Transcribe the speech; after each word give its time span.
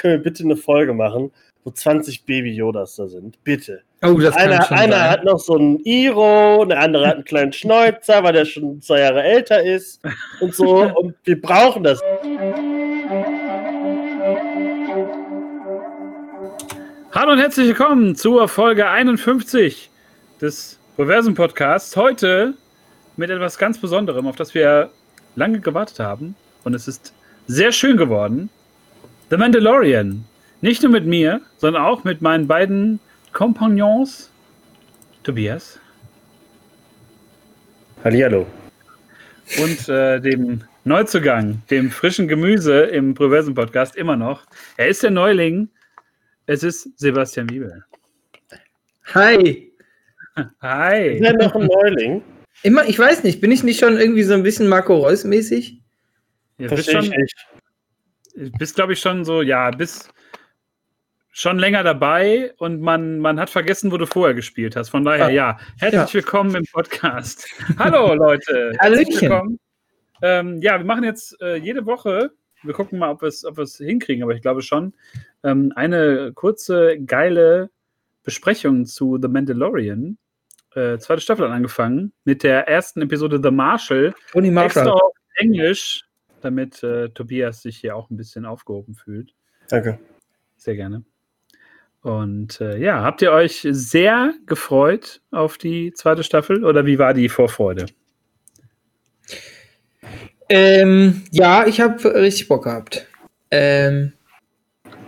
können 0.00 0.14
wir 0.14 0.22
bitte 0.22 0.42
eine 0.44 0.56
Folge 0.56 0.94
machen, 0.94 1.30
wo 1.62 1.70
20 1.70 2.24
Baby 2.24 2.52
Yodas 2.52 2.96
da 2.96 3.06
sind? 3.06 3.42
Bitte. 3.44 3.82
Oh, 4.02 4.14
das 4.14 4.34
kann 4.34 4.50
Einer, 4.50 4.62
schon 4.64 4.76
einer 4.78 4.96
sein. 4.96 5.10
hat 5.10 5.24
noch 5.24 5.38
so 5.38 5.56
einen 5.56 5.78
Iro, 5.84 6.64
der 6.64 6.80
andere 6.80 7.06
hat 7.06 7.16
einen 7.16 7.24
kleinen 7.24 7.52
Schnäuzer, 7.52 8.22
weil 8.22 8.32
der 8.32 8.46
schon 8.46 8.80
zwei 8.80 9.00
Jahre 9.00 9.22
älter 9.22 9.62
ist 9.62 10.00
und 10.40 10.54
so. 10.54 10.82
Und 10.96 11.14
wir 11.24 11.38
brauchen 11.38 11.82
das. 11.84 12.00
Hallo 17.12 17.32
und 17.32 17.38
herzlich 17.38 17.66
willkommen 17.66 18.16
zur 18.16 18.48
Folge 18.48 18.88
51 18.88 19.90
des 20.40 20.78
Reversen 20.98 21.34
Podcasts. 21.34 21.94
Heute 21.96 22.54
mit 23.16 23.28
etwas 23.28 23.58
ganz 23.58 23.78
Besonderem, 23.78 24.26
auf 24.26 24.36
das 24.36 24.54
wir 24.54 24.90
lange 25.34 25.60
gewartet 25.60 25.98
haben. 26.00 26.36
Und 26.64 26.72
es 26.72 26.88
ist 26.88 27.12
sehr 27.48 27.72
schön 27.72 27.98
geworden. 27.98 28.48
The 29.30 29.36
Mandalorian. 29.36 30.24
Nicht 30.60 30.82
nur 30.82 30.90
mit 30.90 31.06
mir, 31.06 31.40
sondern 31.56 31.84
auch 31.84 32.02
mit 32.02 32.20
meinen 32.20 32.48
beiden 32.48 32.98
Kompagnons. 33.32 34.28
Tobias 35.22 35.78
Hallihallo. 38.02 38.46
und 39.62 39.88
äh, 39.88 40.18
dem 40.20 40.62
Neuzugang, 40.84 41.62
dem 41.70 41.90
frischen 41.90 42.26
Gemüse 42.26 42.80
im 42.84 43.12
Reversen 43.12 43.54
Podcast 43.54 43.94
immer 43.94 44.16
noch. 44.16 44.46
Er 44.76 44.88
ist 44.88 45.02
der 45.04 45.10
Neuling. 45.10 45.68
Es 46.46 46.64
ist 46.64 46.98
Sebastian 46.98 47.48
Wiebel. 47.50 47.84
Hi. 49.14 49.70
Hi. 50.60 51.06
Ist 51.08 51.24
ja 51.24 51.32
noch 51.34 51.54
ein 51.54 51.66
Neuling. 51.66 52.22
Immer, 52.64 52.88
ich 52.88 52.98
weiß 52.98 53.22
nicht, 53.22 53.40
bin 53.40 53.52
ich 53.52 53.62
nicht 53.62 53.78
schon 53.78 53.96
irgendwie 53.96 54.24
so 54.24 54.34
ein 54.34 54.42
bisschen 54.42 54.66
Marco 54.66 54.96
Reus 54.96 55.22
mäßig? 55.22 55.80
Ja, 56.58 56.68
Verstehe 56.68 56.98
ich 56.98 57.06
schon, 57.06 57.16
nicht. 57.16 57.34
Bist, 58.58 58.74
glaube 58.76 58.92
ich, 58.94 59.00
schon 59.00 59.24
so, 59.24 59.42
ja, 59.42 59.70
bist 59.70 60.10
schon 61.32 61.58
länger 61.58 61.82
dabei 61.84 62.52
und 62.58 62.80
man, 62.80 63.18
man 63.20 63.38
hat 63.38 63.50
vergessen, 63.50 63.92
wo 63.92 63.96
du 63.96 64.06
vorher 64.06 64.34
gespielt 64.34 64.74
hast. 64.76 64.88
Von 64.88 65.04
daher, 65.04 65.26
Ah. 65.26 65.30
ja, 65.30 65.58
herzlich 65.78 66.08
Ja. 66.08 66.14
willkommen 66.14 66.54
im 66.56 66.64
Podcast. 66.72 67.46
Hallo, 67.78 68.14
Leute. 68.14 68.72
Herzlich 68.78 69.20
willkommen. 69.20 69.58
Ähm, 70.22 70.60
ja, 70.60 70.78
wir 70.78 70.84
machen 70.84 71.04
jetzt 71.04 71.40
äh, 71.40 71.56
jede 71.56 71.86
Woche, 71.86 72.32
wir 72.62 72.74
gucken 72.74 72.98
mal, 72.98 73.10
ob 73.10 73.22
wir 73.22 73.28
es 73.28 73.44
ob 73.44 73.56
wir's 73.56 73.76
hinkriegen, 73.78 74.22
aber 74.22 74.34
ich 74.34 74.42
glaube 74.42 74.60
schon, 74.60 74.92
ähm, 75.44 75.72
eine 75.76 76.32
kurze, 76.34 76.98
geile 77.00 77.70
Besprechung 78.22 78.84
zu 78.84 79.18
The 79.20 79.28
Mandalorian. 79.28 80.18
Äh, 80.74 80.98
zweite 80.98 81.22
Staffel 81.22 81.46
hat 81.46 81.52
angefangen 81.54 82.12
mit 82.24 82.42
der 82.42 82.68
ersten 82.68 83.00
Episode 83.02 83.40
The 83.42 83.50
Marshall. 83.50 84.14
Tony 84.32 84.48
Extra 84.48 84.84
Marshall. 84.84 84.88
auf 84.90 85.12
Englisch, 85.36 86.02
damit 86.40 86.82
äh, 86.82 87.10
Tobias 87.10 87.62
sich 87.62 87.78
hier 87.78 87.96
auch 87.96 88.10
ein 88.10 88.16
bisschen 88.16 88.44
aufgehoben 88.44 88.94
fühlt. 88.94 89.34
Danke. 89.68 89.98
Sehr 90.56 90.76
gerne. 90.76 91.04
Und 92.02 92.60
äh, 92.60 92.78
ja, 92.78 93.02
habt 93.02 93.20
ihr 93.22 93.32
euch 93.32 93.66
sehr 93.70 94.32
gefreut 94.46 95.20
auf 95.30 95.58
die 95.58 95.92
zweite 95.92 96.22
Staffel 96.22 96.64
oder 96.64 96.86
wie 96.86 96.98
war 96.98 97.12
die 97.12 97.28
Vorfreude? 97.28 97.86
Ähm, 100.48 101.22
ja, 101.30 101.66
ich 101.66 101.80
habe 101.80 102.02
richtig 102.14 102.48
Bock 102.48 102.64
gehabt. 102.64 103.06
Ähm, 103.50 104.12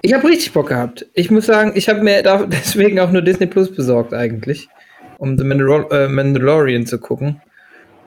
ich 0.03 0.13
habe 0.13 0.29
richtig 0.29 0.53
Bock 0.53 0.69
gehabt. 0.69 1.07
Ich 1.15 1.31
muss 1.31 1.47
sagen, 1.47 1.73
ich 1.75 1.89
habe 1.89 2.03
mir 2.03 2.23
deswegen 2.49 3.01
auch 3.01 3.11
nur 3.11 3.23
Disney 3.23 3.47
Plus 3.47 3.75
besorgt 3.75 4.13
eigentlich, 4.13 4.69
um 5.19 5.39
The 5.39 5.45
Mandalor 5.45 5.91
äh, 5.93 6.09
Mandalorian 6.09 6.87
zu 6.87 6.99
gucken. 6.99 7.41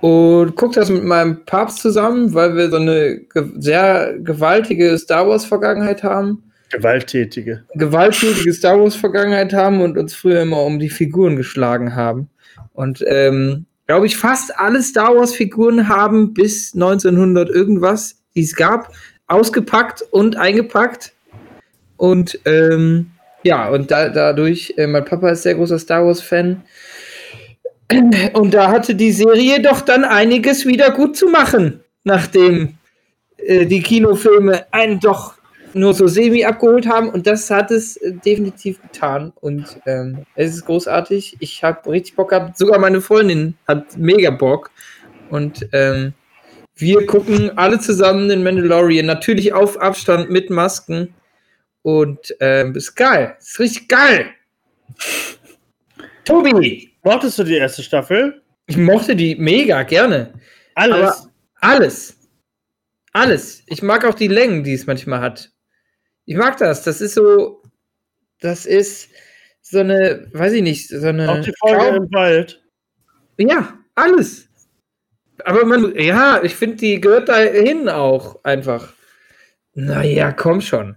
Und 0.02 0.56
guck 0.56 0.74
das 0.74 0.90
mit 0.90 1.04
meinem 1.04 1.46
Papst 1.46 1.80
zusammen, 1.80 2.34
weil 2.34 2.56
wir 2.56 2.70
so 2.70 2.78
eine 2.78 3.22
ge 3.22 3.46
sehr 3.58 4.16
gewaltige 4.20 4.98
Star 4.98 5.28
Wars 5.28 5.46
Vergangenheit 5.46 6.04
haben. 6.04 6.44
Gewalttätige. 6.70 7.64
gewalttätige 7.76 8.52
Star 8.52 8.80
Wars 8.80 8.96
Vergangenheit 8.96 9.54
haben 9.54 9.82
und 9.82 9.98
uns 9.98 10.14
früher 10.14 10.42
immer 10.42 10.64
um 10.64 10.80
die 10.80 10.90
Figuren 10.90 11.36
geschlagen 11.36 11.96
haben. 11.96 12.30
Und 12.74 13.04
ähm, 13.08 13.66
glaube 13.88 14.08
ich, 14.08 14.18
fast 14.18 14.58
alle 14.60 14.82
Star 14.82 15.16
Wars 15.16 15.34
Figuren 15.34 15.88
haben 15.88 16.34
bis 16.34 16.74
1900 16.74 17.50
irgendwas, 17.50 18.18
die 18.36 18.42
es 18.42 18.56
gab, 18.56 18.92
ausgepackt 19.28 20.04
und 20.12 20.38
eingepackt. 20.38 21.14
Und 21.98 22.40
ähm, 22.46 23.12
ja, 23.44 23.70
und 23.70 23.92
da, 23.92 24.10
dadurch, 24.10 24.74
äh, 24.78 24.88
mein 24.88 25.06
Papa 25.06 25.30
ist 25.30 25.44
sehr 25.44 25.56
großer 25.56 25.80
Star 25.80 26.06
Wars 26.06 26.22
Fan. 26.22 26.64
Und 28.34 28.54
da 28.54 28.70
hatte 28.70 28.96
die 28.96 29.12
Serie 29.12 29.62
doch 29.62 29.82
dann 29.82 30.04
einiges 30.04 30.66
wieder 30.66 30.92
gut 30.92 31.16
zu 31.16 31.28
machen, 31.28 31.82
nachdem 32.04 32.78
äh, 33.38 33.66
die 33.66 33.82
Kinofilme 33.82 34.66
einen 34.72 35.00
doch 35.00 35.36
nur 35.74 35.94
so 35.94 36.08
semi 36.08 36.46
abgeholt 36.46 36.88
haben 36.88 37.10
und 37.10 37.28
das 37.28 37.52
hat 37.52 37.70
es 37.70 37.98
äh, 37.98 38.14
definitiv 38.14 38.82
getan 38.82 39.34
und 39.42 39.82
ähm, 39.86 40.26
es 40.36 40.56
ist 40.56 40.66
großartig. 40.66 41.38
Ich 41.42 41.64
habe 41.64 41.92
richtig 41.92 42.16
Bock 42.16 42.30
gehabt. 42.30 42.58
Sogar 42.58 42.80
meine 42.80 43.02
Freundin 43.02 43.56
hat 43.68 43.98
mega 43.98 44.32
Bock 44.32 44.72
und 45.30 45.68
ähm, 45.74 46.14
wir 46.78 47.06
gucken 47.06 47.58
alle 47.58 47.80
zusammen 47.80 48.30
den 48.30 48.44
Mandalorian. 48.44 49.06
Natürlich 49.06 49.54
auf 49.54 49.80
Abstand 49.80 50.30
mit 50.30 50.50
Masken 50.50 51.14
und 51.82 52.36
ähm, 52.40 52.74
ist 52.76 52.96
geil. 52.96 53.36
Ist 53.40 53.60
richtig 53.60 53.90
geil. 53.90 54.28
Tobi, 56.24 56.95
Mochtest 57.06 57.40
du 57.40 57.44
die 57.44 57.56
erste 57.56 57.84
Staffel? 57.84 58.42
ich 58.68 58.78
mochte 58.78 59.16
die 59.16 59.36
mega 59.36 59.84
gerne. 59.84 60.34
Alles. 60.74 60.96
Aber 60.98 61.32
alles. 61.62 62.18
Alles. 63.14 63.64
Ich 63.68 63.82
mag 63.84 64.04
auch 64.06 64.16
die 64.16 64.28
Längen, 64.28 64.64
die 64.64 64.74
es 64.74 64.88
manchmal 64.88 65.22
hat. 65.22 65.52
Ich 66.26 66.36
mag 66.36 66.58
das. 66.58 66.84
Das 66.84 67.00
ist 67.00 67.14
so. 67.14 67.62
Das 68.42 68.66
ist 68.66 69.10
so 69.62 69.80
eine, 69.80 70.28
weiß 70.34 70.54
ich 70.54 70.62
nicht, 70.64 70.90
so 70.90 71.08
eine. 71.08 71.32
auch 71.32 71.40
die 71.42 71.54
Folge 71.60 71.78
Traum- 71.78 71.96
im 71.96 72.14
Wald. 72.14 72.62
ja, 73.38 73.78
alles. 73.96 74.50
Aber 75.44 75.64
man, 75.66 75.96
ja, 75.96 76.42
ich 76.44 76.56
finde, 76.56 76.78
die 76.78 77.00
gehört 77.00 77.30
da 77.30 77.38
hin 77.38 77.88
auch 77.88 78.44
einfach. 78.44 78.94
Naja, 79.74 80.32
komm 80.32 80.62
schon. 80.62 80.96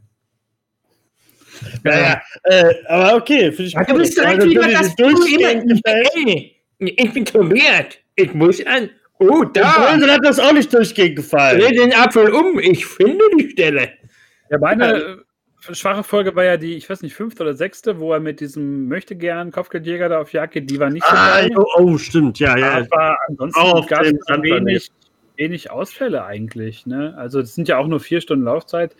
Naja, 1.83 2.21
äh, 2.45 2.75
aber 2.89 3.17
okay, 3.17 3.51
finde 3.53 3.65
ich 3.65 3.73
Ja, 3.73 3.85
du 3.85 3.95
bist 3.95 4.17
direkt 4.17 4.43
du 4.43 4.49
wieder 4.49 4.67
dir 4.67 4.79
das 4.79 4.97
gefällt. 4.97 6.09
Ey, 6.15 6.57
Ich 6.79 7.13
bin 7.13 7.25
Tobias. 7.25 7.87
Ich 8.17 8.35
muss 8.35 8.65
an. 8.67 8.91
Oh, 9.21 9.45
da. 9.45 9.93
Brösel 9.93 10.13
hat 10.13 10.21
das 10.25 10.39
auch 10.39 10.53
nicht 10.53 10.73
durchgehend 10.73 11.17
gefallen. 11.17 11.61
Dreh 11.61 11.73
den 11.73 11.93
Apfel 11.93 12.31
um. 12.31 12.59
Ich 12.61 12.87
finde 12.87 13.25
die 13.37 13.51
Stelle. 13.51 13.91
Ja, 14.51 14.59
meine 14.59 14.95
äh, 14.95 15.17
schwache 15.75 16.05
Folge 16.05 16.35
war 16.37 16.45
ja 16.45 16.57
die, 16.57 16.75
ich 16.75 16.89
weiß 16.89 17.03
nicht, 17.03 17.15
fünfte 17.15 17.43
oder 17.43 17.55
sechste, 17.55 17.99
wo 17.99 18.13
er 18.13 18.21
mit 18.21 18.41
diesem 18.41 18.87
möchte 18.89 19.17
gern 19.17 19.51
Kopfgeldjäger 19.51 20.09
da 20.09 20.21
auf 20.21 20.33
Jagd 20.33 20.55
geht, 20.55 20.71
die 20.71 20.79
war 20.79 20.91
nicht 20.91 21.05
so 21.05 21.15
Ah, 21.15 21.41
oh, 21.57 21.65
oh, 21.77 21.99
stimmt, 21.99 22.39
ja, 22.39 22.57
ja. 22.57 22.87
Aber 22.91 23.19
ansonsten 23.29 23.87
gab 23.89 24.03
es 24.05 24.13
wenig, 24.13 24.91
wenig 25.37 25.71
Ausfälle 25.71 26.25
eigentlich. 26.25 26.87
Ne? 26.87 27.15
Also 27.17 27.41
das 27.41 27.55
sind 27.55 27.69
ja 27.69 27.79
auch 27.79 27.89
nur 27.89 28.01
vier 28.01 28.21
Stunden 28.21 28.45
Laufzeit. 28.45 28.95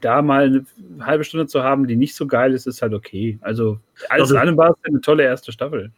Da 0.00 0.22
mal 0.22 0.44
eine 0.46 0.64
halbe 1.06 1.24
Stunde 1.24 1.46
zu 1.46 1.62
haben, 1.62 1.86
die 1.86 1.96
nicht 1.96 2.14
so 2.14 2.26
geil 2.26 2.52
ist, 2.54 2.66
ist 2.66 2.82
halt 2.82 2.94
okay. 2.94 3.38
Also 3.40 3.78
alles 4.08 4.30
in 4.30 4.36
Also- 4.36 4.36
allem 4.38 4.56
war 4.56 4.70
es 4.70 4.76
eine 4.84 5.00
tolle 5.00 5.24
erste 5.24 5.52
Staffel. 5.52 5.92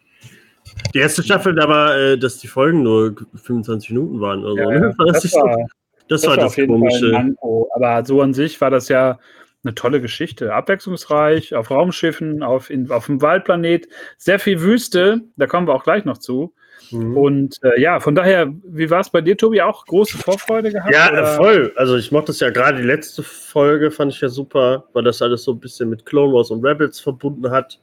Die 0.95 0.99
erste 0.99 1.23
Staffel, 1.23 1.55
da 1.55 1.69
war, 1.69 1.97
äh, 1.97 2.19
dass 2.19 2.39
die 2.39 2.47
Folgen 2.47 2.83
nur 2.83 3.15
25 3.35 3.91
Minuten 3.91 4.21
waren 4.21 4.45
oder 4.45 4.65
so. 4.65 4.71
Ja, 4.71 4.79
ne? 4.81 4.95
Das, 5.07 5.23
das 5.23 5.33
war- 5.35 5.67
das 6.09 6.27
war 6.27 6.37
das 6.37 6.55
Komische. 6.55 7.13
Manko. 7.13 7.69
Aber 7.75 8.05
so 8.05 8.21
an 8.21 8.35
sich 8.35 8.61
war 8.61 8.71
das 8.71 8.89
ja 8.89 9.19
eine 9.63 9.75
tolle 9.75 10.01
Geschichte. 10.01 10.55
Abwechslungsreich, 10.55 11.55
auf 11.55 11.71
Raumschiffen, 11.71 12.43
auf, 12.43 12.71
in, 12.71 12.91
auf 12.91 13.07
dem 13.07 13.21
Waldplanet, 13.23 13.89
sehr 14.17 14.39
viel 14.39 14.61
Wüste, 14.61 15.23
da 15.37 15.47
kommen 15.47 15.67
wir 15.69 15.75
auch 15.75 15.85
gleich 15.85 16.05
noch 16.05 16.19
zu. 16.19 16.55
Mhm. 16.93 17.17
Und 17.17 17.57
äh, 17.63 17.81
ja, 17.81 18.01
von 18.01 18.15
daher, 18.15 18.53
wie 18.65 18.91
war 18.91 19.01
es 19.01 19.11
bei 19.11 19.21
dir, 19.21 19.37
Tobi? 19.37 19.61
Auch 19.61 19.85
große 19.87 20.19
Vorfreude 20.19 20.71
gehabt? 20.71 20.93
Ja, 20.93 21.11
oder? 21.13 21.27
voll. 21.37 21.73
Also 21.77 21.97
ich 21.97 22.11
mochte 22.13 22.29
das 22.29 22.41
ja 22.41 22.51
gerade 22.51 22.79
die 22.79 22.87
letzte 22.87 23.23
Folge, 23.23 23.91
fand 23.91 24.13
ich 24.13 24.21
ja 24.21 24.29
super, 24.29 24.85
weil 24.93 25.05
das 25.05 25.23
alles 25.23 25.45
so 25.45 25.53
ein 25.53 25.61
bisschen 25.61 25.91
mit 25.91 26.07
Clone 26.07 26.33
Wars 26.33 26.51
und 26.51 26.65
Rebels 26.65 27.01
verbunden 27.01 27.51
hat. 27.51 27.81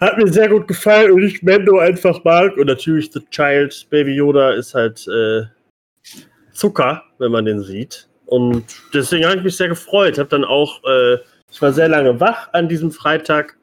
Hat 0.00 0.16
mir 0.16 0.28
sehr 0.28 0.48
gut 0.48 0.66
gefallen 0.66 1.12
und 1.12 1.22
ich 1.22 1.42
Mendo 1.42 1.78
einfach 1.78 2.24
mag. 2.24 2.56
Und 2.56 2.66
natürlich 2.66 3.10
The 3.12 3.20
Child, 3.30 3.86
Baby 3.90 4.14
Yoda 4.14 4.52
ist 4.52 4.74
halt 4.74 5.06
äh, 5.08 5.42
Zucker, 6.52 7.02
wenn 7.18 7.32
man 7.32 7.44
den 7.44 7.62
sieht. 7.62 8.08
Und 8.24 8.64
deswegen 8.94 9.26
habe 9.26 9.36
ich 9.36 9.44
mich 9.44 9.56
sehr 9.56 9.68
gefreut. 9.68 10.18
Habe 10.18 10.28
dann 10.28 10.44
auch, 10.44 10.82
äh, 10.84 11.18
ich 11.50 11.60
war 11.60 11.72
sehr 11.72 11.88
lange 11.88 12.18
wach 12.18 12.48
an 12.52 12.68
diesem 12.68 12.90
Freitag. 12.92 13.56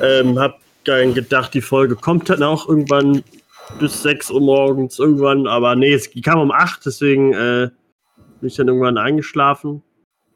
Ähm, 0.00 0.38
habe 0.38 0.54
dann 0.84 1.14
gedacht, 1.14 1.54
die 1.54 1.60
Folge 1.60 1.96
kommt 1.96 2.28
dann 2.28 2.42
auch 2.42 2.68
irgendwann 2.68 3.22
bis 3.78 4.02
6 4.02 4.30
Uhr 4.30 4.40
morgens 4.40 4.98
irgendwann, 4.98 5.46
aber 5.46 5.74
nee, 5.76 5.92
es 5.92 6.10
kam 6.22 6.40
um 6.40 6.50
8, 6.50 6.84
deswegen 6.86 7.32
äh, 7.32 7.70
bin 8.40 8.48
ich 8.48 8.56
dann 8.56 8.68
irgendwann 8.68 8.98
eingeschlafen, 8.98 9.82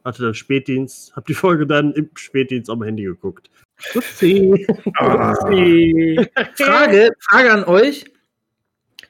hatte 0.04 0.22
dann 0.22 0.34
Spätdienst, 0.34 1.14
habe 1.16 1.26
die 1.26 1.34
Folge 1.34 1.66
dann 1.66 1.92
im 1.92 2.10
Spätdienst 2.14 2.70
am 2.70 2.82
Handy 2.82 3.04
geguckt. 3.04 3.50
Upsi. 3.94 4.66
Upsi. 5.00 6.18
Frage, 6.54 7.10
Frage 7.20 7.52
an 7.52 7.64
euch. 7.64 8.06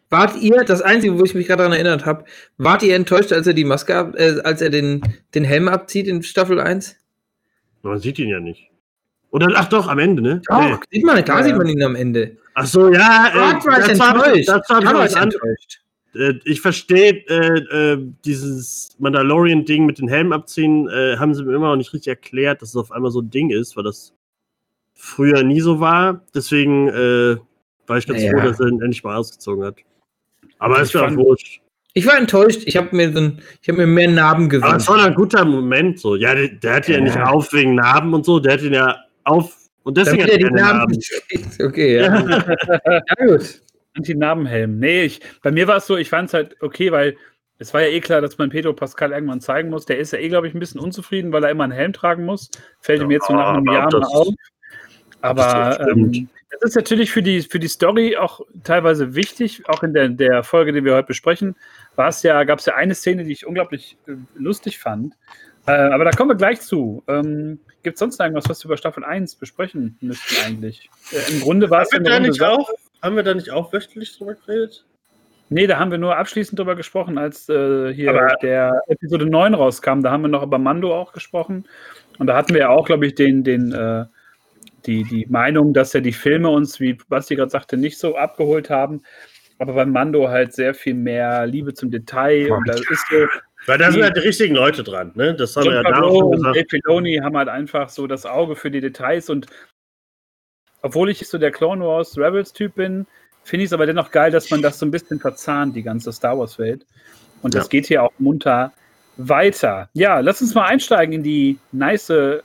Wart 0.09 0.37
ihr, 0.41 0.63
das 0.65 0.83
Einzige, 0.83 1.19
wo 1.19 1.25
ich 1.25 1.35
mich 1.35 1.47
gerade 1.49 1.59
daran 1.65 1.73
erinnert 1.73 2.07
habe, 2.07 2.25
wart 2.59 2.83
ihr 2.85 2.95
enttäuscht, 2.95 3.33
als 3.33 3.47
er 3.47 3.55
die 3.55 3.65
Maske 3.65 3.97
ab, 3.97 4.15
äh, 4.17 4.41
als 4.45 4.61
er 4.63 4.71
den, 4.71 5.03
den 5.35 5.43
Helm 5.45 5.69
abzieht 5.69 6.07
in 6.07 6.23
Staffel 6.23 6.61
1? 6.61 6.97
Man 7.83 7.99
sieht 7.99 8.19
ihn 8.19 8.29
ja 8.29 8.39
nicht. 8.41 8.71
Oder, 9.31 9.49
ach 9.57 9.69
doch, 9.69 9.89
am 9.89 9.99
Ende, 9.99 10.23
ne? 10.23 10.43
Doch, 10.49 10.61
Nee. 10.61 10.77
sieht 10.93 11.05
man, 11.05 11.25
klar 11.25 11.39
Ja, 11.39 11.45
sieht 11.45 11.53
ja. 11.53 11.59
man 11.59 11.69
ihn 11.69 11.83
am 11.83 11.97
Ende. 11.97 12.37
Ach 12.59 12.67
so, 12.67 12.91
ja. 12.93 13.31
War 13.35 13.55
dazu 13.81 14.01
hab 14.03 14.17
enttäuscht. 14.17 14.49
Gott, 14.69 14.83
noch 14.85 14.95
war 14.95 15.07
ich 15.07 15.17
anderes. 15.17 15.43
enttäuscht. 15.43 15.81
Äh, 16.15 16.35
ich 16.45 16.61
verstehe 16.63 17.13
äh, 17.29 17.93
äh, 17.93 17.99
dieses 18.25 18.97
Mandalorian-Ding 18.99 19.85
mit 19.85 19.99
den 19.99 20.09
Helm 20.09 20.33
abziehen, 20.33 20.89
äh, 20.89 21.17
haben 21.19 21.35
sie 21.35 21.45
mir 21.45 21.55
immer 21.55 21.69
noch 21.69 21.77
nicht 21.77 21.93
richtig 21.93 22.09
erklärt, 22.09 22.63
dass 22.63 22.71
es 22.71 22.77
auf 22.77 22.91
einmal 22.93 23.11
so 23.11 23.21
ein 23.21 23.29
Ding 23.31 23.51
ist, 23.51 23.77
weil 23.77 23.85
das 23.85 24.15
früher 24.95 25.43
nie 25.43 25.61
so 25.61 25.81
war. 25.81 26.23
Deswegen 26.35 26.89
äh, 26.89 27.37
war 27.87 27.99
ich 27.99 28.07
ganz 28.07 28.23
Ja. 28.23 28.31
froh, 28.31 28.41
dass 28.41 28.59
er 28.61 28.69
ihn 28.69 28.81
endlich 28.81 29.05
mal 29.05 29.17
ausgezogen 29.17 29.63
hat. 29.65 29.77
Aber 30.59 30.81
auch 30.81 30.87
fand- 30.87 31.19
wurscht. 31.19 31.61
Ich 31.93 32.07
war 32.07 32.17
enttäuscht. 32.19 32.63
Ich 32.67 32.77
habe 32.77 32.95
mir, 32.95 33.11
so 33.13 33.19
ein, 33.19 33.43
ich 33.63 33.69
hab 33.69 33.77
mir 33.77 33.87
mehr 33.87 34.09
Narben 34.11 34.47
Aber 34.47 34.55
es 34.57 34.63
gewünscht. 34.63 34.89
war 34.89 35.05
ein 35.05 35.15
guter 35.15 35.45
Moment 35.47 35.99
so. 35.99 36.15
Ja, 36.17 36.35
der, 36.35 36.49
der 36.49 36.75
hat 36.75 36.89
ihn 36.89 36.93
ja. 36.93 36.99
Ja. 36.99 37.05
nicht 37.05 37.19
auf 37.19 37.53
wegen 37.55 37.75
Narben 37.75 38.13
und 38.15 38.25
so, 38.25 38.39
der 38.39 38.55
hat 38.55 38.63
ihn 38.63 38.75
ja 38.75 38.97
auf 39.25 39.55
und 39.87 39.97
deswegen 39.97 40.23
hat 40.25 40.31
er 40.31 40.39
die 40.39 40.45
Narben. 40.51 40.91
nicht 40.97 41.63
Okay, 41.63 41.97
ja. 41.97 42.25
ja, 42.29 43.01
gut. 43.27 43.63
Anti-Narbenhelm. 43.97 44.79
Nee, 44.79 45.05
ich, 45.05 45.21
bei 45.43 45.51
mir 45.51 45.67
war 45.69 45.77
es 45.79 45.87
so, 45.87 45.97
ich 45.97 46.11
fand 46.11 46.29
es 46.29 46.35
halt 46.35 46.57
okay, 46.61 46.93
weil 46.93 47.17
es 47.59 47.73
war 47.73 47.81
ja 47.83 47.89
eh 47.89 48.01
klar, 48.01 48.21
dass 48.21 48.37
man 48.37 48.51
Pedro 48.51 48.75
Pascal 48.75 49.13
irgendwann 49.13 49.41
zeigen 49.41 49.71
muss. 49.71 49.87
Der 49.87 49.99
ist 49.99 50.13
ja 50.13 50.19
eh, 50.19 50.29
glaube 50.29 50.49
ich, 50.49 50.55
ein 50.55 50.59
bisschen 50.61 50.81
unzufrieden, 50.81 51.33
weil 51.33 51.45
er 51.45 51.51
immer 51.51 51.65
einen 51.65 51.73
Helm 51.73 51.93
tragen 51.95 52.25
muss. 52.27 52.51
Fällt 52.81 53.01
ihm 53.01 53.11
jetzt 53.11 53.29
so 53.29 53.33
nach 53.35 53.55
einem 53.55 53.65
Jahr 53.67 53.85
mal 53.85 54.01
das- 54.01 54.09
auf. 54.13 54.27
das 54.29 54.35
Aber 55.23 55.73
stimmt. 55.81 56.17
ähm, 56.17 56.29
das 56.51 56.71
ist 56.71 56.77
natürlich 56.77 57.11
für 57.11 57.23
die, 57.23 57.41
für 57.43 57.59
die 57.59 57.69
Story 57.69 58.17
auch 58.17 58.41
teilweise 58.65 59.15
wichtig. 59.15 59.63
Auch 59.69 59.83
in 59.83 59.95
der, 59.95 60.09
der 60.11 60.43
Folge, 60.43 60.73
die 60.73 60.85
wir 60.85 60.95
heute 60.95 61.07
besprechen, 61.07 61.55
war 61.95 62.09
es 62.09 62.23
ja, 62.23 62.45
gab 62.45 62.59
es 62.59 62.67
ja 62.67 62.75
eine 62.75 62.95
Szene, 62.95 63.25
die 63.25 63.33
ich 63.33 63.47
unglaublich 63.47 63.97
äh, 64.07 64.13
lustig 64.35 64.79
fand. 64.79 65.15
Äh, 65.67 65.73
aber 65.73 66.05
da 66.05 66.11
kommen 66.11 66.31
wir 66.31 66.37
gleich 66.37 66.61
zu. 66.61 67.03
Ähm, 67.09 67.61
Gibt 67.87 67.95
es 67.95 68.01
sonst 68.01 68.19
noch 68.19 68.27
irgendwas, 68.27 68.49
was 68.49 68.65
wir 68.65 68.67
über 68.71 68.77
Staffel 68.77 69.05
1 69.05 69.37
besprechen 69.37 69.97
müssten 70.01 70.35
eigentlich? 70.45 70.91
Äh, 71.13 71.33
Im 71.33 71.41
Grunde 71.41 71.71
war 71.71 71.83
es 71.83 71.93
ja 71.93 71.99
Haben 72.01 72.07
eine 72.09 72.09
wir, 72.09 72.11
da 72.11 72.17
runde 72.17 72.29
nicht 72.31 72.41
Sache. 72.41 72.51
auch, 72.51 72.71
haben 73.01 73.15
wir 73.15 73.23
da 73.23 73.33
nicht 73.33 73.51
auch 73.51 73.73
wöchentlich 73.73 74.19
drüber 74.19 74.35
geredet? 74.35 74.85
Nee, 75.51 75.69
da 75.69 75.79
haben 75.79 75.93
wir 75.93 75.99
nur 75.99 76.17
abschließend 76.17 76.59
drüber 76.59 76.75
gesprochen, 76.75 77.17
als 77.17 77.49
äh, 77.49 77.95
hier 77.95 78.11
Aber- 78.11 78.35
der 78.43 78.83
Episode 78.89 79.27
9 79.27 79.55
rauskam. 79.55 80.01
Da 80.03 80.11
haben 80.11 80.23
wir 80.23 80.29
noch 80.29 80.43
über 80.43 80.59
Mando 80.59 80.93
auch 81.01 81.13
gesprochen. 81.13 81.65
Und 82.19 82.27
da 82.27 82.35
hatten 82.37 82.55
wir 82.55 82.63
ja 82.63 82.69
auch, 82.71 82.87
glaube 82.87 83.07
ich, 83.07 83.15
den, 83.15 83.45
den, 83.45 83.71
äh, 83.71 84.07
die, 84.85 85.05
die 85.05 85.27
Meinung, 85.31 85.73
dass 85.73 85.93
ja 85.93 86.01
die 86.01 86.11
Filme 86.13 86.49
uns, 86.51 86.81
wie 86.81 86.95
Basti 87.09 87.37
gerade 87.37 87.53
sagte, 87.53 87.77
nicht 87.77 87.99
so 88.01 88.17
abgeholt 88.17 88.69
haben. 88.69 89.03
Aber 89.61 89.75
bei 89.75 89.87
Mando 89.87 90.29
halt 90.29 90.55
sehr 90.55 90.75
viel 90.75 90.95
mehr 90.95 91.47
Liebe 91.47 91.73
zum 91.73 91.93
Detail. 91.93 92.51
Und 92.51 92.69
da 92.69 92.73
ist 92.73 93.07
so, 93.09 93.27
Weil 93.67 93.79
da 93.79 93.91
sind 93.91 94.03
halt 94.03 94.17
die 94.17 94.21
richtigen 94.21 94.55
Leute 94.55 94.85
dran, 94.85 95.13
ne? 95.15 95.35
Das 95.35 95.57
haben 95.57 95.65
wir 95.65 95.75
ja 95.75 95.83
da 95.83 95.91
auch 95.91 95.95
Favreau 95.95 96.19
schon 96.21 96.25
und 96.27 96.37
gesagt. 96.37 96.57
Dave 96.57 96.67
Filoni 96.71 97.17
haben 97.17 97.37
halt 97.37 97.49
einfach 97.49 97.89
so 97.89 98.07
das 98.07 98.25
Auge 98.27 98.57
für 98.57 98.71
die 98.71 98.81
Details 98.81 99.29
und 99.29 99.47
obwohl 100.83 101.11
ich 101.11 101.27
so 101.27 101.39
der 101.39 101.51
Clone 101.51 101.85
Wars 101.85 102.17
Rebels 102.17 102.53
Typ 102.53 102.77
bin, 102.77 103.07
finde 103.43 103.65
ich 103.65 103.69
es 103.69 103.73
aber 103.73 103.87
dennoch 103.87 104.11
geil, 104.11 104.31
dass 104.31 104.51
man 104.51 104.63
das 104.63 104.79
so 104.79 104.87
ein 104.87 104.91
bisschen 104.91 105.19
verzahnt, 105.19 105.75
die 105.75 105.83
ganze 105.83 106.13
Star 106.13 106.39
Wars 106.39 106.59
Welt. 106.59 106.87
Und 107.43 107.55
das 107.55 107.65
Ja. 107.65 107.69
geht 107.69 107.87
hier 107.87 108.03
auch 108.05 108.13
munter 108.19 108.73
weiter. 109.17 109.89
Ja, 109.95 110.21
lass 110.21 110.41
uns 110.43 110.55
mal 110.55 110.67
einsteigen 110.67 111.15
in 111.15 111.23
die 111.23 111.59
nice 111.73 112.11
äh, 112.11 112.41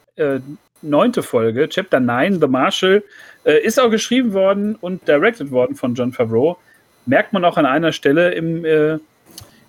neunte 0.81 1.21
Folge, 1.21 1.69
Chapter 1.69 1.99
9, 1.99 2.39
The 2.39 2.47
Marshal. 2.47 3.03
Äh, 3.43 3.61
ist 3.63 3.79
auch 3.79 3.89
geschrieben 3.89 4.33
worden 4.33 4.75
und 4.75 5.07
directed 5.07 5.51
worden 5.51 5.75
von 5.75 5.95
John 5.95 6.11
Favreau. 6.13 6.57
Merkt 7.05 7.33
man 7.33 7.43
auch 7.45 7.57
an 7.57 7.65
einer 7.65 7.91
Stelle 7.91 8.33
im, 8.33 8.63
äh, 8.65 8.99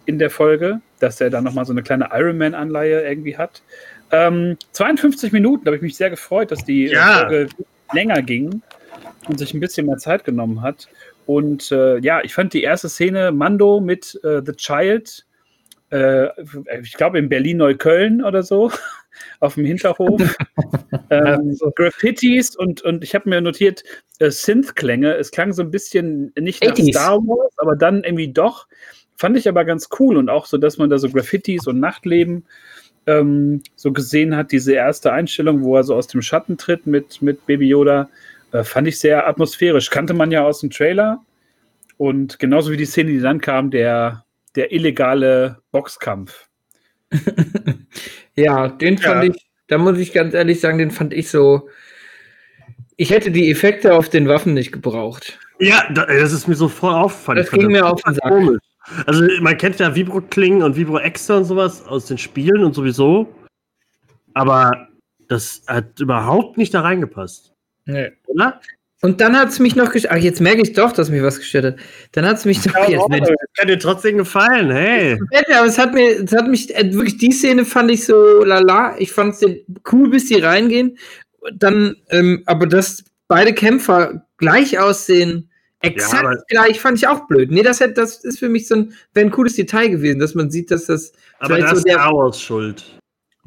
in 0.06 0.18
der 0.18 0.30
Folge, 0.30 0.80
dass 1.02 1.20
er 1.20 1.30
da 1.30 1.40
nochmal 1.40 1.64
so 1.64 1.72
eine 1.72 1.82
kleine 1.82 2.08
Iron 2.12 2.38
Man-Anleihe 2.38 3.02
irgendwie 3.02 3.36
hat. 3.36 3.62
Ähm, 4.10 4.56
52 4.72 5.32
Minuten, 5.32 5.64
da 5.64 5.70
habe 5.70 5.76
ich 5.76 5.82
mich 5.82 5.96
sehr 5.96 6.10
gefreut, 6.10 6.50
dass 6.50 6.64
die 6.64 6.86
Ja. 6.86 7.20
Folge 7.20 7.48
länger 7.92 8.22
ging 8.22 8.62
und 9.28 9.38
sich 9.38 9.54
ein 9.54 9.60
bisschen 9.60 9.86
mehr 9.86 9.96
Zeit 9.98 10.24
genommen 10.24 10.62
hat. 10.62 10.88
Und 11.26 11.72
äh, 11.72 11.98
ja, 11.98 12.20
ich 12.22 12.34
fand 12.34 12.52
die 12.52 12.62
erste 12.62 12.88
Szene 12.88 13.32
Mando 13.32 13.80
mit 13.80 14.18
äh, 14.22 14.42
The 14.44 14.52
Child, 14.52 15.24
äh, 15.90 16.28
ich 16.82 16.94
glaube 16.94 17.18
in 17.18 17.28
Berlin-Neukölln 17.28 18.24
oder 18.24 18.42
so, 18.42 18.70
auf 19.40 19.54
dem 19.54 19.64
Hinterhof. 19.64 20.20
ähm, 21.10 21.58
Graffitis 21.76 22.56
und, 22.56 22.82
und 22.82 23.04
ich 23.04 23.14
habe 23.14 23.28
mir 23.28 23.40
notiert, 23.40 23.82
äh, 24.18 24.30
Synth-Klänge. 24.30 25.14
Es 25.14 25.30
klang 25.30 25.52
so 25.52 25.62
ein 25.62 25.70
bisschen 25.70 26.32
nicht 26.38 26.64
nach 26.64 26.74
80s. 26.74 26.90
Star 26.90 27.18
Wars, 27.18 27.54
aber 27.58 27.76
dann 27.76 28.04
irgendwie 28.04 28.32
doch. 28.32 28.66
Fand 29.22 29.36
ich 29.36 29.48
aber 29.48 29.64
ganz 29.64 29.88
cool 30.00 30.16
und 30.16 30.28
auch 30.28 30.46
so, 30.46 30.58
dass 30.58 30.78
man 30.78 30.90
da 30.90 30.98
so 30.98 31.08
Graffitis 31.08 31.68
und 31.68 31.78
Nachtleben 31.78 32.44
ähm, 33.06 33.62
so 33.76 33.92
gesehen 33.92 34.34
hat. 34.36 34.50
Diese 34.50 34.72
erste 34.72 35.12
Einstellung, 35.12 35.62
wo 35.62 35.76
er 35.76 35.84
so 35.84 35.94
aus 35.94 36.08
dem 36.08 36.22
Schatten 36.22 36.56
tritt 36.56 36.88
mit, 36.88 37.22
mit 37.22 37.46
Baby 37.46 37.68
Yoda, 37.68 38.08
äh, 38.50 38.64
fand 38.64 38.88
ich 38.88 38.98
sehr 38.98 39.28
atmosphärisch. 39.28 39.90
Kannte 39.90 40.12
man 40.12 40.32
ja 40.32 40.42
aus 40.42 40.58
dem 40.58 40.70
Trailer. 40.70 41.20
Und 41.98 42.40
genauso 42.40 42.72
wie 42.72 42.76
die 42.76 42.84
Szene, 42.84 43.12
die 43.12 43.20
dann 43.20 43.40
kam, 43.40 43.70
der, 43.70 44.24
der 44.56 44.72
illegale 44.72 45.58
Boxkampf. 45.70 46.48
Ja, 48.34 48.66
den 48.66 48.98
fand 48.98 49.22
Ja. 49.24 49.30
ich, 49.30 49.46
da 49.68 49.78
muss 49.78 49.98
ich 49.98 50.12
ganz 50.12 50.34
ehrlich 50.34 50.58
sagen, 50.58 50.78
den 50.78 50.90
fand 50.90 51.12
ich 51.12 51.30
so. 51.30 51.68
Ich 52.96 53.10
hätte 53.10 53.30
die 53.30 53.52
Effekte 53.52 53.94
auf 53.94 54.08
den 54.08 54.26
Waffen 54.26 54.54
nicht 54.54 54.72
gebraucht. 54.72 55.38
Ja, 55.60 55.84
da, 55.94 56.06
das 56.06 56.32
ist 56.32 56.48
mir 56.48 56.56
so 56.56 56.66
voll 56.66 56.92
aufgefallen. 56.94 57.38
Das 57.38 57.50
ging 57.52 57.68
mir 57.68 57.86
auf 57.86 58.02
den 58.02 58.14
Sack. 58.14 58.24
komisch. 58.28 58.58
Also 59.06 59.24
man 59.40 59.56
kennt 59.56 59.78
ja 59.78 59.94
Vibro-Klingen 59.94 60.62
und 60.62 60.76
Vibro-Extra 60.76 61.36
und 61.38 61.44
sowas 61.44 61.86
aus 61.86 62.06
den 62.06 62.18
Spielen 62.18 62.64
und 62.64 62.74
sowieso. 62.74 63.32
Aber 64.34 64.88
das 65.28 65.62
hat 65.66 66.00
überhaupt 66.00 66.58
nicht 66.58 66.74
da 66.74 66.80
reingepasst. 66.80 67.52
Oder? 68.26 68.60
Und 69.04 69.20
dann 69.20 69.36
hat 69.36 69.48
es 69.48 69.58
mich 69.58 69.74
noch 69.74 69.90
gestört. 69.90 70.14
Ach, 70.16 70.22
jetzt 70.22 70.40
merke 70.40 70.62
ich 70.62 70.74
doch, 70.74 70.92
dass 70.92 71.10
mich 71.10 71.22
was 71.22 71.38
gestört 71.38 71.64
hat. 71.64 71.76
Dann 72.12 72.24
hat 72.24 72.36
es 72.36 72.44
mich 72.44 72.60
doch. 72.62 72.88
Jetzt, 72.88 73.08
Mensch. 73.08 73.28
das 73.28 73.36
kann 73.56 73.66
dir 73.66 73.78
trotzdem 73.78 74.16
gefallen, 74.16 74.70
hey. 74.70 75.18
Ja, 75.32 75.58
aber 75.58 75.66
es 75.66 75.76
hat 75.76 75.92
mir, 75.92 76.22
es 76.22 76.32
hat 76.32 76.46
mich, 76.46 76.72
äh, 76.74 76.92
wirklich, 76.94 77.18
die 77.18 77.32
Szene 77.32 77.64
fand 77.64 77.90
ich 77.90 78.04
so 78.04 78.44
lala. 78.44 78.94
Ich 78.98 79.10
fand 79.10 79.34
es 79.34 79.44
cool, 79.90 80.08
bis 80.08 80.26
die 80.26 80.38
reingehen. 80.38 80.98
Dann, 81.52 81.96
ähm, 82.10 82.44
aber 82.46 82.68
dass 82.68 83.02
beide 83.26 83.52
Kämpfer 83.52 84.24
gleich 84.36 84.78
aussehen, 84.78 85.50
exakt 85.82 86.24
aber- 86.24 86.36
gleich, 86.48 86.80
fand 86.80 86.98
ich 86.98 87.06
auch 87.08 87.26
blöd. 87.26 87.50
Nee, 87.50 87.62
das, 87.62 87.80
hätte, 87.80 87.94
das 87.94 88.24
ist 88.24 88.38
für 88.38 88.48
mich 88.48 88.68
so 88.68 88.76
ein, 88.76 88.94
wäre 89.14 89.26
ein 89.26 89.30
cooles 89.32 89.54
Detail 89.56 89.88
gewesen, 89.88 90.18
dass 90.18 90.34
man 90.34 90.50
sieht, 90.50 90.70
dass 90.70 90.86
das 90.86 91.12
Aber 91.38 91.58
das 91.58 91.70
so 91.70 91.76
ist 91.76 91.86
der. 91.86 91.94
Star 91.94 92.12
Wars 92.12 92.40
schuld. 92.40 92.84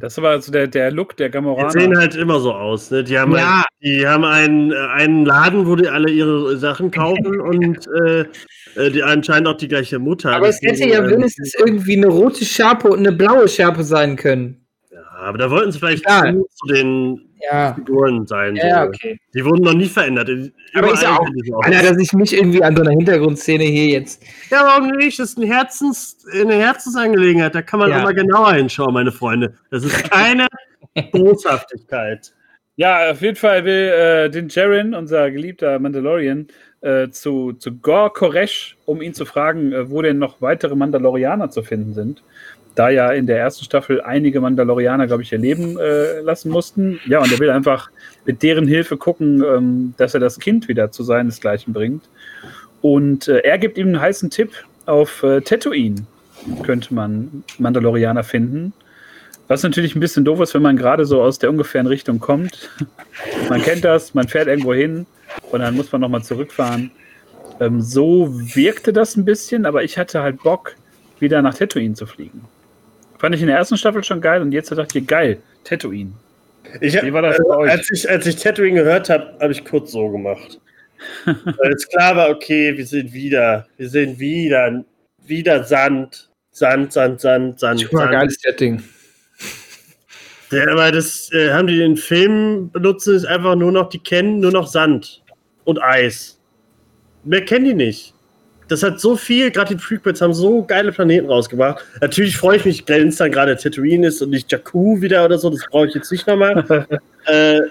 Das 0.02 0.22
war 0.22 0.32
also 0.32 0.52
der, 0.52 0.68
der 0.68 0.92
Look 0.92 1.16
der 1.16 1.30
Die 1.30 1.38
sehen 1.38 1.44
Gamoraner. 1.46 1.98
halt 2.00 2.16
immer 2.16 2.40
so 2.42 2.52
aus. 2.54 2.92
Ne? 2.92 3.02
Die 3.06 3.18
haben, 3.18 3.32
Ja. 3.32 3.58
halt, 3.60 3.66
die 3.82 4.06
haben 4.06 4.26
einen, 4.26 4.72
äh, 4.74 4.76
einen 4.76 5.26
Laden, 5.26 5.66
wo 5.68 5.78
die 5.78 5.88
alle 5.88 6.12
ihre 6.12 6.58
Sachen 6.58 6.92
kaufen 6.92 7.40
und 7.40 7.88
äh, 8.06 8.26
äh, 8.76 8.92
die 8.92 9.02
anscheinend 9.04 9.48
auch 9.48 9.56
die 9.56 9.70
gleiche 9.70 9.98
Mutter. 9.98 10.34
Aber 10.36 10.50
es 10.50 10.62
hätte 10.62 10.82
ja 10.84 11.00
Deswegen, 11.00 11.10
wenigstens 11.20 11.54
irgendwie 11.58 11.96
eine 11.96 12.08
rote 12.08 12.44
Schärpe 12.44 12.90
und 12.90 13.00
eine 13.00 13.14
blaue 13.14 13.48
Schärpe 13.48 13.86
sein 13.86 14.18
können. 14.18 14.65
Ja, 15.18 15.22
aber 15.22 15.38
da 15.38 15.50
wollten 15.50 15.72
sie 15.72 15.80
vielleicht 15.80 16.04
Egal. 16.06 16.42
zu, 16.50 16.68
den 16.74 17.22
Ja. 17.52 17.74
Figuren 17.74 18.28
sein. 18.28 18.56
Ja, 18.58 18.84
so. 18.84 18.90
okay. 18.90 19.18
Die 19.34 19.46
wurden 19.46 19.64
noch 19.64 19.74
nie 19.74 19.86
verändert. 19.88 20.30
Aber 20.74 20.94
ist 20.94 21.04
ja 21.04 21.16
auch-. 21.18 21.26
Alter, 21.64 21.90
dass 21.94 21.98
ich 22.00 22.12
mich 22.14 22.34
irgendwie 22.34 22.62
an 22.64 22.76
so 22.76 22.82
einer 22.82 22.92
Hintergrundszene 22.92 23.64
hier 23.64 23.88
jetzt. 23.88 24.22
Ja, 24.50 24.64
warum 24.66 24.90
nicht? 24.98 25.18
Das 25.20 25.30
ist 25.30 25.38
ein 25.38 25.44
Herzens, 25.48 26.26
eine 26.34 26.56
Herzensangelegenheit. 26.56 27.56
Da 27.56 27.62
kann 27.62 27.80
man 27.80 27.90
Ja. 27.92 28.00
auch 28.00 28.04
mal 28.04 28.14
genauer 28.14 28.54
hinschauen, 28.54 28.94
meine 28.94 29.12
Freunde. 29.12 29.54
Das 29.72 29.84
ist 29.86 30.10
keine 30.12 30.48
Boshaftigkeit. 31.12 32.34
Ja, 32.78 33.12
auf 33.12 33.22
jeden 33.22 33.38
Fall 33.38 33.64
will 33.64 33.74
äh, 33.90 34.30
den 34.30 34.50
Jaren, 34.50 34.94
unser 34.94 35.32
geliebter 35.32 35.80
Mandalorian, 35.80 36.48
äh, 36.82 37.10
zu, 37.10 37.54
zu 37.54 37.74
Gor 37.78 38.12
Koresh, 38.14 38.76
um 38.86 39.02
ihn 39.02 39.14
zu 39.14 39.26
fragen, 39.26 39.72
äh, 39.72 39.90
wo 39.90 40.02
denn 40.02 40.20
noch 40.20 40.42
weitere 40.42 40.76
Mandalorianer 40.76 41.50
zu 41.50 41.64
finden 41.64 41.94
sind. 41.94 42.22
Da 42.76 42.90
ja 42.90 43.12
in 43.12 43.26
der 43.26 43.40
ersten 43.40 43.64
Staffel 43.64 44.02
einige 44.02 44.42
Mandalorianer, 44.42 45.08
glaube 45.08 45.24
ich, 45.24 45.32
ihr 45.32 45.38
Leben 45.38 45.80
äh, 45.80 46.20
lassen 46.20 46.50
mussten. 46.50 47.00
Ja, 47.08 47.20
und 47.22 47.32
er 47.32 47.40
will 47.40 47.50
einfach 47.50 47.90
mit 48.26 48.44
deren 48.44 48.68
Hilfe 48.68 48.98
gucken, 48.98 49.44
ähm, 49.44 49.94
dass 49.98 50.14
er 50.14 50.20
das 50.20 50.40
Kind 50.40 50.68
wieder 50.68 50.92
zu 50.92 51.04
seinesgleichen 51.04 51.74
bringt. 51.74 52.04
Und 52.82 53.28
äh, 53.28 53.40
er 53.40 53.58
gibt 53.58 53.78
ihm 53.78 53.88
einen 53.88 54.02
heißen 54.02 54.30
Tipp 54.30 54.52
auf 54.86 55.24
äh, 55.24 55.42
Tatooine. 55.42 56.06
Könnte 56.64 56.94
man 56.94 57.44
Mandalorianer 57.58 58.24
finden. 58.24 58.74
Was 59.48 59.64
natürlich 59.64 59.96
ein 59.96 60.00
bisschen 60.00 60.26
doof 60.26 60.40
ist, 60.42 60.54
wenn 60.54 60.62
man 60.62 60.76
gerade 60.76 61.06
so 61.06 61.22
aus 61.22 61.40
der 61.40 61.50
ungefähren 61.50 61.88
Richtung 61.88 62.20
kommt. 62.20 62.70
Man 63.50 63.62
kennt 63.62 63.86
das, 63.86 64.14
man 64.14 64.28
fährt 64.28 64.48
irgendwo 64.48 64.74
hin 64.74 65.06
und 65.52 65.62
dann 65.62 65.76
muss 65.76 65.92
man 65.92 66.02
nochmal 66.02 66.24
zurückfahren. 66.24 66.92
Ähm, 67.60 67.82
so 67.82 68.30
wirkte 68.34 68.92
das 68.92 69.16
ein 69.16 69.24
bisschen, 69.24 69.66
aber 69.66 69.84
ich 69.84 69.98
hatte 69.98 70.22
halt 70.22 70.44
Bock, 70.44 70.76
wieder 71.20 71.42
nach 71.42 71.54
Tatooine 71.54 71.94
zu 71.94 72.06
fliegen. 72.06 72.42
Fand 73.18 73.36
ich 73.36 73.42
in 73.42 73.48
der 73.48 73.58
ersten 73.58 73.78
Staffel 73.78 74.04
schon 74.04 74.22
geil 74.22 74.42
und 74.42 74.52
jetzt 74.52 74.72
dachte 74.72 75.00
ich, 75.00 75.08
geil, 75.08 75.42
Tatooine. 75.64 76.12
Ich, 76.82 77.02
Wie 77.02 77.14
war 77.14 77.22
das 77.22 77.38
bei 77.38 77.56
euch? 77.56 77.72
als, 77.72 77.92
ich, 77.92 78.10
als 78.10 78.26
ich 78.26 78.36
Tatooine 78.36 78.80
gehört 78.80 79.10
habe, 79.10 79.36
habe 79.40 79.52
ich 79.52 79.64
kurz 79.64 79.92
so 79.92 80.10
gemacht. 80.10 80.60
Weil 81.26 81.72
es 81.72 81.88
klar 81.88 82.16
war, 82.16 82.30
okay, 82.30 82.76
wir 82.76 82.86
sind 82.86 83.14
wieder, 83.14 83.68
wir 83.78 83.90
sind 83.90 84.20
wieder, 84.20 84.84
wieder 85.26 85.64
Sand, 85.64 86.30
Sand, 86.52 86.92
Sand, 86.94 87.22
Sand, 87.22 87.60
Sand, 87.60 87.80
Super 87.82 87.98
Sand. 87.98 88.12
geiles 88.12 88.38
Setting. 88.42 88.84
Ja, 90.52 90.72
aber 90.72 90.92
das 90.92 91.32
äh, 91.34 91.52
haben 91.52 91.68
die 91.68 91.82
in 91.82 91.98
Filmen 91.98 92.72
benutzen, 92.72 93.16
ist 93.16 93.26
einfach 93.26 93.56
nur 93.56 93.72
noch, 93.72 93.90
die 93.90 94.00
kennen 94.00 94.40
nur 94.40 94.52
noch 94.52 94.68
Sand 94.68 95.24
und 95.64 95.82
Eis. 95.82 96.40
Mehr 97.24 97.44
kennen 97.44 97.66
die 97.66 97.74
nicht. 97.74 98.15
Das 98.68 98.82
hat 98.82 99.00
so 99.00 99.16
viel, 99.16 99.52
gerade 99.52 99.76
die 99.76 99.82
Prequels 99.82 100.22
haben 100.22 100.34
so 100.34 100.64
geile 100.64 100.92
Planeten 100.92 101.28
rausgebracht. 101.28 101.86
Natürlich 102.02 102.38
freue 102.38 102.58
ich 102.58 102.66
mich, 102.66 102.84
wenn 102.88 103.10
es 103.10 103.18
dann 103.18 103.32
gerade 103.32 103.56
Tatooine 103.56 104.08
ist 104.08 104.22
und 104.22 104.32
nicht 104.32 104.52
Jakku 104.52 105.02
wieder 105.02 105.26
oder 105.26 105.38
so, 105.38 105.50
das 105.50 105.66
brauche 105.70 105.88
ich 105.88 105.94
jetzt 105.94 106.12
nicht 106.12 106.26
nochmal. 106.26 106.88
äh, 107.26 107.62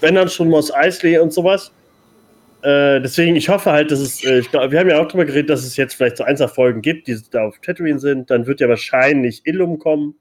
wenn 0.00 0.14
dann 0.14 0.28
schon 0.28 0.48
Mos 0.48 0.72
Eisley 0.72 1.18
und 1.18 1.32
sowas. 1.32 1.72
Äh, 2.62 3.00
deswegen, 3.00 3.36
ich 3.36 3.48
hoffe 3.48 3.72
halt, 3.72 3.90
dass 3.90 4.00
es, 4.00 4.22
äh, 4.22 4.40
ich 4.40 4.50
glaub, 4.50 4.70
wir 4.70 4.78
haben 4.78 4.88
ja 4.88 5.00
auch 5.00 5.08
drüber 5.08 5.24
geredet, 5.24 5.50
dass 5.50 5.64
es 5.64 5.76
jetzt 5.76 5.94
vielleicht 5.94 6.18
so 6.18 6.24
Einzelfolgen 6.24 6.82
gibt, 6.82 7.08
die 7.08 7.18
da 7.30 7.46
auf 7.46 7.58
Tatooine 7.60 7.98
sind. 7.98 8.30
Dann 8.30 8.46
wird 8.46 8.60
ja 8.60 8.68
wahrscheinlich 8.68 9.42
Illum 9.46 9.78
kommen. 9.78 10.14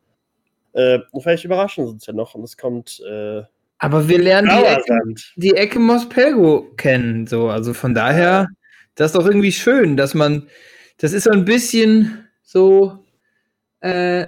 Äh, 0.73 0.99
und 1.11 1.21
vielleicht 1.21 1.43
überraschen 1.43 1.85
sie 1.85 1.91
uns 1.91 2.05
ja 2.05 2.13
noch 2.13 2.35
und 2.35 2.43
es 2.43 2.55
kommt. 2.55 3.01
Äh, 3.09 3.41
Aber 3.79 4.07
wir 4.07 4.19
lernen 4.19 4.49
die 4.49 4.65
Ecke, 4.65 5.01
die 5.35 5.55
Ecke 5.55 5.79
Mos 5.79 6.07
Pelgo 6.07 6.71
kennen. 6.77 7.27
So. 7.27 7.49
Also 7.49 7.73
von 7.73 7.93
daher, 7.93 8.47
das 8.99 9.11
ist 9.11 9.15
doch 9.15 9.25
irgendwie 9.25 9.51
schön, 9.51 9.95
dass 9.97 10.13
man, 10.13 10.47
das 10.97 11.13
ist 11.13 11.23
so 11.23 11.31
ein 11.31 11.45
bisschen 11.45 12.27
so, 12.43 13.05
äh, 13.81 14.27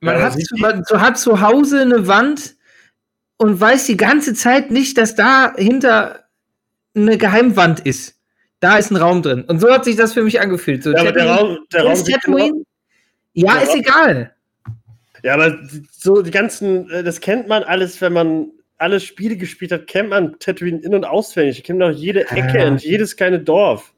man, 0.00 0.16
Ja, 0.18 0.22
hat, 0.24 0.32
zu, 0.32 0.56
man 0.56 0.82
hat 0.96 1.18
zu 1.18 1.40
Hause 1.40 1.80
eine 1.82 2.06
Wand 2.08 2.56
und 3.36 3.60
weiß 3.60 3.86
die 3.86 3.96
ganze 3.96 4.34
Zeit 4.34 4.70
nicht, 4.70 4.98
dass 4.98 5.14
dahinter 5.14 6.24
eine 6.96 7.18
Geheimwand 7.18 7.80
ist. 7.80 8.18
Da 8.60 8.78
ist 8.78 8.90
ein 8.90 8.96
Raum 8.96 9.22
drin. 9.22 9.42
Und 9.44 9.60
so 9.60 9.72
hat 9.72 9.84
sich 9.84 9.96
das 9.96 10.12
für 10.12 10.22
mich 10.22 10.40
angefühlt. 10.40 10.82
So, 10.82 10.92
Ja, 10.92 11.00
aber 11.00 11.12
der 11.12 11.26
Raum, 11.28 11.58
der 11.72 11.84
Raum 11.84 12.04
Tatooine? 12.04 12.64
Ja, 13.34 13.54
Der 13.54 13.62
ist 13.62 13.68
Raum- 13.70 13.78
egal. 13.80 14.34
Ja, 15.22 15.34
aber 15.34 15.58
so 15.90 16.20
die 16.22 16.30
ganzen, 16.30 16.90
äh, 16.90 17.02
das 17.02 17.20
kennt 17.20 17.46
man 17.48 17.62
alles, 17.62 18.00
wenn 18.00 18.12
man 18.12 18.50
alle 18.78 19.00
Spiele 19.00 19.36
gespielt 19.36 19.72
hat, 19.72 19.86
kennt 19.86 20.10
man 20.10 20.38
Tatooine 20.38 20.78
in- 20.80 20.94
und 20.94 21.04
auswendig. 21.04 21.58
Ich 21.58 21.64
kenne 21.64 21.90
doch 21.90 21.96
jede 21.96 22.28
Ecke 22.30 22.58
Ja. 22.58 22.68
und 22.68 22.82
jedes 22.82 23.16
kleine 23.16 23.40
Dorf. 23.40 23.92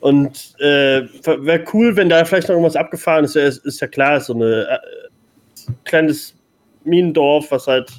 Und 0.00 0.54
äh, 0.60 1.02
wäre 1.24 1.64
cool, 1.72 1.96
wenn 1.96 2.08
da 2.08 2.24
vielleicht 2.24 2.48
noch 2.48 2.54
irgendwas 2.54 2.76
abgefahren 2.76 3.24
ist. 3.24 3.34
Ist, 3.34 3.64
ist 3.66 3.80
ja 3.80 3.88
klar, 3.88 4.18
ist 4.18 4.26
so 4.26 4.34
ein 4.34 4.42
äh, 4.42 4.78
kleines 5.84 6.34
Minendorf, 6.84 7.50
was 7.50 7.66
halt 7.66 7.90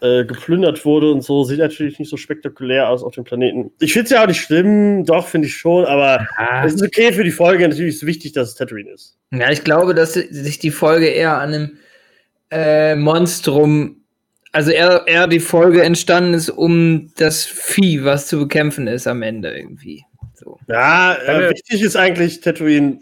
äh, 0.00 0.24
geplündert 0.24 0.84
wurde 0.84 1.10
und 1.10 1.22
so. 1.22 1.42
Sieht 1.42 1.58
natürlich 1.58 1.98
nicht 1.98 2.08
so 2.08 2.16
spektakulär 2.16 2.88
aus 2.88 3.02
auf 3.02 3.14
dem 3.14 3.24
Planeten. 3.24 3.72
Ich 3.80 3.92
finde 3.92 4.04
es 4.04 4.10
ja 4.10 4.22
auch 4.22 4.28
nicht 4.28 4.40
schlimm, 4.40 5.04
doch, 5.04 5.26
finde 5.26 5.48
ich 5.48 5.56
schon, 5.56 5.84
aber 5.84 6.26
es 6.64 6.74
ist 6.74 6.82
okay 6.82 7.12
für 7.12 7.24
die 7.24 7.32
Folge. 7.32 7.68
Natürlich 7.68 7.96
ist 7.96 8.02
es 8.02 8.06
wichtig, 8.06 8.32
dass 8.32 8.50
es 8.50 8.54
Tatooine 8.54 8.90
ist. 8.90 9.18
Ja, 9.32 9.50
ich 9.50 9.64
glaube, 9.64 9.94
dass 9.94 10.14
sich 10.14 10.58
die 10.60 10.70
Folge 10.70 11.06
eher 11.06 11.36
an 11.38 11.52
einem 11.52 11.78
äh, 12.50 12.94
Monstrum, 12.94 13.99
also 14.52 14.70
eher, 14.70 15.02
eher 15.06 15.26
die 15.26 15.40
Folge 15.40 15.82
entstanden 15.82 16.34
ist, 16.34 16.50
um 16.50 17.12
das 17.16 17.44
Vieh, 17.44 18.04
was 18.04 18.26
zu 18.26 18.38
bekämpfen 18.40 18.86
ist 18.86 19.06
am 19.06 19.22
Ende 19.22 19.56
irgendwie. 19.56 20.04
So. 20.34 20.58
Ja, 20.68 21.16
Keine- 21.24 21.46
äh, 21.46 21.50
wichtig 21.50 21.82
ist 21.82 21.96
eigentlich 21.96 22.40
Tatooine 22.40 22.98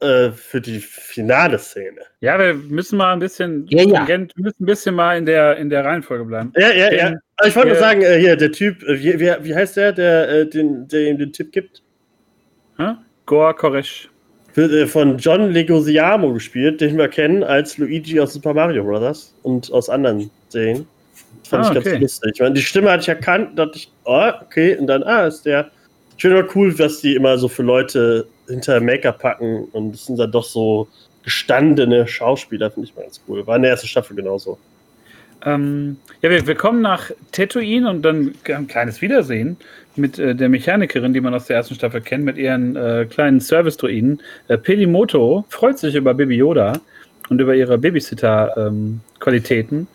äh, 0.00 0.30
für 0.32 0.60
die 0.60 0.80
finale 0.80 1.58
Szene. 1.58 2.00
Ja, 2.20 2.38
wir 2.38 2.54
müssen 2.54 2.96
mal 2.98 3.12
ein 3.12 3.20
bisschen, 3.20 3.66
Ja, 3.68 3.82
ja. 3.84 4.06
wir 4.08 4.18
müssen 4.36 4.64
ein 4.64 4.66
bisschen 4.66 4.94
mal 4.94 5.16
in 5.16 5.24
der, 5.26 5.56
in 5.56 5.70
der 5.70 5.84
Reihenfolge 5.84 6.24
bleiben. 6.24 6.52
Ja, 6.56 6.70
ja, 6.72 6.92
ja. 6.92 7.08
Den- 7.10 7.18
Aber 7.36 7.48
ich 7.48 7.56
wollte 7.56 7.68
nur 7.68 7.78
sagen, 7.78 8.02
äh, 8.02 8.18
hier, 8.18 8.36
der 8.36 8.52
Typ, 8.52 8.82
äh, 8.82 8.98
wie, 9.00 9.18
wie, 9.20 9.32
wie 9.40 9.54
heißt 9.54 9.76
der, 9.76 9.92
der, 9.92 10.28
äh, 10.28 10.48
den, 10.48 10.88
der 10.88 11.08
ihm 11.08 11.18
den 11.18 11.32
Tipp 11.32 11.52
gibt? 11.52 11.82
Hä? 12.76 12.94
Goa 13.26 13.52
Koresh. 13.52 14.10
Wird 14.54 14.72
äh, 14.72 14.86
von 14.86 15.18
John 15.18 15.50
Leguizamo 15.50 16.32
gespielt, 16.32 16.80
den 16.80 16.96
wir 16.96 17.08
kennen 17.08 17.42
als 17.42 17.78
Luigi 17.78 18.20
aus 18.20 18.32
Super 18.34 18.54
Mario 18.54 18.84
Bros. 18.84 19.34
und 19.42 19.72
aus 19.72 19.88
anderen 19.88 20.30
Serien. 20.48 20.86
Das 21.42 21.48
fand 21.48 21.64
Ah, 21.64 21.68
ich 21.68 21.74
ganz 21.74 21.86
okay. 21.86 21.98
lustig. 21.98 22.30
Ich 22.34 22.40
meine, 22.40 22.54
die 22.54 22.62
Stimme 22.62 22.90
hatte 22.90 23.02
ich 23.02 23.08
erkannt, 23.08 23.58
dachte 23.58 23.78
ich, 23.78 23.90
oh, 24.04 24.30
okay, 24.42 24.76
und 24.76 24.86
dann, 24.86 25.02
ah, 25.02 25.26
ist 25.26 25.44
der. 25.44 25.70
Finde 26.16 26.38
immer 26.38 26.48
cool, 26.54 26.78
was 26.78 27.00
die 27.00 27.16
immer 27.16 27.36
so 27.36 27.48
für 27.48 27.64
Leute 27.64 28.26
hinter 28.48 28.80
Make-up 28.80 29.18
packen 29.18 29.64
und 29.72 29.94
es 29.94 30.06
sind 30.06 30.16
dann 30.18 30.30
doch 30.30 30.44
so 30.44 30.86
gestandene 31.24 32.06
Schauspieler, 32.06 32.70
finde 32.70 32.88
ich 32.88 32.94
mal 32.94 33.02
ganz 33.02 33.20
cool. 33.26 33.44
War 33.46 33.56
in 33.56 33.62
der 33.62 33.72
ersten 33.72 33.88
Staffel 33.88 34.14
genauso. 34.14 34.56
Ähm, 35.44 35.96
ja, 36.22 36.30
wir, 36.30 36.46
wir 36.46 36.54
kommen 36.54 36.80
nach 36.80 37.10
Tatooine 37.32 37.90
und 37.90 38.02
dann 38.02 38.34
ein 38.48 38.66
kleines 38.66 39.02
Wiedersehen 39.02 39.56
mit 39.96 40.18
äh, 40.18 40.34
der 40.34 40.48
Mechanikerin, 40.48 41.12
die 41.12 41.20
man 41.20 41.34
aus 41.34 41.46
der 41.46 41.56
ersten 41.56 41.74
Staffel 41.74 42.00
kennt, 42.00 42.24
mit 42.24 42.36
ihren 42.36 42.76
äh, 42.76 43.06
kleinen 43.08 43.40
Service-Druiden. 43.40 44.20
Äh, 44.48 44.58
Pelimoto 44.58 45.44
freut 45.48 45.78
sich 45.78 45.94
über 45.94 46.14
Baby 46.14 46.36
Yoda 46.36 46.74
und 47.28 47.40
über 47.40 47.54
ihre 47.54 47.78
Babysitter-Qualitäten. 47.78 49.86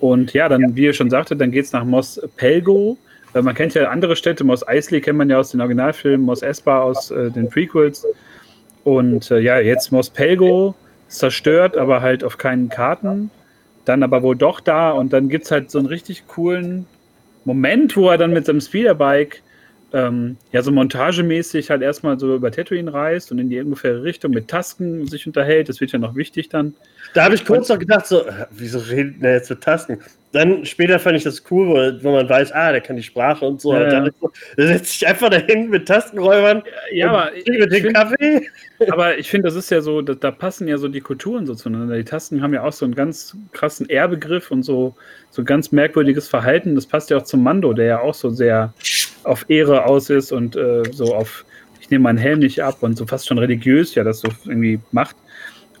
und 0.00 0.32
ja, 0.32 0.48
dann, 0.48 0.76
wie 0.76 0.84
ihr 0.84 0.92
schon 0.92 1.10
sagte, 1.10 1.36
dann 1.36 1.50
geht 1.50 1.66
es 1.66 1.72
nach 1.72 1.84
Mos 1.84 2.20
Pelgo. 2.36 2.98
Äh, 3.34 3.42
man 3.42 3.54
kennt 3.54 3.74
ja 3.74 3.88
andere 3.88 4.16
Städte, 4.16 4.44
Mos 4.44 4.66
Eisley 4.66 5.00
kennt 5.00 5.18
man 5.18 5.30
ja 5.30 5.38
aus 5.38 5.50
den 5.50 5.60
Originalfilmen, 5.60 6.26
Mos 6.26 6.42
Espa 6.42 6.80
aus 6.80 7.10
äh, 7.10 7.30
den 7.30 7.48
Prequels. 7.48 8.06
Und 8.84 9.30
äh, 9.30 9.40
ja, 9.40 9.58
jetzt 9.60 9.92
Mos 9.92 10.10
Pelgo 10.10 10.74
zerstört, 11.08 11.76
aber 11.76 12.02
halt 12.02 12.24
auf 12.24 12.38
keinen 12.38 12.68
Karten 12.68 13.30
dann 13.84 14.02
aber 14.02 14.22
wohl 14.22 14.36
doch 14.36 14.60
da 14.60 14.90
und 14.90 15.12
dann 15.12 15.28
gibt 15.28 15.44
es 15.44 15.50
halt 15.50 15.70
so 15.70 15.78
einen 15.78 15.86
richtig 15.86 16.26
coolen 16.26 16.86
Moment, 17.44 17.96
wo 17.96 18.08
er 18.08 18.18
dann 18.18 18.32
mit 18.32 18.46
seinem 18.46 18.60
Speederbike 18.60 19.42
ähm, 19.92 20.36
ja 20.52 20.62
so 20.62 20.72
montagemäßig 20.72 21.70
halt 21.70 21.82
erstmal 21.82 22.18
so 22.18 22.34
über 22.34 22.50
Tatooine 22.50 22.92
reist 22.92 23.30
und 23.30 23.38
in 23.38 23.48
die 23.48 23.60
ungefähre 23.60 24.02
Richtung 24.02 24.32
mit 24.32 24.48
Tasken 24.48 25.06
sich 25.06 25.26
unterhält. 25.26 25.68
Das 25.68 25.80
wird 25.80 25.92
ja 25.92 25.98
noch 25.98 26.16
wichtig 26.16 26.48
dann. 26.48 26.74
Da 27.14 27.24
habe 27.24 27.36
ich 27.36 27.44
kurz 27.44 27.68
noch 27.68 27.78
gedacht, 27.78 28.06
so, 28.06 28.26
äh, 28.26 28.46
wieso 28.50 28.80
redet 28.80 29.22
der 29.22 29.34
jetzt 29.34 29.48
mit 29.48 29.60
Tasten? 29.60 29.98
Dann 30.32 30.64
später 30.66 30.98
fand 30.98 31.16
ich 31.16 31.22
das 31.22 31.44
cool, 31.48 32.00
wo, 32.02 32.10
man 32.10 32.28
weiß, 32.28 32.50
ah, 32.50 32.72
der 32.72 32.80
kann 32.80 32.96
die 32.96 33.04
Sprache 33.04 33.44
und 33.44 33.60
so. 33.60 33.72
Ja, 33.72 33.84
und 33.84 33.90
dann 33.90 34.10
so, 34.20 34.32
setzt 34.56 34.98
sich 34.98 35.06
einfach 35.06 35.30
dahin 35.30 35.70
mit 35.70 35.86
Tastenräubern. 35.86 36.64
Ja, 36.90 37.10
aber 37.10 37.36
ich 37.36 37.46
mit 37.46 37.72
dem 37.72 37.82
find- 37.82 37.94
Kaffee. 37.94 38.48
Aber 38.90 39.16
ich 39.16 39.30
finde, 39.30 39.46
das 39.46 39.54
ist 39.54 39.70
ja 39.70 39.80
so, 39.80 40.02
da, 40.02 40.14
da 40.14 40.32
passen 40.32 40.66
ja 40.66 40.76
so 40.76 40.88
die 40.88 41.00
Kulturen 41.00 41.46
so 41.46 41.54
zueinander. 41.54 41.96
Die 41.96 42.04
Tasten 42.04 42.42
haben 42.42 42.52
ja 42.52 42.64
auch 42.64 42.72
so 42.72 42.84
einen 42.84 42.96
ganz 42.96 43.36
krassen 43.52 43.88
Ehrbegriff 43.88 44.50
und 44.50 44.64
so, 44.64 44.96
so 45.30 45.44
ganz 45.44 45.70
merkwürdiges 45.70 46.26
Verhalten. 46.26 46.74
Das 46.74 46.86
passt 46.86 47.10
ja 47.10 47.18
auch 47.18 47.22
zum 47.24 47.44
Mando, 47.44 47.72
der 47.72 47.86
ja 47.86 48.00
auch 48.00 48.14
so 48.14 48.30
sehr 48.30 48.74
auf 49.22 49.48
Ehre 49.48 49.86
aus 49.86 50.10
ist 50.10 50.32
und 50.32 50.56
äh, 50.56 50.82
so 50.90 51.14
auf, 51.14 51.44
ich 51.80 51.90
nehme 51.90 52.02
meinen 52.02 52.18
Helm 52.18 52.40
nicht 52.40 52.60
ab 52.60 52.78
und 52.80 52.98
so 52.98 53.06
fast 53.06 53.28
schon 53.28 53.38
religiös 53.38 53.94
ja 53.94 54.02
das 54.02 54.18
so 54.18 54.28
irgendwie 54.46 54.80
macht. 54.90 55.14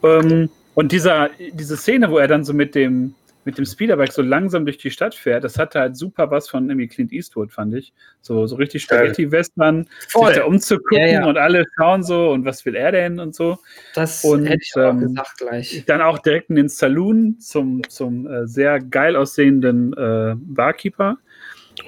Ähm, 0.04 0.48
und 0.74 0.92
dieser, 0.92 1.30
diese 1.52 1.76
Szene, 1.76 2.10
wo 2.10 2.18
er 2.18 2.28
dann 2.28 2.44
so 2.44 2.52
mit 2.52 2.74
dem, 2.74 3.14
mit 3.44 3.58
dem 3.58 3.64
Speederbike 3.64 4.12
so 4.12 4.22
langsam 4.22 4.64
durch 4.64 4.78
die 4.78 4.90
Stadt 4.90 5.14
fährt, 5.14 5.44
das 5.44 5.58
hatte 5.58 5.78
halt 5.78 5.96
super 5.96 6.30
was 6.30 6.48
von 6.48 6.68
irgendwie 6.68 6.88
Clint 6.88 7.12
Eastwood, 7.12 7.52
fand 7.52 7.74
ich. 7.74 7.92
So, 8.22 8.46
so 8.46 8.56
richtig 8.56 8.82
Spaghetti-Western, 8.82 9.86
Voll. 10.08 10.28
sich 10.28 10.38
da 10.38 10.44
umzugucken 10.44 10.98
Ja, 10.98 11.06
ja. 11.06 11.26
und 11.26 11.36
alle 11.36 11.64
schauen 11.76 12.02
so 12.02 12.30
und 12.30 12.44
was 12.44 12.64
will 12.64 12.74
er 12.74 12.92
denn 12.92 13.20
und 13.20 13.34
so. 13.34 13.58
Das 13.94 14.24
Und, 14.24 14.46
hätte 14.46 14.62
ich 14.62 14.72
auch 14.76 14.90
ähm, 14.90 15.00
gesagt 15.00 15.38
gleich. 15.38 15.84
Dann 15.86 16.00
auch 16.00 16.18
direkt 16.18 16.50
in 16.50 16.56
den 16.56 16.68
Saloon 16.68 17.38
zum, 17.38 17.82
zum 17.88 18.26
äh, 18.26 18.46
sehr 18.46 18.80
geil 18.80 19.14
aussehenden 19.14 19.92
äh, 19.92 20.34
Barkeeper. 20.36 21.18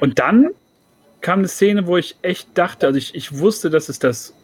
Und 0.01 0.19
dann 0.19 0.51
kam 1.23 1.41
eine 1.41 1.49
Szene, 1.49 1.87
wo 1.87 1.97
ich 1.97 2.17
echt 2.23 2.57
dachte, 2.57 2.87
also 2.87 2.99
ich, 2.99 3.15
ich 3.15 3.39
wusste, 3.39 3.71
dass 3.71 3.89
es 3.89 3.99
das 3.99 4.35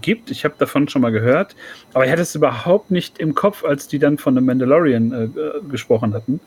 gibt. 0.00 0.30
Ich 0.30 0.44
habe 0.44 0.54
davon 0.58 0.88
schon 0.88 1.02
mal 1.02 1.12
gehört, 1.12 1.56
aber 1.92 2.04
ich 2.04 2.10
hatte 2.10 2.22
es 2.22 2.34
überhaupt 2.34 2.90
nicht 2.90 3.18
im 3.18 3.34
Kopf, 3.34 3.64
als 3.64 3.88
die 3.88 3.98
dann 3.98 4.18
von 4.18 4.34
The 4.34 4.40
Mandalorian 4.40 5.12
äh, 5.12 5.24
äh, 5.40 5.60
gesprochen 5.70 6.14
hatten. 6.14 6.40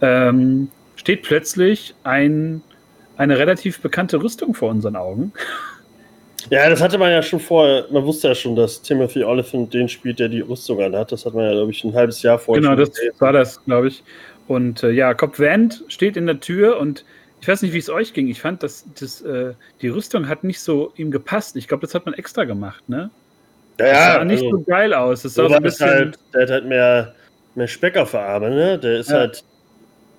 Ähm, 0.00 0.68
steht 0.96 1.22
plötzlich 1.22 1.94
ein, 2.04 2.62
eine 3.16 3.38
relativ 3.38 3.80
bekannte 3.80 4.22
Rüstung 4.22 4.54
vor 4.54 4.70
unseren 4.70 4.96
Augen. 4.96 5.32
Ja, 6.48 6.70
das 6.70 6.80
hatte 6.80 6.96
man 6.96 7.10
ja 7.12 7.22
schon 7.22 7.38
vorher. 7.38 7.84
Man 7.90 8.04
wusste 8.04 8.28
ja 8.28 8.34
schon, 8.34 8.56
dass 8.56 8.80
Timothy 8.80 9.22
Oliphant 9.22 9.74
den 9.74 9.88
spielt, 9.88 10.18
der 10.18 10.28
die 10.28 10.40
Rüstung 10.40 10.80
anhat. 10.80 11.12
Das 11.12 11.26
hat 11.26 11.34
man 11.34 11.44
ja, 11.44 11.52
glaube 11.52 11.70
ich, 11.70 11.84
ein 11.84 11.94
halbes 11.94 12.22
Jahr 12.22 12.38
vorher 12.38 12.62
Genau, 12.62 12.76
das 12.76 12.90
gesehen. 12.92 13.12
war 13.18 13.32
das, 13.32 13.62
glaube 13.64 13.88
ich. 13.88 14.02
Und 14.48 14.82
äh, 14.82 14.90
ja, 14.90 15.12
Cobb 15.12 15.38
Vant 15.38 15.84
steht 15.88 16.16
in 16.16 16.26
der 16.26 16.40
Tür 16.40 16.78
und 16.78 17.04
ich 17.40 17.48
weiß 17.48 17.62
nicht, 17.62 17.72
wie 17.72 17.78
es 17.78 17.88
euch 17.88 18.12
ging. 18.12 18.28
Ich 18.28 18.40
fand, 18.40 18.62
dass 18.62 18.84
das, 18.98 19.22
äh, 19.22 19.54
die 19.80 19.88
Rüstung 19.88 20.28
hat 20.28 20.44
nicht 20.44 20.60
so 20.60 20.92
ihm 20.96 21.10
gepasst. 21.10 21.56
Ich 21.56 21.68
glaube, 21.68 21.82
das 21.82 21.94
hat 21.94 22.04
man 22.04 22.14
extra 22.14 22.44
gemacht, 22.44 22.86
ne? 22.88 23.10
Ja, 23.78 23.86
Das 23.86 23.92
ja 23.92 24.12
sah 24.12 24.24
nicht 24.24 24.42
also, 24.44 24.58
so 24.58 24.62
geil 24.64 24.92
aus. 24.92 25.22
Das 25.22 25.34
sah 25.34 25.48
so 25.48 25.54
ein 25.54 25.62
das 25.62 25.78
bisschen. 25.78 25.88
halt, 25.88 26.18
der 26.34 26.42
hat 26.42 26.50
halt 26.50 26.66
mehr, 26.66 27.14
mehr 27.54 27.66
Speck 27.66 27.96
auf 27.96 28.10
der 28.10 28.20
Arme, 28.20 28.50
ne? 28.50 28.78
Der 28.78 28.98
ist 28.98 29.10
Ja. 29.10 29.20
halt. 29.20 29.42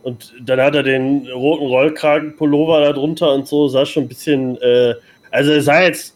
Und 0.02 0.34
dann 0.42 0.60
hat 0.60 0.74
er 0.74 0.82
den 0.82 1.28
roten 1.28 1.68
Rollkragenpullover 1.68 2.82
da 2.82 2.92
drunter 2.92 3.36
und 3.36 3.48
so, 3.48 3.68
sah 3.68 3.86
schon 3.86 4.06
ein 4.06 4.08
bisschen. 4.08 4.58
Äh, 4.60 4.96
also, 5.30 5.52
er 5.52 5.62
sah 5.62 5.84
jetzt, 5.84 6.16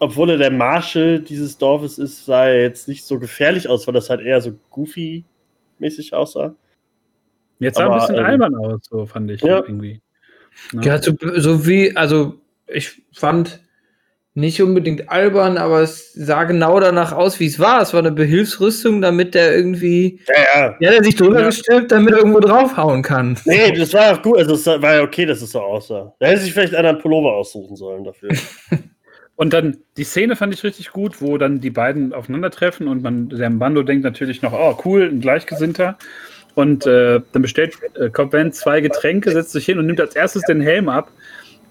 obwohl 0.00 0.30
er 0.30 0.36
der 0.36 0.50
Marshal 0.50 1.18
dieses 1.20 1.56
Dorfes 1.56 1.96
ist, 1.96 2.26
sah 2.26 2.44
er 2.46 2.60
jetzt 2.60 2.88
nicht 2.88 3.04
so 3.06 3.18
gefährlich 3.18 3.66
aus, 3.70 3.86
weil 3.86 3.94
das 3.94 4.10
halt 4.10 4.20
eher 4.20 4.42
so 4.42 4.52
goofy-mäßig 4.70 6.12
aussah. 6.12 6.54
Jetzt 7.58 7.76
sah 7.78 7.86
ein 7.86 7.90
aber, 7.90 8.00
bisschen 8.00 8.16
ähm, 8.16 8.24
albern 8.26 8.54
aus, 8.56 8.80
so 8.82 9.06
fand 9.06 9.30
ich 9.30 9.40
ja. 9.40 9.62
irgendwie. 9.66 10.02
Ne? 10.72 10.82
Ja, 10.84 11.02
so, 11.02 11.12
so 11.36 11.66
wie, 11.66 11.96
also 11.96 12.34
ich 12.66 13.02
fand, 13.12 13.60
nicht 14.34 14.62
unbedingt 14.62 15.10
albern, 15.10 15.58
aber 15.58 15.80
es 15.80 16.12
sah 16.12 16.44
genau 16.44 16.78
danach 16.78 17.12
aus, 17.12 17.40
wie 17.40 17.46
es 17.46 17.58
war. 17.58 17.82
Es 17.82 17.92
war 17.92 18.00
eine 18.00 18.12
Behilfsrüstung, 18.12 19.00
damit 19.00 19.34
der 19.34 19.56
irgendwie. 19.56 20.20
Ja, 20.28 20.60
ja. 20.60 20.76
Ja, 20.78 20.90
der 20.92 21.04
sich 21.04 21.16
drüber 21.16 21.40
ja. 21.40 21.46
gestülpt, 21.46 21.90
damit 21.90 22.12
er 22.12 22.18
irgendwo 22.18 22.38
draufhauen 22.38 23.02
kann. 23.02 23.36
Nee, 23.44 23.72
das 23.72 23.92
war 23.92 24.12
auch 24.12 24.22
gut. 24.22 24.38
Also, 24.38 24.54
es 24.54 24.66
war 24.66 24.94
ja 24.94 25.02
okay, 25.02 25.26
dass 25.26 25.42
es 25.42 25.50
so 25.50 25.60
aussah. 25.60 26.14
Da 26.20 26.28
hätte 26.28 26.42
sich 26.42 26.52
vielleicht 26.52 26.74
einen 26.74 26.98
Pullover 26.98 27.32
aussuchen 27.32 27.74
sollen 27.74 28.04
dafür. 28.04 28.30
und 29.36 29.52
dann 29.52 29.78
die 29.96 30.04
Szene 30.04 30.36
fand 30.36 30.54
ich 30.54 30.62
richtig 30.62 30.92
gut, 30.92 31.20
wo 31.20 31.36
dann 31.36 31.60
die 31.60 31.70
beiden 31.70 32.12
aufeinandertreffen 32.12 32.86
und 32.86 33.02
man, 33.02 33.30
der 33.30 33.50
Bando 33.50 33.82
denkt 33.82 34.04
natürlich 34.04 34.42
noch, 34.42 34.52
oh, 34.52 34.78
cool, 34.84 35.08
ein 35.10 35.20
Gleichgesinnter. 35.20 35.98
Und 36.60 36.84
äh, 36.84 37.22
dann 37.32 37.40
bestellt 37.40 37.78
äh, 37.94 38.10
Cobb 38.10 38.34
Van 38.34 38.52
zwei 38.52 38.82
Getränke, 38.82 39.30
setzt 39.30 39.52
sich 39.52 39.64
hin 39.64 39.78
und 39.78 39.86
nimmt 39.86 39.98
als 39.98 40.14
erstes 40.14 40.42
den 40.42 40.60
Helm 40.60 40.90
ab. 40.90 41.10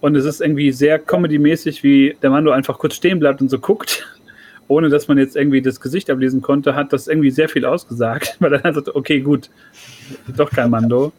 Und 0.02 0.16
es 0.16 0.26
ist 0.26 0.42
irgendwie 0.42 0.72
sehr 0.72 0.98
comedy-mäßig, 0.98 1.84
wie 1.84 2.18
der 2.24 2.32
Mando 2.32 2.50
einfach 2.50 2.80
kurz 2.80 2.96
stehen 2.96 3.20
bleibt 3.20 3.40
und 3.40 3.50
so 3.50 3.60
guckt, 3.60 4.08
ohne 4.68 4.90
dass 4.90 5.08
man 5.08 5.20
jetzt 5.20 5.36
irgendwie 5.36 5.62
das 5.62 5.80
Gesicht 5.80 6.10
ablesen 6.10 6.42
konnte, 6.42 6.74
hat 6.74 6.92
das 6.92 7.08
irgendwie 7.08 7.30
sehr 7.30 7.50
viel 7.50 7.66
ausgesagt, 7.66 8.38
weil 8.40 8.52
er 8.54 8.60
dann 8.62 8.74
sagt, 8.74 8.96
okay, 8.96 9.20
gut, 9.20 9.52
doch 10.36 10.50
kein 10.50 10.72
Mando. 10.72 11.12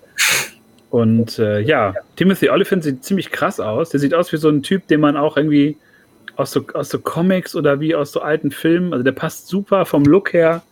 Und 0.91 1.39
äh, 1.39 1.61
ja, 1.61 1.95
Timothy 2.17 2.51
Oliphant 2.51 2.83
sieht 2.83 3.05
ziemlich 3.05 3.31
krass 3.31 3.61
aus. 3.61 3.91
Der 3.91 4.01
sieht 4.01 4.15
aus 4.15 4.33
wie 4.33 4.39
so 4.39 4.49
ein 4.49 4.65
Typ, 4.65 4.89
den 4.89 4.99
man 4.99 5.17
auch 5.17 5.37
irgendwie 5.37 5.77
aus 6.35 6.51
so, 6.51 6.65
aus 6.75 6.89
so 6.89 6.99
Comics 6.99 7.55
oder 7.55 7.79
wie 7.79 7.95
aus 7.95 8.11
so 8.11 8.21
alten 8.21 8.51
Filmen, 8.51 8.93
also 8.93 9.05
der 9.05 9.13
passt 9.13 9.47
super 9.47 9.87
vom 9.87 10.05
Look 10.05 10.33
her 10.33 10.63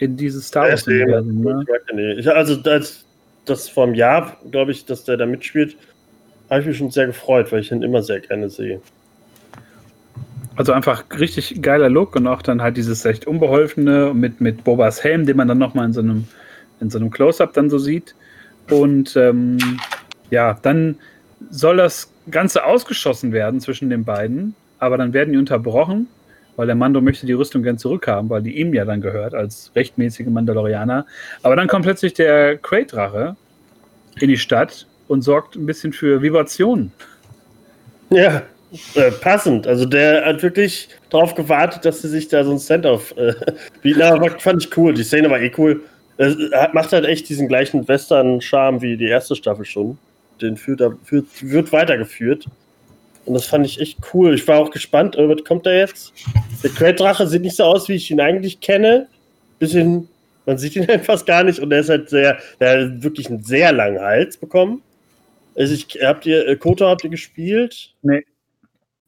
in 0.00 0.16
dieses 0.16 0.48
Star 0.48 0.68
Wars-Universum. 0.68 1.40
Ne? 1.42 2.34
Also 2.34 2.58
als 2.64 3.04
das 3.44 3.68
vom 3.68 3.94
Jahr, 3.94 4.36
glaube 4.50 4.72
ich, 4.72 4.86
dass 4.86 5.04
der 5.04 5.16
da 5.16 5.26
mitspielt, 5.26 5.76
habe 6.48 6.62
ich 6.62 6.66
mich 6.66 6.78
schon 6.78 6.90
sehr 6.90 7.06
gefreut, 7.06 7.52
weil 7.52 7.60
ich 7.60 7.70
ihn 7.70 7.82
immer 7.82 8.02
sehr 8.02 8.20
gerne 8.20 8.50
sehe. 8.50 8.80
Also 10.56 10.72
einfach 10.72 11.04
richtig 11.18 11.62
geiler 11.62 11.88
Look 11.88 12.16
und 12.16 12.26
auch 12.26 12.42
dann 12.42 12.60
halt 12.60 12.76
dieses 12.76 13.04
recht 13.04 13.26
unbeholfene 13.26 14.12
mit, 14.14 14.40
mit 14.40 14.64
Bobas 14.64 15.04
Helm, 15.04 15.26
den 15.26 15.36
man 15.36 15.48
dann 15.48 15.58
nochmal 15.58 15.86
in 15.86 15.92
so 15.92 16.00
einem, 16.00 16.26
in 16.80 16.90
so 16.90 16.98
einem 16.98 17.10
Close-Up 17.10 17.52
dann 17.52 17.70
so 17.70 17.78
sieht. 17.78 18.14
Und 18.68 19.16
ähm, 19.16 19.58
ja, 20.30 20.58
dann 20.62 20.96
soll 21.50 21.76
das 21.76 22.12
Ganze 22.30 22.64
ausgeschossen 22.64 23.32
werden 23.32 23.60
zwischen 23.60 23.90
den 23.90 24.04
beiden, 24.04 24.54
aber 24.78 24.98
dann 24.98 25.12
werden 25.12 25.32
die 25.32 25.38
unterbrochen, 25.38 26.08
weil 26.60 26.66
der 26.66 26.76
Mando 26.76 27.00
möchte 27.00 27.24
die 27.24 27.32
Rüstung 27.32 27.62
gern 27.62 27.78
zurückhaben, 27.78 28.28
weil 28.28 28.42
die 28.42 28.60
ihm 28.60 28.74
ja 28.74 28.84
dann 28.84 29.00
gehört 29.00 29.32
als 29.32 29.72
rechtmäßige 29.74 30.26
Mandalorianer. 30.26 31.06
Aber 31.42 31.56
dann 31.56 31.68
kommt 31.68 31.86
plötzlich 31.86 32.12
der 32.12 32.58
Crate-Drache 32.58 33.34
in 34.20 34.28
die 34.28 34.36
Stadt 34.36 34.86
und 35.08 35.22
sorgt 35.22 35.56
ein 35.56 35.64
bisschen 35.64 35.94
für 35.94 36.20
Vibrationen. 36.20 36.92
Ja, 38.10 38.42
äh, 38.94 39.10
passend. 39.10 39.66
Also 39.66 39.86
der 39.86 40.26
hat 40.26 40.42
wirklich 40.42 40.90
darauf 41.08 41.34
gewartet, 41.34 41.86
dass 41.86 42.02
sie 42.02 42.08
sich 42.08 42.28
da 42.28 42.44
so 42.44 42.52
ein 42.52 42.58
Stand-off 42.58 43.16
äh, 43.16 43.32
bieten. 43.80 44.02
Aber 44.02 44.28
fand 44.38 44.62
ich 44.62 44.76
cool. 44.76 44.92
Die 44.92 45.02
Szene 45.02 45.30
war 45.30 45.40
eh 45.40 45.50
cool. 45.56 45.80
Es 46.18 46.36
macht 46.74 46.92
halt 46.92 47.06
echt 47.06 47.26
diesen 47.30 47.48
gleichen 47.48 47.88
Western-Charme 47.88 48.82
wie 48.82 48.98
die 48.98 49.08
erste 49.08 49.34
Staffel 49.34 49.64
schon. 49.64 49.96
Den 50.42 50.58
führt, 50.58 50.82
wird 51.10 51.72
weitergeführt. 51.72 52.44
Und 53.30 53.34
das 53.34 53.46
fand 53.46 53.64
ich 53.64 53.80
echt 53.80 53.96
cool. 54.12 54.34
Ich 54.34 54.48
war 54.48 54.58
auch 54.58 54.72
gespannt, 54.72 55.14
äh, 55.14 55.28
was 55.28 55.44
kommt 55.44 55.64
da 55.64 55.70
jetzt? 55.70 56.12
Der 56.64 56.70
Quelldrache 56.70 57.28
sieht 57.28 57.42
nicht 57.42 57.54
so 57.54 57.62
aus, 57.62 57.88
wie 57.88 57.92
ich 57.92 58.10
ihn 58.10 58.20
eigentlich 58.20 58.58
kenne. 58.58 59.06
Bisschen, 59.60 60.08
man 60.46 60.58
sieht 60.58 60.74
ihn 60.74 60.90
einfach 60.90 61.24
gar 61.24 61.44
nicht 61.44 61.60
und 61.60 61.70
er 61.70 61.78
ist 61.78 61.90
halt 61.90 62.10
sehr, 62.10 62.38
der 62.58 62.86
hat 62.86 63.04
wirklich 63.04 63.30
einen 63.30 63.44
sehr 63.44 63.70
langen 63.70 64.00
Hals 64.00 64.36
bekommen. 64.36 64.82
Also 65.54 65.74
ich, 65.74 65.86
habt 66.02 66.26
ihr, 66.26 66.44
äh, 66.44 66.56
Koto 66.56 66.88
habt 66.88 67.04
ihr 67.04 67.10
gespielt? 67.10 67.94
Nee. 68.02 68.24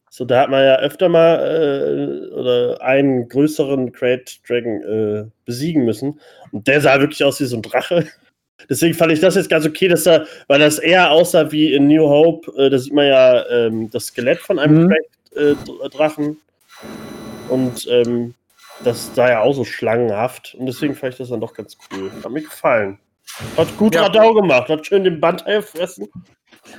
So, 0.09 0.23
da 0.23 0.43
hat 0.43 0.49
man 0.49 0.63
ja 0.63 0.77
öfter 0.77 1.09
mal 1.09 2.29
äh, 2.31 2.33
oder 2.33 2.81
einen 2.81 3.27
größeren 3.27 3.91
Great 3.91 4.39
Dragon 4.47 4.83
äh, 4.83 5.25
besiegen 5.43 5.83
müssen. 5.83 6.21
Und 6.53 6.65
der 6.69 6.79
sah 6.79 6.97
wirklich 7.01 7.25
aus 7.25 7.41
wie 7.41 7.45
so 7.45 7.57
ein 7.57 7.61
Drache. 7.61 8.07
Deswegen 8.69 8.93
fand 8.93 9.11
ich 9.11 9.19
das 9.19 9.35
jetzt 9.35 9.49
ganz 9.49 9.65
okay, 9.65 9.87
dass 9.87 10.05
er, 10.05 10.25
weil 10.47 10.59
das 10.59 10.79
eher 10.79 11.11
aussah 11.11 11.51
wie 11.51 11.73
in 11.73 11.87
New 11.87 12.07
Hope, 12.07 12.51
äh, 12.57 12.69
da 12.69 12.77
sieht 12.77 12.93
man 12.93 13.07
ja 13.07 13.47
ähm, 13.49 13.89
das 13.91 14.07
Skelett 14.07 14.39
von 14.39 14.59
einem 14.59 14.83
mhm. 14.83 14.89
Great 14.89 15.55
äh, 15.55 15.89
Drachen. 15.89 16.37
Und 17.49 17.87
ähm, 17.89 18.33
das 18.83 19.13
sah 19.15 19.29
ja 19.29 19.41
auch 19.41 19.53
so 19.53 19.65
schlangenhaft. 19.65 20.55
Und 20.57 20.65
deswegen 20.65 20.95
fand 20.95 21.13
ich 21.13 21.17
das 21.17 21.29
dann 21.29 21.41
doch 21.41 21.53
ganz 21.53 21.77
cool. 21.91 22.11
Hat 22.23 22.31
mir 22.31 22.41
gefallen. 22.41 22.99
Hat 23.57 23.77
gut 23.77 23.95
ja. 23.95 24.03
Radau 24.03 24.33
gemacht, 24.33 24.69
hat 24.69 24.85
schön 24.85 25.03
den 25.03 25.19
Bandteil 25.19 25.61
fressen. 25.61 26.07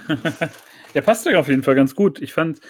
Der 0.94 1.02
passt 1.02 1.26
ja 1.26 1.38
auf 1.38 1.48
jeden 1.48 1.62
Fall 1.62 1.74
ganz 1.74 1.94
gut. 1.94 2.22
Ich 2.22 2.32
fand, 2.32 2.60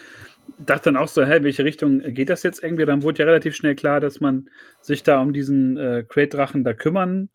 dachte 0.58 0.84
dann 0.84 0.96
auch 0.96 1.08
so, 1.08 1.24
hä, 1.24 1.38
welche 1.42 1.64
Richtung 1.64 2.00
geht 2.00 2.30
das 2.30 2.42
jetzt 2.42 2.62
irgendwie? 2.62 2.86
Dann 2.86 3.02
wurde 3.02 3.18
ja 3.20 3.26
relativ 3.26 3.54
schnell 3.54 3.74
klar, 3.74 4.00
dass 4.00 4.20
man 4.20 4.48
sich 4.80 5.02
da 5.02 5.20
um 5.20 5.32
diesen 5.32 5.76
äh, 5.76 6.04
Crate-Drachen 6.08 6.64
da 6.64 6.72
kümmern 6.72 7.28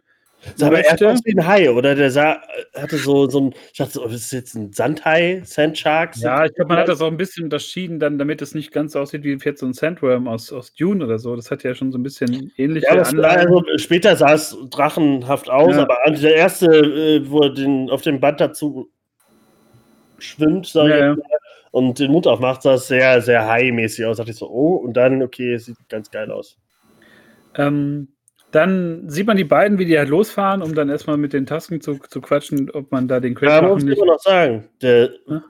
Sah 0.55 0.67
aber 0.67 0.83
erst 0.83 1.03
aus 1.03 1.19
wie 1.25 1.37
ein 1.37 1.45
Hai, 1.45 1.69
oder? 1.69 1.95
Der 1.95 2.11
sah, 2.11 2.41
hatte 2.73 2.97
so, 2.97 3.29
so 3.29 3.41
ein, 3.41 3.53
ich 3.71 3.77
dachte, 3.77 3.93
so, 3.93 4.05
ist 4.05 4.25
das 4.25 4.31
jetzt 4.31 4.55
ein 4.55 4.71
Sandhai, 4.71 5.41
Sandshark? 5.43 6.15
Ja, 6.17 6.45
ich 6.45 6.53
glaube, 6.53 6.69
man 6.69 6.77
hat 6.79 6.87
das 6.87 7.01
auch 7.01 7.07
ein 7.07 7.17
bisschen 7.17 7.43
unterschieden, 7.43 7.99
dann, 7.99 8.17
damit 8.17 8.41
es 8.41 8.55
nicht 8.55 8.71
ganz 8.71 8.95
aussieht 8.95 9.23
wie 9.23 9.37
jetzt 9.37 9.59
so 9.59 9.65
ein 9.65 9.73
Sandworm 9.73 10.27
aus, 10.27 10.51
aus 10.53 10.73
Dune 10.73 11.03
oder 11.03 11.19
so. 11.19 11.35
Das 11.35 11.51
hat 11.51 11.63
ja 11.63 11.75
schon 11.75 11.91
so 11.91 11.97
ein 11.97 12.03
bisschen 12.03 12.51
ähnliche 12.57 12.87
ja. 12.87 13.03
Also, 13.03 13.63
später 13.77 14.15
sah 14.15 14.33
es 14.33 14.55
drachenhaft 14.69 15.49
aus, 15.49 15.75
ja. 15.75 15.81
aber 15.81 15.97
der 16.09 16.35
erste, 16.35 16.67
äh, 16.67 17.29
wo 17.29 17.41
er 17.41 17.53
den, 17.53 17.89
auf 17.89 18.01
dem 18.01 18.19
Band 18.19 18.39
dazu 18.39 18.89
schwimmt, 20.19 20.67
sag 20.67 20.89
ja, 20.89 21.13
ich 21.13 21.19
und 21.71 21.99
den 21.99 22.11
Mund 22.11 22.27
aufmacht, 22.27 22.61
sah 22.61 22.75
es 22.75 22.87
sehr, 22.87 23.21
sehr 23.21 23.47
high-mäßig 23.47 24.05
aus. 24.05 24.17
Da 24.17 24.23
dachte 24.23 24.31
ich 24.31 24.37
so, 24.37 24.49
oh, 24.49 24.75
und 24.75 24.93
dann, 24.93 25.21
okay, 25.21 25.57
sieht 25.57 25.77
ganz 25.87 26.09
geil 26.09 26.31
aus. 26.31 26.57
Ähm, 27.55 28.09
dann 28.51 29.09
sieht 29.09 29.27
man 29.27 29.37
die 29.37 29.43
beiden, 29.43 29.77
wie 29.77 29.85
die 29.85 29.97
halt 29.97 30.09
losfahren, 30.09 30.61
um 30.61 30.73
dann 30.73 30.89
erstmal 30.89 31.17
mit 31.17 31.33
den 31.33 31.45
Tasken 31.45 31.81
zu, 31.81 31.99
zu 32.09 32.21
quatschen, 32.21 32.69
ob 32.71 32.91
man 32.91 33.07
da 33.07 33.19
den 33.19 33.35
Crash 33.35 33.61
ja, 33.61 33.67
muss 33.67 33.83
ich 33.83 33.95
immer 33.95 34.05
noch 34.05 34.19
sagen. 34.19 34.67
Der, 34.81 35.11
ja? 35.27 35.43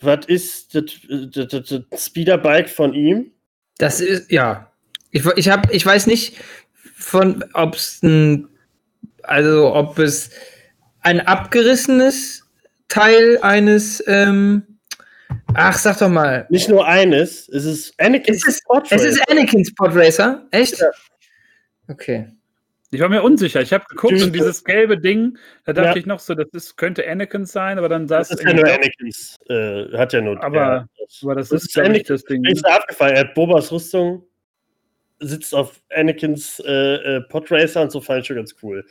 Was 0.00 0.26
ist 0.26 0.74
das, 0.74 0.84
das, 1.30 1.48
das, 1.48 1.84
das 1.88 2.06
Speederbike 2.06 2.68
von 2.68 2.92
ihm? 2.92 3.30
Das 3.78 4.00
ist, 4.00 4.30
ja. 4.30 4.72
Ich, 5.12 5.24
ich, 5.36 5.48
hab, 5.48 5.72
ich 5.72 5.86
weiß 5.86 6.08
nicht, 6.08 6.38
von 6.96 7.44
ob 7.54 7.76
es 7.76 8.02
ein, 8.02 8.48
also 9.22 9.72
ob 9.74 9.98
es 9.98 10.30
ein 11.02 11.20
abgerissenes 11.20 12.44
Teil 12.88 13.38
eines, 13.42 14.02
ähm, 14.08 14.78
ach, 15.54 15.78
sag 15.78 15.98
doch 15.98 16.08
mal. 16.08 16.46
Nicht 16.50 16.68
nur 16.68 16.86
eines, 16.86 17.48
es 17.48 17.64
ist 17.64 17.94
Anakin's 17.98 18.60
Podracer. 18.64 18.96
Es 18.96 19.04
ist 19.04 19.30
Anakin's 19.30 19.72
Podracer, 19.74 20.46
echt? 20.50 20.80
Ja. 20.80 20.88
Okay. 21.88 22.28
Ich 22.94 23.00
war 23.00 23.08
mir 23.08 23.22
unsicher. 23.22 23.62
Ich 23.62 23.72
habe 23.72 23.86
geguckt 23.88 24.20
und 24.20 24.34
dieses 24.34 24.64
gelbe 24.64 24.98
Ding, 24.98 25.38
da 25.64 25.72
dachte 25.72 25.88
ja. 25.90 25.96
ich 25.96 26.04
noch 26.04 26.20
so, 26.20 26.34
das 26.34 26.48
ist, 26.52 26.76
könnte 26.76 27.08
Anakin 27.08 27.46
sein, 27.46 27.78
aber 27.78 27.88
dann 27.88 28.06
saß 28.06 28.30
es. 28.30 28.36
Das 28.36 28.40
ist 28.40 28.46
ja 28.46 28.54
nur 28.54 28.66
Anakins. 28.66 29.36
Äh, 29.48 29.96
hat 29.96 30.12
ja 30.12 30.20
nur. 30.20 30.42
Aber, 30.44 30.56
ja, 30.56 30.86
das, 30.98 31.20
aber 31.22 31.34
das, 31.36 31.48
das 31.48 31.64
ist, 31.64 31.76
ist 31.76 31.88
nicht 31.88 32.10
das 32.10 32.22
Ding. 32.24 32.44
Ist 32.44 32.66
abgefallen. 32.66 33.14
Er 33.14 33.20
hat 33.20 33.34
Bobas 33.34 33.72
Rüstung, 33.72 34.22
sitzt 35.20 35.54
auf 35.54 35.80
Anakins 35.90 36.62
äh, 36.66 37.16
äh, 37.16 37.20
Podracer 37.22 37.80
und 37.80 37.90
so 37.90 38.00
fand 38.02 38.20
ich 38.20 38.26
schon 38.26 38.36
ganz 38.36 38.54
cool. 38.62 38.84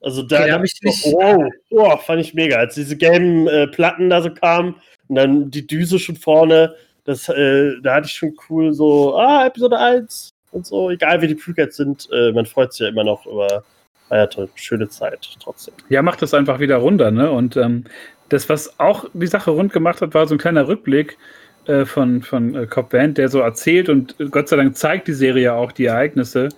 Also 0.00 0.22
da 0.22 0.40
okay, 0.40 0.52
habe 0.52 0.64
ich 0.64 0.80
nicht. 0.82 1.04
Wow, 1.04 1.52
wow, 1.70 2.02
fand 2.02 2.22
ich 2.22 2.32
mega. 2.32 2.56
Als 2.56 2.74
diese 2.74 2.96
gelben 2.96 3.46
äh, 3.48 3.66
Platten 3.66 4.08
da 4.08 4.22
so 4.22 4.32
kamen 4.32 4.76
und 5.08 5.16
dann 5.16 5.50
die 5.50 5.66
Düse 5.66 5.98
schon 5.98 6.16
vorne, 6.16 6.74
das, 7.04 7.28
äh, 7.28 7.74
da 7.82 7.96
hatte 7.96 8.06
ich 8.06 8.14
schon 8.14 8.34
cool 8.48 8.72
so, 8.72 9.14
ah, 9.16 9.46
Episode 9.46 9.78
1, 9.78 10.33
und 10.54 10.66
so, 10.66 10.90
egal 10.90 11.20
wie 11.20 11.26
die 11.26 11.34
Prequels 11.34 11.76
sind, 11.76 12.08
äh, 12.12 12.32
man 12.32 12.46
freut 12.46 12.72
sich 12.72 12.80
ja 12.80 12.88
immer 12.88 13.04
noch 13.04 13.26
über 13.26 13.64
ja, 14.10 14.26
toll, 14.26 14.48
schöne 14.54 14.88
Zeit 14.88 15.28
trotzdem. 15.42 15.74
Ja, 15.88 16.02
macht 16.02 16.22
das 16.22 16.34
einfach 16.34 16.60
wieder 16.60 16.76
runter, 16.76 17.10
ne? 17.10 17.30
Und 17.30 17.56
ähm, 17.56 17.84
das, 18.28 18.48
was 18.48 18.78
auch 18.78 19.06
die 19.12 19.26
Sache 19.26 19.50
rund 19.50 19.72
gemacht 19.72 20.00
hat, 20.00 20.14
war 20.14 20.26
so 20.26 20.34
ein 20.34 20.38
kleiner 20.38 20.68
Rückblick 20.68 21.18
äh, 21.66 21.84
von, 21.84 22.22
von 22.22 22.54
äh, 22.54 22.66
Cobb 22.66 22.90
Band, 22.90 23.18
der 23.18 23.28
so 23.28 23.40
erzählt 23.40 23.88
und 23.88 24.14
Gott 24.30 24.48
sei 24.48 24.56
Dank 24.56 24.76
zeigt 24.76 25.08
die 25.08 25.12
Serie 25.12 25.54
auch 25.54 25.72
die 25.72 25.86
Ereignisse, 25.86 26.48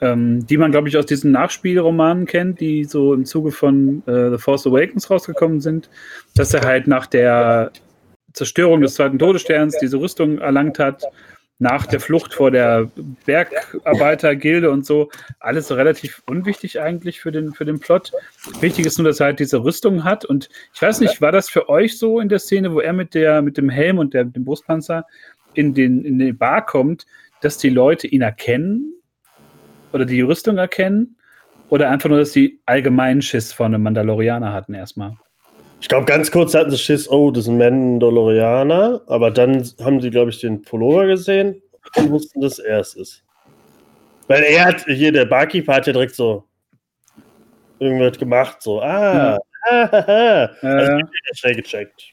ähm, 0.00 0.46
die 0.46 0.56
man, 0.56 0.72
glaube 0.72 0.88
ich, 0.88 0.96
aus 0.96 1.06
diesen 1.06 1.30
Nachspielromanen 1.30 2.26
kennt, 2.26 2.60
die 2.60 2.84
so 2.84 3.14
im 3.14 3.24
Zuge 3.24 3.52
von 3.52 4.02
äh, 4.06 4.30
The 4.30 4.38
Force 4.38 4.66
Awakens 4.66 5.10
rausgekommen 5.10 5.60
sind, 5.60 5.88
dass 6.34 6.54
er 6.54 6.62
halt 6.62 6.86
nach 6.88 7.06
der 7.06 7.70
Zerstörung 8.32 8.80
des 8.80 8.94
zweiten 8.94 9.18
Todessterns 9.18 9.78
diese 9.80 9.98
Rüstung 9.98 10.38
erlangt 10.38 10.78
hat 10.78 11.04
nach 11.58 11.86
der 11.86 11.98
Flucht 11.98 12.34
vor 12.34 12.50
der 12.50 12.88
Bergarbeitergilde 13.26 14.70
und 14.70 14.86
so, 14.86 15.10
alles 15.40 15.72
relativ 15.72 16.22
unwichtig 16.26 16.80
eigentlich 16.80 17.20
für 17.20 17.32
den, 17.32 17.52
für 17.52 17.64
den 17.64 17.80
Plot. 17.80 18.12
Wichtig 18.60 18.86
ist 18.86 18.98
nur, 18.98 19.08
dass 19.08 19.20
er 19.20 19.26
halt 19.26 19.40
diese 19.40 19.64
Rüstung 19.64 20.04
hat. 20.04 20.24
Und 20.24 20.48
ich 20.72 20.80
weiß 20.80 21.00
nicht, 21.00 21.20
war 21.20 21.32
das 21.32 21.50
für 21.50 21.68
euch 21.68 21.98
so 21.98 22.20
in 22.20 22.28
der 22.28 22.38
Szene, 22.38 22.72
wo 22.72 22.80
er 22.80 22.92
mit, 22.92 23.14
der, 23.14 23.42
mit 23.42 23.56
dem 23.56 23.68
Helm 23.68 23.98
und 23.98 24.14
der, 24.14 24.24
dem 24.24 24.44
Brustpanzer 24.44 25.04
in 25.54 25.74
den, 25.74 26.04
in 26.04 26.18
den 26.18 26.38
Bar 26.38 26.64
kommt, 26.64 27.06
dass 27.40 27.58
die 27.58 27.70
Leute 27.70 28.06
ihn 28.06 28.22
erkennen 28.22 28.94
oder 29.92 30.04
die 30.04 30.20
Rüstung 30.20 30.58
erkennen? 30.58 31.16
Oder 31.70 31.90
einfach 31.90 32.08
nur, 32.08 32.18
dass 32.18 32.32
sie 32.32 32.60
allgemeinen 32.64 33.20
Schiss 33.20 33.52
vor 33.52 33.66
einem 33.66 33.82
Mandalorianer 33.82 34.52
hatten 34.52 34.74
erstmal? 34.74 35.16
Ich 35.80 35.88
glaube, 35.88 36.06
ganz 36.06 36.30
kurz 36.30 36.54
hatten 36.54 36.70
sie 36.70 36.78
Schiss, 36.78 37.08
oh, 37.08 37.30
das 37.30 37.44
sind 37.44 37.58
Mandalorianer, 37.58 39.00
aber 39.06 39.30
dann 39.30 39.62
haben 39.80 40.00
sie, 40.00 40.10
glaube 40.10 40.30
ich, 40.30 40.40
den 40.40 40.62
Pullover 40.62 41.06
gesehen 41.06 41.62
und 41.96 42.10
wussten, 42.10 42.40
dass 42.40 42.58
er 42.58 42.80
es 42.80 42.94
ist. 42.94 43.24
Weil 44.26 44.42
er 44.42 44.66
hat, 44.66 44.84
hier 44.86 45.12
der 45.12 45.24
Barkeeper 45.24 45.74
hat 45.74 45.86
ja 45.86 45.92
direkt 45.92 46.14
so 46.14 46.44
irgendwas 47.78 48.18
gemacht, 48.18 48.60
so, 48.60 48.80
ah, 48.82 49.14
Ja. 49.14 49.38
ah, 49.70 49.88
ah, 49.92 50.04
ah. 50.06 50.44
Äh, 50.62 50.68
Also, 50.68 50.98
schnell 51.34 51.54
gecheckt. 51.54 52.10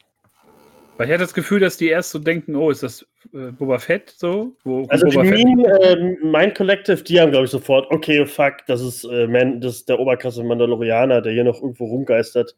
weil 0.97 1.08
ich 1.08 1.13
hatte 1.13 1.23
das 1.23 1.34
Gefühl, 1.34 1.60
dass 1.60 1.75
die 1.78 1.88
erst 1.89 2.12
so 2.12 2.19
denken, 2.19 2.56
oh, 2.56 2.69
ist 2.69 2.84
das 2.84 3.01
äh, 3.34 3.51
Boba 3.51 3.80
Fett 3.80 4.13
so? 4.15 4.56
Wo, 4.63 4.86
Also 4.89 5.08
die 5.08 5.15
Boba 5.15 5.28
Fett 5.28 5.43
Meme, 5.43 5.67
äh, 5.82 6.15
Mind 6.23 6.56
Collective, 6.56 7.04
die 7.04 7.19
haben, 7.19 7.32
glaube 7.32 7.45
ich, 7.45 7.51
sofort, 7.51 7.89
okay, 7.91 8.25
fuck, 8.28 8.58
das 8.67 8.82
ist, 8.82 9.04
äh, 9.06 9.28
Man, 9.28 9.60
das 9.60 9.78
ist 9.78 9.89
der 9.89 9.99
Oberklasse 9.99 10.43
Mandalorianer, 10.43 11.21
der 11.21 11.34
hier 11.34 11.43
noch 11.43 11.62
irgendwo 11.62 11.86
rumgeistert. 11.86 12.56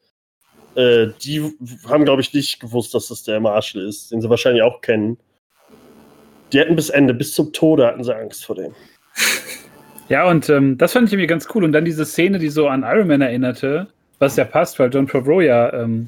Äh, 0.77 1.07
die 1.23 1.43
haben, 1.89 2.05
glaube 2.05 2.21
ich, 2.21 2.33
nicht 2.33 2.59
gewusst, 2.59 2.93
dass 2.93 3.07
das 3.07 3.23
der 3.23 3.39
Marshall 3.39 3.81
ist, 3.81 4.11
den 4.11 4.21
sie 4.21 4.29
wahrscheinlich 4.29 4.61
auch 4.61 4.79
kennen. 4.81 5.17
Die 6.53 6.59
hatten 6.59 6.75
bis 6.75 6.89
Ende, 6.89 7.15
bis 7.15 7.33
zum 7.33 7.51
Tode 7.51 7.87
hatten 7.87 8.03
sie 8.03 8.15
Angst 8.15 8.45
vor 8.45 8.55
dem. 8.55 8.73
Ja, 10.09 10.29
und 10.29 10.47
ähm, 10.47 10.77
das 10.77 10.93
fand 10.93 11.07
ich 11.07 11.13
irgendwie 11.13 11.27
ganz 11.27 11.49
cool. 11.53 11.65
Und 11.65 11.73
dann 11.73 11.83
diese 11.83 12.05
Szene, 12.05 12.39
die 12.39 12.47
so 12.47 12.69
an 12.69 12.83
Iron 12.83 13.09
Man 13.09 13.19
erinnerte, 13.19 13.87
was 14.19 14.37
ja 14.37 14.45
passt, 14.45 14.79
weil 14.79 14.89
John 14.89 15.05
Favreau 15.05 15.41
ja 15.41 15.73
ähm, 15.73 16.07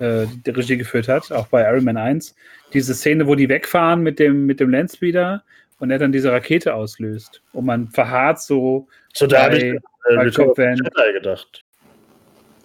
äh, 0.00 0.26
die 0.44 0.50
Regie 0.50 0.76
geführt 0.76 1.06
hat, 1.06 1.30
auch 1.30 1.46
bei 1.46 1.62
Iron 1.62 1.84
Man 1.84 1.96
1. 1.96 2.34
Diese 2.72 2.94
Szene, 2.94 3.28
wo 3.28 3.36
die 3.36 3.48
wegfahren 3.48 4.02
mit 4.02 4.18
dem, 4.18 4.46
mit 4.46 4.58
dem 4.58 4.70
Landspeeder 4.70 5.44
und 5.78 5.92
er 5.92 5.98
dann 5.98 6.10
diese 6.10 6.32
Rakete 6.32 6.74
auslöst. 6.74 7.40
Und 7.52 7.66
man 7.66 7.86
verharrt 7.86 8.40
so. 8.40 8.88
So, 9.14 9.28
da 9.28 9.44
habe 9.44 9.56
ich 9.56 9.64
äh, 9.64 9.78
Van. 10.08 10.78
Gedacht. 11.12 11.64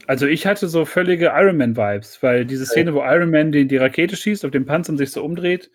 Also 0.07 0.27
ich 0.27 0.45
hatte 0.45 0.67
so 0.67 0.85
völlige 0.85 1.31
Iron 1.33 1.57
Man-Vibes, 1.57 2.21
weil 2.21 2.45
diese 2.45 2.65
Szene, 2.65 2.93
wo 2.93 3.01
Iron 3.03 3.31
Man 3.31 3.51
die, 3.51 3.65
die 3.65 3.77
Rakete 3.77 4.15
schießt, 4.15 4.43
auf 4.43 4.51
den 4.51 4.65
Panzer 4.65 4.91
und 4.91 4.97
sich 4.97 5.11
so 5.11 5.23
umdreht 5.23 5.69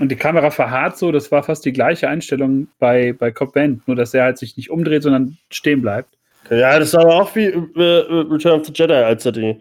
und 0.00 0.10
die 0.10 0.16
Kamera 0.16 0.50
verharrt 0.50 0.98
so, 0.98 1.12
das 1.12 1.30
war 1.30 1.42
fast 1.42 1.64
die 1.64 1.72
gleiche 1.72 2.08
Einstellung 2.08 2.68
bei, 2.78 3.12
bei 3.12 3.30
Cobb 3.30 3.54
Band, 3.54 3.86
nur 3.86 3.96
dass 3.96 4.14
er 4.14 4.24
halt 4.24 4.38
sich 4.38 4.56
nicht 4.56 4.70
umdreht, 4.70 5.02
sondern 5.02 5.38
stehen 5.50 5.80
bleibt. 5.80 6.18
Ja, 6.50 6.78
das 6.78 6.94
war 6.94 7.02
aber 7.02 7.22
auch 7.22 7.34
wie 7.36 7.46
äh, 7.46 7.80
äh, 7.80 8.26
Return 8.30 8.60
of 8.60 8.66
the 8.66 8.72
Jedi, 8.74 8.94
als 8.94 9.26
er 9.26 9.32
die, 9.32 9.60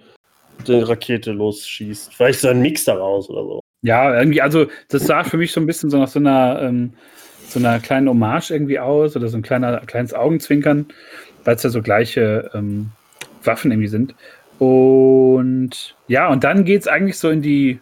die 0.66 0.80
Rakete 0.80 1.32
losschießt. 1.32 2.14
Vielleicht 2.14 2.40
so 2.40 2.48
ein 2.48 2.62
Mix 2.62 2.86
daraus 2.86 3.30
oder 3.30 3.44
so. 3.44 3.60
Ja, 3.82 4.18
irgendwie, 4.18 4.42
also 4.42 4.68
das 4.90 5.06
sah 5.06 5.24
für 5.24 5.38
mich 5.38 5.52
so 5.52 5.60
ein 5.60 5.68
bisschen 5.68 5.90
so 5.90 5.98
nach 5.98 6.08
so 6.08 6.20
einer, 6.20 6.62
ähm, 6.62 6.94
so 7.48 7.60
einer 7.60 7.80
kleinen 7.80 8.10
Hommage 8.10 8.52
irgendwie 8.52 8.80
aus 8.80 9.16
oder 9.16 9.28
so 9.28 9.38
ein 9.38 9.44
kleiner, 9.44 9.82
kleines 9.86 10.14
Augenzwinkern, 10.14 10.88
weil 11.44 11.56
es 11.56 11.64
ja 11.64 11.70
so 11.70 11.82
gleiche 11.82 12.50
ähm, 12.54 12.92
Waffen 13.48 13.72
irgendwie 13.72 13.88
sind. 13.88 14.14
Und 14.60 15.96
ja, 16.08 16.28
und 16.30 16.44
dann 16.44 16.66
geht 16.66 16.82
es 16.82 16.88
eigentlich 16.88 17.18
so 17.18 17.30
in 17.30 17.42
die, 17.42 17.80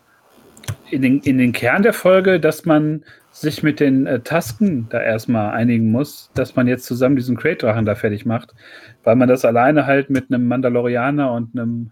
in 0.89 1.01
den, 1.01 1.19
in 1.21 1.37
den 1.37 1.51
Kern 1.51 1.83
der 1.83 1.93
Folge, 1.93 2.39
dass 2.39 2.65
man 2.65 3.03
sich 3.31 3.63
mit 3.63 3.81
den 3.81 4.07
äh, 4.07 4.21
Tasken 4.21 4.87
da 4.89 5.01
erstmal 5.01 5.51
einigen 5.51 5.91
muss, 5.91 6.31
dass 6.35 6.55
man 6.55 6.67
jetzt 6.67 6.85
zusammen 6.85 7.17
diesen 7.17 7.35
Crate-Drachen 7.35 7.85
da 7.85 7.95
fertig 7.95 8.25
macht, 8.25 8.53
weil 9.03 9.17
man 9.17 9.27
das 9.27 9.43
alleine 9.43 9.85
halt 9.85 10.09
mit 10.09 10.31
einem 10.31 10.47
Mandalorianer 10.47 11.31
und 11.33 11.53
einem 11.53 11.91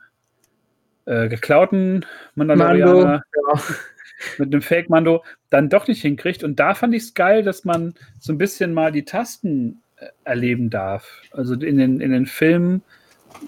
äh, 1.05 1.27
geklauten 1.27 2.05
Mandalorianer 2.35 2.93
Mando, 2.93 3.53
ja. 3.53 3.61
mit 4.37 4.53
einem 4.53 4.61
Fake-Mando 4.61 5.23
dann 5.49 5.67
doch 5.67 5.87
nicht 5.87 6.01
hinkriegt. 6.01 6.45
Und 6.45 6.59
da 6.59 6.75
fand 6.75 6.93
ich 6.93 7.03
es 7.03 7.13
geil, 7.13 7.43
dass 7.43 7.65
man 7.65 7.93
so 8.19 8.31
ein 8.31 8.37
bisschen 8.37 8.73
mal 8.73 8.93
die 8.93 9.03
Tasten 9.03 9.81
äh, 9.97 10.07
erleben 10.23 10.69
darf. 10.69 11.21
Also 11.31 11.55
in 11.55 11.77
den, 11.77 11.99
in 11.99 12.11
den 12.11 12.25
Filmen 12.25 12.83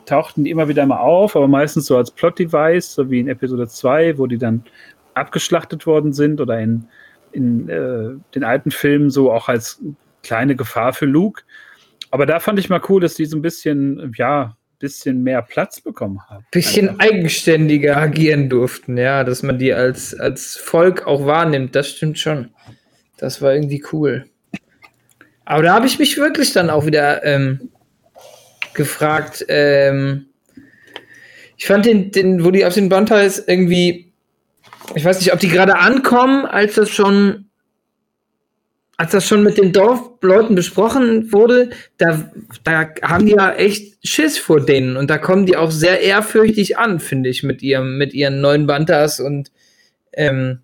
tauchten 0.05 0.43
die 0.43 0.51
immer 0.51 0.67
wieder 0.67 0.85
mal 0.85 0.99
auf, 0.99 1.35
aber 1.35 1.47
meistens 1.47 1.85
so 1.85 1.97
als 1.97 2.11
Plot-Device, 2.11 2.93
so 2.93 3.09
wie 3.09 3.19
in 3.19 3.27
Episode 3.27 3.67
2, 3.67 4.17
wo 4.17 4.27
die 4.27 4.37
dann 4.37 4.63
abgeschlachtet 5.13 5.85
worden 5.87 6.13
sind 6.13 6.41
oder 6.41 6.59
in, 6.59 6.87
in 7.31 7.69
äh, 7.69 8.11
den 8.33 8.43
alten 8.43 8.71
Filmen 8.71 9.09
so 9.09 9.31
auch 9.31 9.47
als 9.47 9.81
kleine 10.23 10.55
Gefahr 10.55 10.93
für 10.93 11.05
Luke. 11.05 11.43
Aber 12.11 12.25
da 12.25 12.39
fand 12.39 12.59
ich 12.59 12.69
mal 12.69 12.81
cool, 12.89 13.01
dass 13.01 13.15
die 13.15 13.25
so 13.25 13.37
ein 13.37 13.41
bisschen, 13.41 14.13
ja, 14.17 14.55
bisschen 14.79 15.23
mehr 15.23 15.41
Platz 15.41 15.81
bekommen 15.81 16.19
haben. 16.29 16.45
bisschen 16.51 16.89
Einfach. 16.89 17.05
eigenständiger 17.05 17.97
agieren 17.97 18.49
durften, 18.49 18.97
ja, 18.97 19.23
dass 19.23 19.41
man 19.41 19.57
die 19.57 19.73
als, 19.73 20.13
als 20.13 20.57
Volk 20.57 21.07
auch 21.07 21.25
wahrnimmt, 21.25 21.75
das 21.75 21.89
stimmt 21.89 22.19
schon. 22.19 22.49
Das 23.17 23.41
war 23.41 23.53
irgendwie 23.53 23.83
cool. 23.93 24.25
Aber 25.45 25.63
da 25.63 25.73
habe 25.73 25.85
ich 25.85 25.99
mich 25.99 26.17
wirklich 26.17 26.53
dann 26.53 26.69
auch 26.69 26.85
wieder 26.85 27.23
ähm, 27.23 27.69
gefragt, 28.75 29.45
ähm, 29.47 30.27
ich 31.57 31.65
fand 31.65 31.85
den, 31.85 32.11
den, 32.11 32.43
wo 32.43 32.51
die 32.51 32.65
auf 32.65 32.73
den 32.73 32.89
Bantais 32.89 33.43
irgendwie, 33.47 34.11
ich 34.93 35.03
weiß 35.03 35.19
nicht, 35.19 35.33
ob 35.33 35.39
die 35.39 35.49
gerade 35.49 35.77
ankommen, 35.77 36.45
als 36.45 36.75
das 36.75 36.89
schon, 36.89 37.45
als 38.97 39.11
das 39.11 39.27
schon 39.27 39.43
mit 39.43 39.57
den 39.57 39.73
Dorfleuten 39.73 40.55
besprochen 40.55 41.31
wurde, 41.31 41.69
da, 41.97 42.29
da 42.63 42.89
haben 43.01 43.25
die 43.25 43.33
ja 43.33 43.53
echt 43.53 43.97
Schiss 44.07 44.37
vor 44.37 44.65
denen 44.65 44.97
und 44.97 45.09
da 45.09 45.17
kommen 45.17 45.45
die 45.45 45.57
auch 45.57 45.71
sehr 45.71 46.01
ehrfürchtig 46.01 46.77
an, 46.77 46.99
finde 46.99 47.29
ich, 47.29 47.43
mit 47.43 47.61
ihrem, 47.61 47.97
mit 47.97 48.13
ihren 48.13 48.41
neuen 48.41 48.67
Bantas 48.67 49.19
und, 49.19 49.51
ähm, 50.13 50.59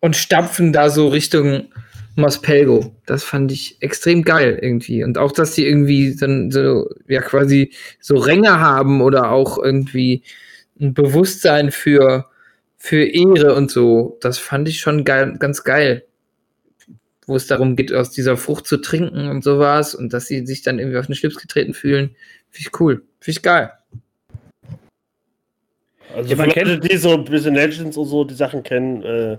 und 0.00 0.16
stapfen 0.16 0.72
da 0.72 0.90
so 0.90 1.08
Richtung 1.08 1.68
Mospelgo. 2.16 2.96
Das 3.04 3.22
fand 3.22 3.52
ich 3.52 3.76
extrem 3.80 4.22
geil 4.22 4.58
irgendwie. 4.60 5.04
Und 5.04 5.18
auch, 5.18 5.32
dass 5.32 5.54
die 5.54 5.66
irgendwie 5.66 6.16
dann 6.16 6.50
so, 6.50 6.88
ja, 7.06 7.20
quasi 7.20 7.72
so 8.00 8.16
Ränge 8.16 8.58
haben 8.58 9.02
oder 9.02 9.30
auch 9.30 9.58
irgendwie 9.58 10.22
ein 10.80 10.94
Bewusstsein 10.94 11.70
für, 11.70 12.26
für 12.76 13.04
Ehre 13.04 13.54
und 13.54 13.70
so. 13.70 14.18
Das 14.20 14.38
fand 14.38 14.68
ich 14.68 14.80
schon 14.80 15.04
geil, 15.04 15.36
ganz 15.38 15.62
geil. 15.62 16.04
Wo 17.26 17.36
es 17.36 17.46
darum 17.46 17.76
geht, 17.76 17.92
aus 17.92 18.10
dieser 18.10 18.36
Frucht 18.36 18.66
zu 18.66 18.78
trinken 18.78 19.28
und 19.28 19.44
sowas 19.44 19.94
und 19.94 20.12
dass 20.12 20.26
sie 20.26 20.46
sich 20.46 20.62
dann 20.62 20.78
irgendwie 20.78 20.98
auf 20.98 21.06
den 21.06 21.16
Schlips 21.16 21.36
getreten 21.36 21.74
fühlen. 21.74 22.16
Finde 22.50 22.68
ich 22.68 22.80
cool. 22.80 23.02
Finde 23.20 23.38
ich 23.38 23.42
geil. 23.42 23.72
Also 26.14 26.30
Ja, 26.30 26.36
man 26.36 26.48
Leute, 26.48 26.78
die 26.78 26.96
so 26.96 27.14
ein 27.14 27.24
bisschen 27.24 27.54
Legends 27.54 27.96
und 27.96 28.06
so 28.06 28.24
die 28.24 28.34
Sachen 28.34 28.62
kennen, 28.62 29.02
äh, 29.02 29.38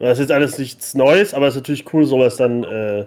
das 0.00 0.18
ist 0.18 0.24
jetzt 0.24 0.32
alles 0.32 0.58
nichts 0.58 0.94
Neues, 0.94 1.34
aber 1.34 1.46
es 1.46 1.54
ist 1.54 1.60
natürlich 1.60 1.92
cool, 1.92 2.04
sowas 2.04 2.36
dann 2.36 2.64
äh, 2.64 3.04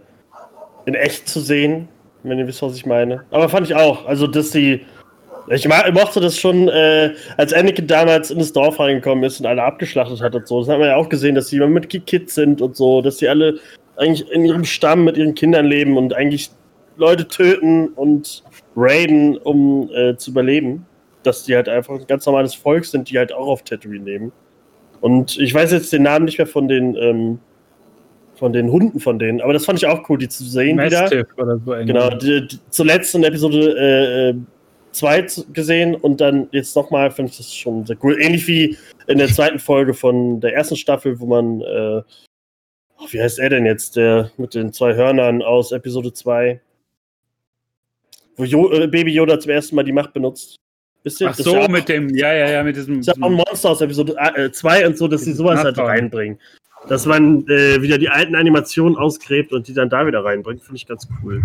in 0.85 0.95
echt 0.95 1.27
zu 1.27 1.39
sehen, 1.39 1.87
wenn 2.23 2.39
ihr 2.39 2.47
wisst, 2.47 2.61
was 2.61 2.75
ich 2.75 2.85
meine. 2.85 3.23
Aber 3.31 3.49
fand 3.49 3.67
ich 3.67 3.75
auch, 3.75 4.05
also 4.05 4.27
dass 4.27 4.51
die, 4.51 4.81
ich 5.49 5.67
mochte 5.67 6.19
das 6.19 6.37
schon, 6.37 6.69
äh, 6.69 7.13
als 7.37 7.53
Anakin 7.53 7.87
damals 7.87 8.31
in 8.31 8.39
das 8.39 8.53
Dorf 8.53 8.79
reingekommen 8.79 9.23
ist 9.23 9.39
und 9.39 9.45
alle 9.45 9.63
abgeschlachtet 9.63 10.21
hat 10.21 10.35
und 10.35 10.47
so, 10.47 10.59
das 10.59 10.69
hat 10.69 10.79
man 10.79 10.87
ja 10.87 10.95
auch 10.95 11.09
gesehen, 11.09 11.35
dass 11.35 11.47
die 11.47 11.57
immer 11.57 11.67
mit 11.67 11.89
Kids 11.89 12.35
sind 12.35 12.61
und 12.61 12.75
so, 12.75 13.01
dass 13.01 13.17
die 13.17 13.27
alle 13.27 13.59
eigentlich 13.97 14.29
in 14.31 14.45
ihrem 14.45 14.65
Stamm 14.65 15.03
mit 15.03 15.17
ihren 15.17 15.35
Kindern 15.35 15.65
leben 15.65 15.97
und 15.97 16.13
eigentlich 16.13 16.49
Leute 16.97 17.27
töten 17.27 17.89
und 17.89 18.43
raiden, 18.75 19.37
um 19.37 19.89
äh, 19.93 20.15
zu 20.15 20.31
überleben 20.31 20.85
dass 21.23 21.43
die 21.43 21.55
halt 21.55 21.69
einfach 21.69 21.95
ein 21.95 22.07
ganz 22.07 22.25
normales 22.25 22.53
Volk 22.53 22.85
sind, 22.85 23.09
die 23.09 23.17
halt 23.17 23.33
auch 23.33 23.47
auf 23.47 23.63
Tatooine 23.63 24.03
leben. 24.03 24.31
Und 25.03 25.37
ich 25.37 25.53
weiß 25.53 25.73
jetzt 25.73 25.91
den 25.91 26.03
Namen 26.03 26.23
nicht 26.23 26.37
mehr 26.37 26.47
von 26.47 26.69
den, 26.69 26.95
ähm, 26.95 27.39
von 28.35 28.53
den 28.53 28.71
Hunden 28.71 29.01
von 29.01 29.19
denen, 29.19 29.41
aber 29.41 29.51
das 29.51 29.65
fand 29.65 29.77
ich 29.77 29.85
auch 29.85 30.07
cool, 30.09 30.17
die 30.17 30.29
zu 30.29 30.45
sehen 30.45 30.79
wieder. 30.79 31.01
Mastiff 31.01 31.27
oder 31.35 31.59
so. 31.59 31.73
irgendwie. 31.73 31.93
Genau, 31.93 32.09
die, 32.11 32.47
die, 32.47 32.59
zuletzt 32.69 33.13
in 33.13 33.25
Episode 33.25 34.33
2 34.93 35.27
gesehen 35.51 35.95
und 35.95 36.21
dann 36.21 36.47
jetzt 36.51 36.73
nochmal, 36.77 37.11
finde 37.11 37.31
ich 37.31 37.37
das 37.37 37.53
schon 37.53 37.85
sehr 37.85 37.97
cool. 38.01 38.17
Ähnlich 38.21 38.47
wie 38.47 38.77
in 39.07 39.17
der 39.17 39.27
zweiten 39.27 39.59
Folge 39.59 39.93
von 39.93 40.39
der 40.39 40.53
ersten 40.53 40.77
Staffel, 40.77 41.19
wo 41.19 41.25
man, 41.25 41.59
äh, 41.59 42.01
oh, 42.97 43.07
wie 43.09 43.21
heißt 43.21 43.39
er 43.39 43.49
denn 43.49 43.65
jetzt, 43.65 43.97
der 43.97 44.31
mit 44.37 44.53
den 44.53 44.71
zwei 44.71 44.95
Hörnern 44.95 45.41
aus 45.41 45.73
Episode 45.73 46.13
2, 46.13 46.61
wo 48.37 48.45
jo 48.45 48.71
äh, 48.71 48.87
Baby 48.87 49.13
Yoda 49.13 49.37
zum 49.37 49.51
ersten 49.51 49.75
Mal 49.75 49.83
die 49.83 49.91
Macht 49.91 50.13
benutzt. 50.13 50.55
Ihr? 51.03 51.29
Ach 51.29 51.35
so, 51.35 51.55
ja 51.55 51.67
mit 51.67 51.89
dem, 51.89 52.09
ja, 52.15 52.33
ja, 52.33 52.49
ja, 52.49 52.63
mit 52.63 52.75
diesem. 52.75 52.99
ist 52.99 53.07
ja 53.07 53.13
auch 53.19 53.27
ein 53.27 53.33
Monster 53.33 53.71
aus 53.71 53.81
Episode 53.81 54.15
2 54.51 54.87
und 54.87 54.97
so, 54.97 55.07
dass 55.07 55.21
sie 55.25 55.33
sowas 55.33 55.63
halt 55.63 55.77
reinbringen. 55.77 56.39
Dass 56.87 57.05
man 57.05 57.47
äh, 57.47 57.81
wieder 57.81 57.97
die 57.97 58.09
alten 58.09 58.35
Animationen 58.35 58.97
ausgräbt 58.97 59.53
und 59.53 59.67
die 59.67 59.73
dann 59.73 59.89
da 59.89 60.05
wieder 60.05 60.23
reinbringt, 60.23 60.61
finde 60.61 60.77
ich 60.77 60.87
ganz 60.87 61.07
cool. 61.21 61.41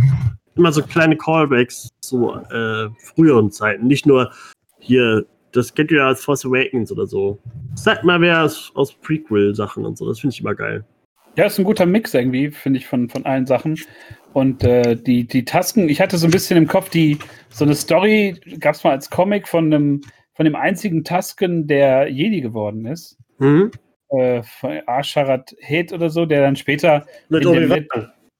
Immer 0.56 0.72
so 0.72 0.82
kleine 0.82 1.16
Callbacks 1.16 1.90
zu 2.00 2.32
äh, 2.50 2.88
früheren 3.14 3.50
Zeiten. 3.52 3.86
Nicht 3.86 4.06
nur 4.06 4.32
hier, 4.80 5.24
das 5.52 5.74
kennt 5.74 5.90
ihr 5.92 5.98
ja 5.98 6.08
als 6.08 6.24
Force 6.24 6.44
Awakens 6.44 6.90
oder 6.90 7.06
so. 7.06 7.38
Sagt 7.74 8.04
mal 8.04 8.20
wer 8.20 8.44
aus, 8.44 8.72
aus 8.74 8.92
Prequel-Sachen 8.94 9.84
und 9.84 9.96
so. 9.96 10.08
Das 10.08 10.18
finde 10.18 10.34
ich 10.34 10.40
immer 10.40 10.54
geil. 10.54 10.84
Ja, 11.38 11.46
ist 11.46 11.56
ein 11.56 11.64
guter 11.64 11.86
Mix 11.86 12.14
irgendwie, 12.14 12.50
finde 12.50 12.80
ich, 12.80 12.88
von, 12.88 13.08
von 13.08 13.24
allen 13.24 13.46
Sachen. 13.46 13.76
Und 14.32 14.64
äh, 14.64 14.96
die, 14.96 15.24
die 15.24 15.44
Tasken, 15.44 15.88
ich 15.88 16.00
hatte 16.00 16.18
so 16.18 16.26
ein 16.26 16.32
bisschen 16.32 16.56
im 16.56 16.66
Kopf, 16.66 16.90
die 16.90 17.16
so 17.48 17.64
eine 17.64 17.76
Story 17.76 18.40
gab 18.58 18.74
es 18.74 18.82
mal 18.82 18.90
als 18.90 19.08
Comic 19.08 19.46
von 19.46 19.72
einem, 19.72 20.00
von 20.34 20.44
dem 20.44 20.56
einzigen 20.56 21.04
Tasken, 21.04 21.68
der 21.68 22.08
Jedi 22.08 22.40
geworden 22.40 22.86
ist. 22.86 23.18
Mhm. 23.38 23.70
Äh, 24.08 24.42
von 24.42 24.80
Asharat 24.86 25.54
Hed 25.60 25.92
oder 25.92 26.10
so, 26.10 26.26
der 26.26 26.40
dann 26.40 26.56
später 26.56 27.06
Mit 27.28 27.44
In 27.44 27.52
dem 27.52 27.86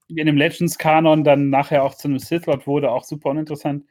in 0.08 0.26
dem 0.26 0.36
Legends-Kanon 0.36 1.22
dann 1.22 1.50
nachher 1.50 1.84
auch 1.84 1.94
zu 1.94 2.08
einem 2.08 2.18
Sith 2.18 2.46
Lord 2.46 2.66
wurde, 2.66 2.90
auch 2.90 3.04
super 3.04 3.30
uninteressant. 3.30 3.84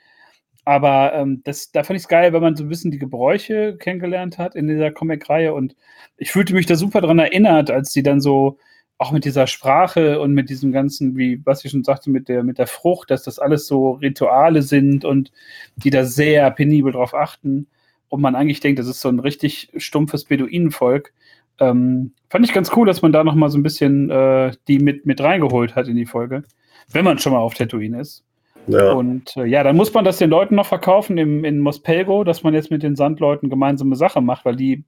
Aber 0.66 1.14
ähm, 1.14 1.42
das, 1.46 1.72
da 1.72 1.84
fand 1.84 1.96
ich 1.96 2.04
es 2.04 2.10
geil, 2.10 2.34
weil 2.34 2.42
man 2.42 2.58
so 2.58 2.66
ein 2.66 2.70
bisschen 2.70 2.92
die 2.92 3.00
Gebräuche 3.00 3.78
kennengelernt 3.78 4.38
hat 4.38 4.56
in 4.56 4.68
dieser 4.68 4.92
Comic-Reihe. 4.92 5.54
Und 5.54 5.78
ich 6.18 6.32
fühlte 6.32 6.54
mich 6.54 6.66
da 6.66 6.76
super 6.76 7.00
dran 7.00 7.20
erinnert, 7.20 7.72
als 7.72 7.94
die 7.94 8.04
dann 8.04 8.20
so 8.20 8.58
auch 8.98 9.12
mit 9.12 9.26
dieser 9.26 9.46
Sprache 9.46 10.20
und 10.20 10.34
mit 10.34 10.50
diesem 10.50 10.72
ganzen, 10.72 11.18
wie 11.18 11.42
was 11.46 11.64
ich 11.64 11.72
schon 11.72 11.84
sagte, 11.84 12.10
mit 12.10 12.28
der, 12.30 12.44
mit 12.44 12.58
der 12.58 12.68
Frucht, 12.68 13.12
dass 13.12 13.24
das 13.24 13.38
alles 13.38 13.68
so 13.68 13.92
Rituale 13.92 14.64
sind 14.64 15.06
und 15.06 15.32
die 15.76 15.92
da 15.92 16.04
sehr 16.04 16.50
penibel 16.52 16.92
drauf 16.92 17.14
achten. 17.14 17.68
Und 18.10 18.22
man 18.22 18.36
eigentlich 18.36 18.60
denkt, 18.60 18.80
das 18.80 18.88
ist 18.88 19.02
so 19.02 19.10
ein 19.10 19.20
richtig 19.20 19.70
stumpfes 19.78 20.24
Beduinenvolk. 20.26 21.14
Ähm, 21.60 22.14
fand 22.30 22.46
ich 22.46 22.54
ganz 22.54 22.72
cool, 22.76 22.88
dass 22.88 23.02
man 23.02 23.12
da 23.12 23.24
noch 23.24 23.36
mal 23.36 23.50
so 23.50 23.58
ein 23.58 23.64
bisschen 23.64 24.10
äh, 24.10 24.52
die 24.68 24.80
mit, 24.80 25.06
mit 25.06 25.22
reingeholt 25.22 25.76
hat 25.76 25.88
in 25.88 25.96
die 25.96 26.06
Folge, 26.06 26.44
wenn 26.92 27.06
man 27.06 27.20
schon 27.20 27.34
mal 27.34 27.40
auf 27.40 27.54
Tatooine 27.54 28.00
ist. 28.00 28.24
Ja. 28.68 28.94
Und 28.94 29.36
äh, 29.38 29.46
ja, 29.46 29.64
dann 29.64 29.78
muss 29.78 29.94
man 29.94 30.06
das 30.06 30.18
den 30.18 30.30
Leuten 30.30 30.56
noch 30.56 30.68
verkaufen 30.68 31.18
im, 31.18 31.46
in 31.46 31.60
Mospelgo, 31.60 32.24
dass 32.24 32.44
man 32.44 32.54
jetzt 32.54 32.72
mit 32.72 32.84
den 32.84 32.96
Sandleuten 32.96 33.50
gemeinsame 33.50 33.96
Sache 33.96 34.22
macht, 34.22 34.46
weil 34.46 34.56
die 34.56 34.84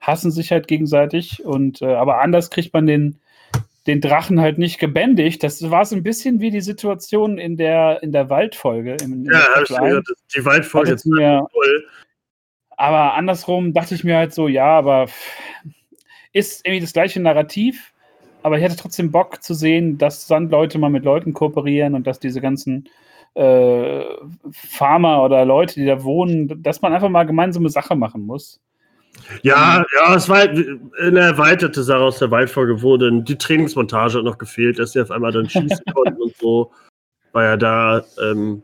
hassen 0.00 0.30
sich 0.30 0.50
halt 0.50 0.68
gegenseitig. 0.68 1.44
Und 1.44 1.82
äh, 1.82 1.94
aber 1.94 2.20
anders 2.20 2.50
kriegt 2.50 2.72
man 2.72 2.86
den, 2.86 3.18
den 3.88 4.02
Drachen 4.02 4.40
halt 4.40 4.58
nicht 4.58 4.78
gebändigt. 4.78 5.42
Das 5.42 5.70
war 5.70 5.84
so 5.84 5.96
ein 5.96 6.02
bisschen 6.02 6.40
wie 6.40 6.50
die 6.50 6.60
Situation 6.60 7.38
in 7.38 7.56
der, 7.56 8.02
in 8.02 8.12
der 8.12 8.28
Waldfolge. 8.28 8.96
In, 9.02 9.12
in 9.12 9.24
ja, 9.24 9.54
habe 9.54 9.62
ich 9.62 9.68
gesagt, 9.68 10.08
die 10.36 10.44
Waldfolge 10.44 10.92
ist 10.92 11.06
mir, 11.06 11.46
toll. 11.50 11.86
Aber 12.76 13.14
andersrum 13.14 13.72
dachte 13.72 13.94
ich 13.94 14.04
mir 14.04 14.16
halt 14.16 14.34
so, 14.34 14.46
ja, 14.46 14.66
aber 14.66 15.08
ist 16.32 16.64
irgendwie 16.64 16.82
das 16.82 16.92
gleiche 16.92 17.18
Narrativ, 17.18 17.92
aber 18.42 18.58
ich 18.58 18.62
hätte 18.62 18.76
trotzdem 18.76 19.10
Bock 19.10 19.42
zu 19.42 19.54
sehen, 19.54 19.98
dass 19.98 20.28
Sandleute 20.28 20.78
mal 20.78 20.90
mit 20.90 21.04
Leuten 21.04 21.32
kooperieren 21.32 21.94
und 21.94 22.06
dass 22.06 22.20
diese 22.20 22.40
ganzen 22.40 22.88
äh, 23.34 24.04
Farmer 24.52 25.24
oder 25.24 25.44
Leute, 25.46 25.74
die 25.74 25.86
da 25.86 26.04
wohnen, 26.04 26.62
dass 26.62 26.82
man 26.82 26.92
einfach 26.92 27.08
mal 27.08 27.24
gemeinsame 27.24 27.70
Sache 27.70 27.96
machen 27.96 28.26
muss. 28.26 28.60
Ja, 29.42 29.84
ja, 29.94 30.14
es 30.14 30.28
war 30.28 30.38
halt 30.38 30.80
eine 31.00 31.20
erweiterte 31.20 31.82
Sache 31.82 32.00
aus 32.00 32.18
der 32.18 32.30
Waldfolge, 32.30 32.82
wo 32.82 32.96
dann 32.96 33.24
die 33.24 33.36
Trainingsmontage 33.36 34.18
hat 34.18 34.24
noch 34.24 34.38
gefehlt, 34.38 34.78
dass 34.78 34.92
sie 34.92 35.00
auf 35.00 35.10
einmal 35.10 35.32
dann 35.32 35.48
schießen 35.48 35.84
konnten 35.94 36.22
und 36.22 36.36
so. 36.36 36.72
War 37.32 37.44
ja 37.44 37.56
da. 37.56 38.04
Ähm, 38.22 38.62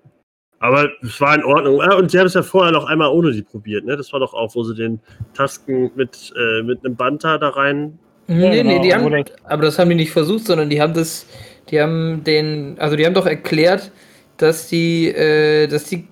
aber 0.58 0.88
es 1.02 1.20
war 1.20 1.34
in 1.34 1.44
Ordnung. 1.44 1.80
Ja, 1.80 1.94
und 1.94 2.10
sie 2.10 2.18
haben 2.18 2.26
es 2.26 2.34
ja 2.34 2.42
vorher 2.42 2.72
noch 2.72 2.86
einmal 2.86 3.10
ohne 3.10 3.32
die 3.32 3.42
probiert, 3.42 3.84
ne? 3.84 3.96
Das 3.96 4.12
war 4.14 4.20
doch 4.20 4.32
auch, 4.32 4.54
wo 4.54 4.62
sie 4.64 4.74
den 4.74 5.00
Tasken 5.34 5.90
mit, 5.94 6.32
äh, 6.36 6.62
mit 6.62 6.84
einem 6.84 6.96
Banta 6.96 7.36
da 7.36 7.50
rein. 7.50 7.98
Nee, 8.26 8.62
genau, 8.62 8.70
nee, 8.70 8.80
die 8.80 8.94
haben, 8.94 9.24
aber 9.44 9.62
das 9.62 9.78
haben 9.78 9.90
die 9.90 9.96
nicht 9.96 10.12
versucht, 10.12 10.46
sondern 10.46 10.70
die 10.70 10.80
haben 10.80 10.94
das, 10.94 11.26
die 11.68 11.82
haben 11.82 12.24
den, 12.24 12.76
also 12.78 12.96
die 12.96 13.04
haben 13.04 13.12
doch 13.12 13.26
erklärt, 13.26 13.92
dass 14.38 14.68
die, 14.68 15.08
äh, 15.08 15.66
dass 15.66 15.84
die 15.84 16.08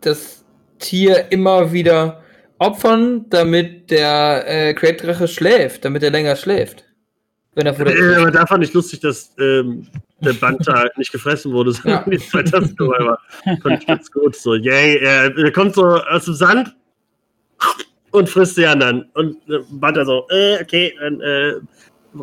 das 0.00 0.46
Tier 0.78 1.26
immer 1.30 1.72
wieder 1.72 2.23
opfern, 2.58 3.26
damit 3.30 3.90
der 3.90 4.44
äh, 4.46 4.74
Crate-Drache 4.74 5.28
schläft, 5.28 5.84
damit 5.84 6.02
er 6.02 6.10
länger 6.10 6.36
schläft. 6.36 6.84
Wenn 7.54 7.66
er 7.66 7.78
äh, 7.78 8.16
aber 8.16 8.30
da 8.30 8.46
fand 8.46 8.64
ich 8.64 8.72
lustig, 8.72 9.00
dass 9.00 9.32
ähm, 9.38 9.86
der 10.20 10.32
Banta 10.32 10.86
nicht 10.96 11.12
gefressen 11.12 11.52
wurde, 11.52 11.72
sondern 11.72 12.04
ja. 12.04 12.10
die 12.10 12.18
zwei 12.18 12.42
Tasten 12.42 12.78
war. 12.78 13.18
Fand 13.62 13.80
ich 13.80 13.86
ganz 13.86 14.10
gut. 14.10 14.34
So, 14.34 14.54
yay, 14.54 14.96
er, 14.96 15.36
er 15.36 15.52
kommt 15.52 15.74
so 15.74 15.84
aus 15.84 16.24
dem 16.24 16.34
Sand 16.34 16.74
und 18.10 18.28
frisst 18.28 18.56
die 18.56 18.66
anderen. 18.66 19.08
Und 19.14 19.36
äh, 19.48 19.60
Banta 19.70 20.04
so, 20.04 20.26
äh, 20.30 20.60
okay, 20.60 20.94
dann 20.98 21.20
äh, 21.20 21.54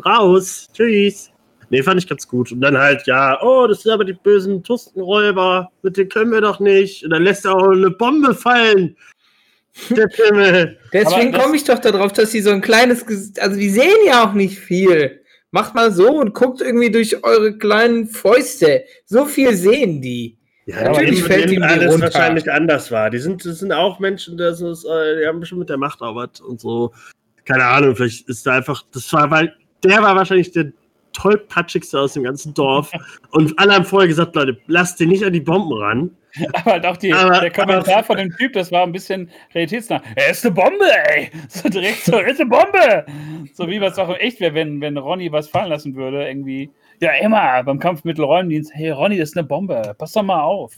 raus, 0.04 0.68
tschüss. 0.72 1.30
Nee, 1.70 1.82
fand 1.82 2.02
ich 2.02 2.08
ganz 2.08 2.28
gut. 2.28 2.52
Und 2.52 2.60
dann 2.60 2.76
halt, 2.76 3.06
ja, 3.06 3.40
oh, 3.42 3.66
das 3.66 3.82
sind 3.82 3.92
aber 3.92 4.04
die 4.04 4.12
bösen 4.12 4.62
Tustenräuber, 4.62 5.70
mit 5.82 5.96
denen 5.96 6.10
können 6.10 6.30
wir 6.30 6.42
doch 6.42 6.60
nicht. 6.60 7.02
Und 7.02 7.10
dann 7.10 7.22
lässt 7.22 7.46
er 7.46 7.54
auch 7.54 7.68
eine 7.70 7.90
Bombe 7.90 8.34
fallen. 8.34 8.94
Der 9.90 10.06
Pimmel. 10.06 10.78
Deswegen 10.92 11.32
komme 11.32 11.56
ich 11.56 11.64
doch 11.64 11.78
darauf, 11.78 12.12
dass 12.12 12.30
sie 12.30 12.40
so 12.40 12.50
ein 12.50 12.60
kleines, 12.60 13.04
also 13.40 13.56
die 13.58 13.70
sehen 13.70 14.06
ja 14.06 14.24
auch 14.24 14.34
nicht 14.34 14.58
viel. 14.58 15.22
Macht 15.50 15.74
mal 15.74 15.92
so 15.92 16.08
und 16.18 16.34
guckt 16.34 16.60
irgendwie 16.60 16.90
durch 16.90 17.24
eure 17.24 17.56
kleinen 17.56 18.06
Fäuste. 18.06 18.84
So 19.06 19.26
viel 19.26 19.54
sehen 19.56 20.00
die. 20.00 20.38
Ja, 20.66 20.84
natürlich 20.84 21.24
fällt 21.24 21.50
ihm 21.50 21.62
alles 21.62 21.92
runter. 21.92 22.06
wahrscheinlich 22.06 22.50
anders 22.50 22.90
war. 22.90 23.10
Die 23.10 23.18
sind, 23.18 23.44
das 23.44 23.58
sind 23.58 23.72
auch 23.72 23.98
Menschen, 23.98 24.38
das 24.38 24.60
ist, 24.60 24.84
äh, 24.84 25.20
die 25.20 25.26
haben 25.26 25.40
bestimmt 25.40 25.60
mit 25.60 25.68
der 25.68 25.76
Macht 25.76 26.00
arbeitet 26.02 26.40
und 26.40 26.60
so. 26.60 26.92
Keine 27.44 27.64
Ahnung, 27.64 27.96
vielleicht 27.96 28.28
ist 28.28 28.46
da 28.46 28.52
einfach, 28.52 28.82
das 28.92 29.12
war, 29.12 29.30
weil 29.30 29.54
der 29.82 30.00
war 30.02 30.14
wahrscheinlich 30.14 30.52
der 30.52 30.72
tollpatschigste 31.12 31.98
aus 31.98 32.14
dem 32.14 32.22
ganzen 32.22 32.54
Dorf. 32.54 32.90
Und 33.30 33.58
alle 33.58 33.74
haben 33.74 33.84
vorher 33.84 34.08
gesagt, 34.08 34.34
Leute, 34.34 34.56
lasst 34.66 35.00
den 35.00 35.08
nicht 35.08 35.24
an 35.24 35.32
die 35.32 35.40
Bomben 35.40 35.72
ran. 35.72 36.10
Aber 36.54 36.72
halt 36.72 36.86
auch 36.86 36.96
die, 36.96 37.12
aber, 37.12 37.40
der 37.40 37.50
Kommentar 37.50 37.98
aber, 37.98 38.04
von 38.04 38.16
dem 38.16 38.34
Typ, 38.36 38.54
das 38.54 38.72
war 38.72 38.84
ein 38.84 38.92
bisschen 38.92 39.30
realitätsnah. 39.54 40.02
Er 40.14 40.30
ist 40.30 40.44
eine 40.44 40.54
Bombe, 40.54 40.86
ey! 41.08 41.30
So 41.48 41.68
direkt 41.68 42.04
so, 42.04 42.12
er 42.12 42.28
ist 42.28 42.40
eine 42.40 42.48
Bombe! 42.48 43.04
So 43.52 43.68
wie 43.68 43.80
was 43.80 43.98
auch 43.98 44.16
echt 44.18 44.40
wäre, 44.40 44.54
wenn, 44.54 44.80
wenn 44.80 44.96
Ronny 44.96 45.30
was 45.30 45.48
fallen 45.48 45.68
lassen 45.68 45.94
würde, 45.94 46.26
irgendwie. 46.26 46.70
Ja, 47.00 47.10
immer 47.20 47.62
beim 47.64 47.78
Kampfmittelräumdienst. 47.78 48.72
Hey, 48.74 48.90
Ronny, 48.90 49.18
das 49.18 49.30
ist 49.30 49.36
eine 49.36 49.46
Bombe. 49.46 49.94
Pass 49.98 50.12
doch 50.12 50.22
mal 50.22 50.40
auf. 50.40 50.72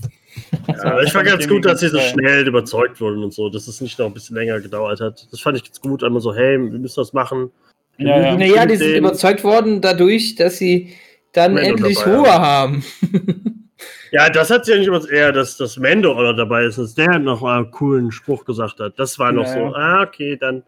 Ja, 0.68 1.00
ich 1.02 1.12
fand 1.12 1.26
ganz 1.26 1.46
gut, 1.46 1.66
dass 1.66 1.80
sie 1.80 1.88
so 1.88 2.00
schnell 2.00 2.48
überzeugt 2.48 3.00
wurden 3.00 3.22
und 3.22 3.34
so, 3.34 3.50
dass 3.50 3.68
es 3.68 3.80
nicht 3.80 3.98
noch 3.98 4.06
ein 4.06 4.14
bisschen 4.14 4.34
länger 4.34 4.58
gedauert 4.60 5.00
hat. 5.00 5.28
Das 5.30 5.40
fand 5.40 5.58
ich 5.58 5.64
ganz 5.64 5.80
gut. 5.80 6.02
Einmal 6.02 6.22
so, 6.22 6.34
hey, 6.34 6.58
wir 6.58 6.78
müssen 6.78 7.00
das 7.00 7.12
machen. 7.12 7.50
Ja, 7.98 8.20
ja. 8.20 8.36
Naja, 8.36 8.66
die 8.66 8.76
sind 8.76 8.96
überzeugt 8.96 9.44
worden 9.44 9.80
dadurch, 9.80 10.34
dass 10.34 10.56
sie 10.56 10.94
dann 11.32 11.54
Mendo 11.54 11.70
endlich 11.70 11.98
dabei, 11.98 12.16
Ruhe 12.16 12.26
ja. 12.26 12.40
haben. 12.40 12.84
ja, 14.14 14.30
das 14.30 14.48
hat 14.48 14.64
sie 14.64 14.70
ja 14.70 14.78
nicht 14.78 14.86
immer 14.86 15.10
eher, 15.10 15.32
dass 15.32 15.56
das 15.56 15.76
Mendo 15.76 16.12
auch 16.12 16.22
noch 16.22 16.36
dabei 16.36 16.62
ist, 16.62 16.78
dass 16.78 16.94
der 16.94 17.18
noch 17.18 17.40
mal 17.40 17.56
einen 17.56 17.72
coolen 17.72 18.12
Spruch 18.12 18.44
gesagt 18.44 18.78
hat. 18.78 18.96
Das 18.96 19.18
war 19.18 19.32
noch 19.32 19.44
ja, 19.44 19.52
so, 19.52 19.74
ah, 19.74 20.02
okay, 20.02 20.36
dann. 20.36 20.62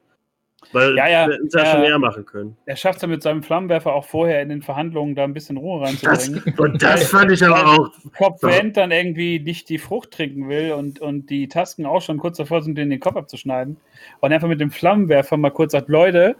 Weil 0.72 0.96
ja, 0.96 1.09
ja, 1.09 1.28
hätten 1.28 1.48
sie 1.48 1.56
ja 1.56 1.66
schon 1.66 1.80
mehr 1.82 1.96
machen 2.00 2.26
können. 2.26 2.56
Er 2.66 2.74
schafft 2.74 2.96
es 2.96 3.02
ja 3.02 3.09
mit 3.09 3.22
seinem 3.22 3.44
Flammenwerfer 3.44 3.92
auch 3.92 4.04
vorher 4.04 4.42
in 4.42 4.48
den 4.48 4.62
Verhandlungen 4.62 5.14
da 5.14 5.22
ein 5.22 5.32
bisschen 5.32 5.59
Ruhe 5.59 5.80
reinzubringen. 5.80 6.42
Das, 6.44 6.59
und 6.59 6.82
das 6.82 7.06
fand 7.06 7.30
ich 7.30 7.46
aber 7.46 7.64
auch. 7.68 7.90
Kopf 8.18 8.42
Vent 8.42 8.76
dann 8.76 8.90
irgendwie 8.90 9.38
nicht 9.38 9.68
die 9.68 9.78
Frucht 9.78 10.11
trinken 10.11 10.48
will 10.48 10.72
und, 10.72 10.98
und 10.98 11.30
die 11.30 11.46
Tasken 11.46 11.87
auch 11.87 12.02
schon 12.02 12.18
kurz 12.18 12.38
davor 12.38 12.62
sind, 12.62 12.76
den, 12.76 12.90
den 12.90 12.98
Kopf 12.98 13.14
abzuschneiden. 13.14 13.76
Und 14.18 14.32
einfach 14.32 14.48
mit 14.48 14.61
dem 14.61 14.72
Flammenwerfer 14.72 15.37
mal 15.37 15.50
kurz 15.50 15.70
sagt: 15.70 15.88
Leute, 15.88 16.35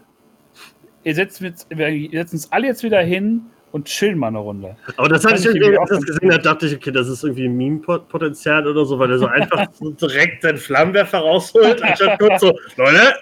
ihr 1.05 1.15
setzt, 1.15 1.39
mit, 1.39 1.65
wir 1.69 2.09
setzen 2.11 2.35
uns 2.35 2.51
alle 2.51 2.67
jetzt 2.67 2.83
wieder 2.83 2.99
hin 2.99 3.45
und 3.71 3.85
chillen 3.85 4.17
mal 4.17 4.27
eine 4.27 4.39
Runde. 4.39 4.75
Aber 4.97 5.09
das 5.09 5.25
hatte 5.25 5.35
ich 5.35 5.45
irgendwie, 5.45 5.77
als 5.77 5.91
ich 5.91 5.97
das 5.97 6.05
gesehen 6.05 6.31
habe, 6.31 6.41
dachte 6.41 6.67
ich, 6.67 6.75
okay, 6.75 6.91
das 6.91 7.07
ist 7.07 7.23
irgendwie 7.23 7.45
ein 7.45 7.57
Meme-Potenzial 7.57 8.67
oder 8.67 8.85
so, 8.85 8.97
weil 8.97 9.11
er 9.11 9.19
so 9.19 9.25
einfach 9.27 9.67
so 9.73 9.91
direkt 9.91 10.43
seinen 10.43 10.57
Flammenwerfer 10.57 11.19
rausholt, 11.19 11.81
anstatt 11.83 12.19
kurz 12.19 12.41
so, 12.41 12.57
Leute, 12.77 13.15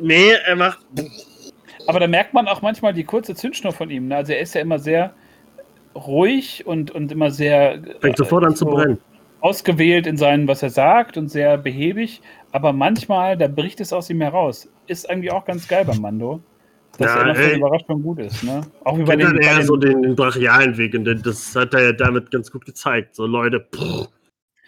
nee, 0.00 0.32
er 0.46 0.56
macht. 0.56 0.78
Aber 1.86 2.00
da 2.00 2.06
merkt 2.06 2.34
man 2.34 2.48
auch 2.48 2.62
manchmal 2.62 2.94
die 2.94 3.04
kurze 3.04 3.34
Zündschnur 3.34 3.72
von 3.72 3.90
ihm. 3.90 4.08
Ne? 4.08 4.16
Also 4.16 4.32
er 4.32 4.40
ist 4.40 4.54
ja 4.54 4.60
immer 4.60 4.78
sehr 4.78 5.12
ruhig 5.94 6.66
und, 6.66 6.90
und 6.90 7.12
immer 7.12 7.30
sehr. 7.30 7.80
Fängt 8.00 8.16
sofort 8.16 8.44
an 8.44 8.54
zu 8.54 8.64
brennen. 8.64 8.98
Ausgewählt 9.40 10.06
in 10.06 10.18
seinem, 10.18 10.46
was 10.48 10.62
er 10.62 10.70
sagt 10.70 11.16
und 11.16 11.28
sehr 11.28 11.56
behäbig. 11.56 12.20
Aber 12.52 12.72
manchmal, 12.72 13.38
da 13.38 13.48
bricht 13.48 13.80
es 13.80 13.92
aus 13.92 14.10
ihm 14.10 14.20
heraus. 14.20 14.68
Ist 14.86 15.08
irgendwie 15.08 15.30
auch 15.30 15.46
ganz 15.46 15.66
geil 15.66 15.84
beim 15.84 16.00
Mando 16.00 16.40
dass 16.98 17.14
ja, 17.14 17.28
er 17.28 17.36
ey, 17.36 17.56
Überraschung 17.56 18.02
gut 18.02 18.18
ist. 18.20 18.42
Ne? 18.42 18.60
Auch 18.84 18.98
bei 18.98 19.16
den, 19.16 19.36
eher 19.38 19.56
den, 19.56 19.66
so 19.66 19.76
den, 19.76 20.02
den 20.02 20.16
brachialen 20.16 20.76
Weg 20.76 20.94
und 20.94 21.04
das 21.04 21.54
hat 21.56 21.74
er 21.74 21.84
ja 21.84 21.92
damit 21.92 22.30
ganz 22.30 22.50
gut 22.50 22.64
gezeigt. 22.66 23.14
So 23.14 23.26
Leute, 23.26 23.66
pff, 23.74 24.08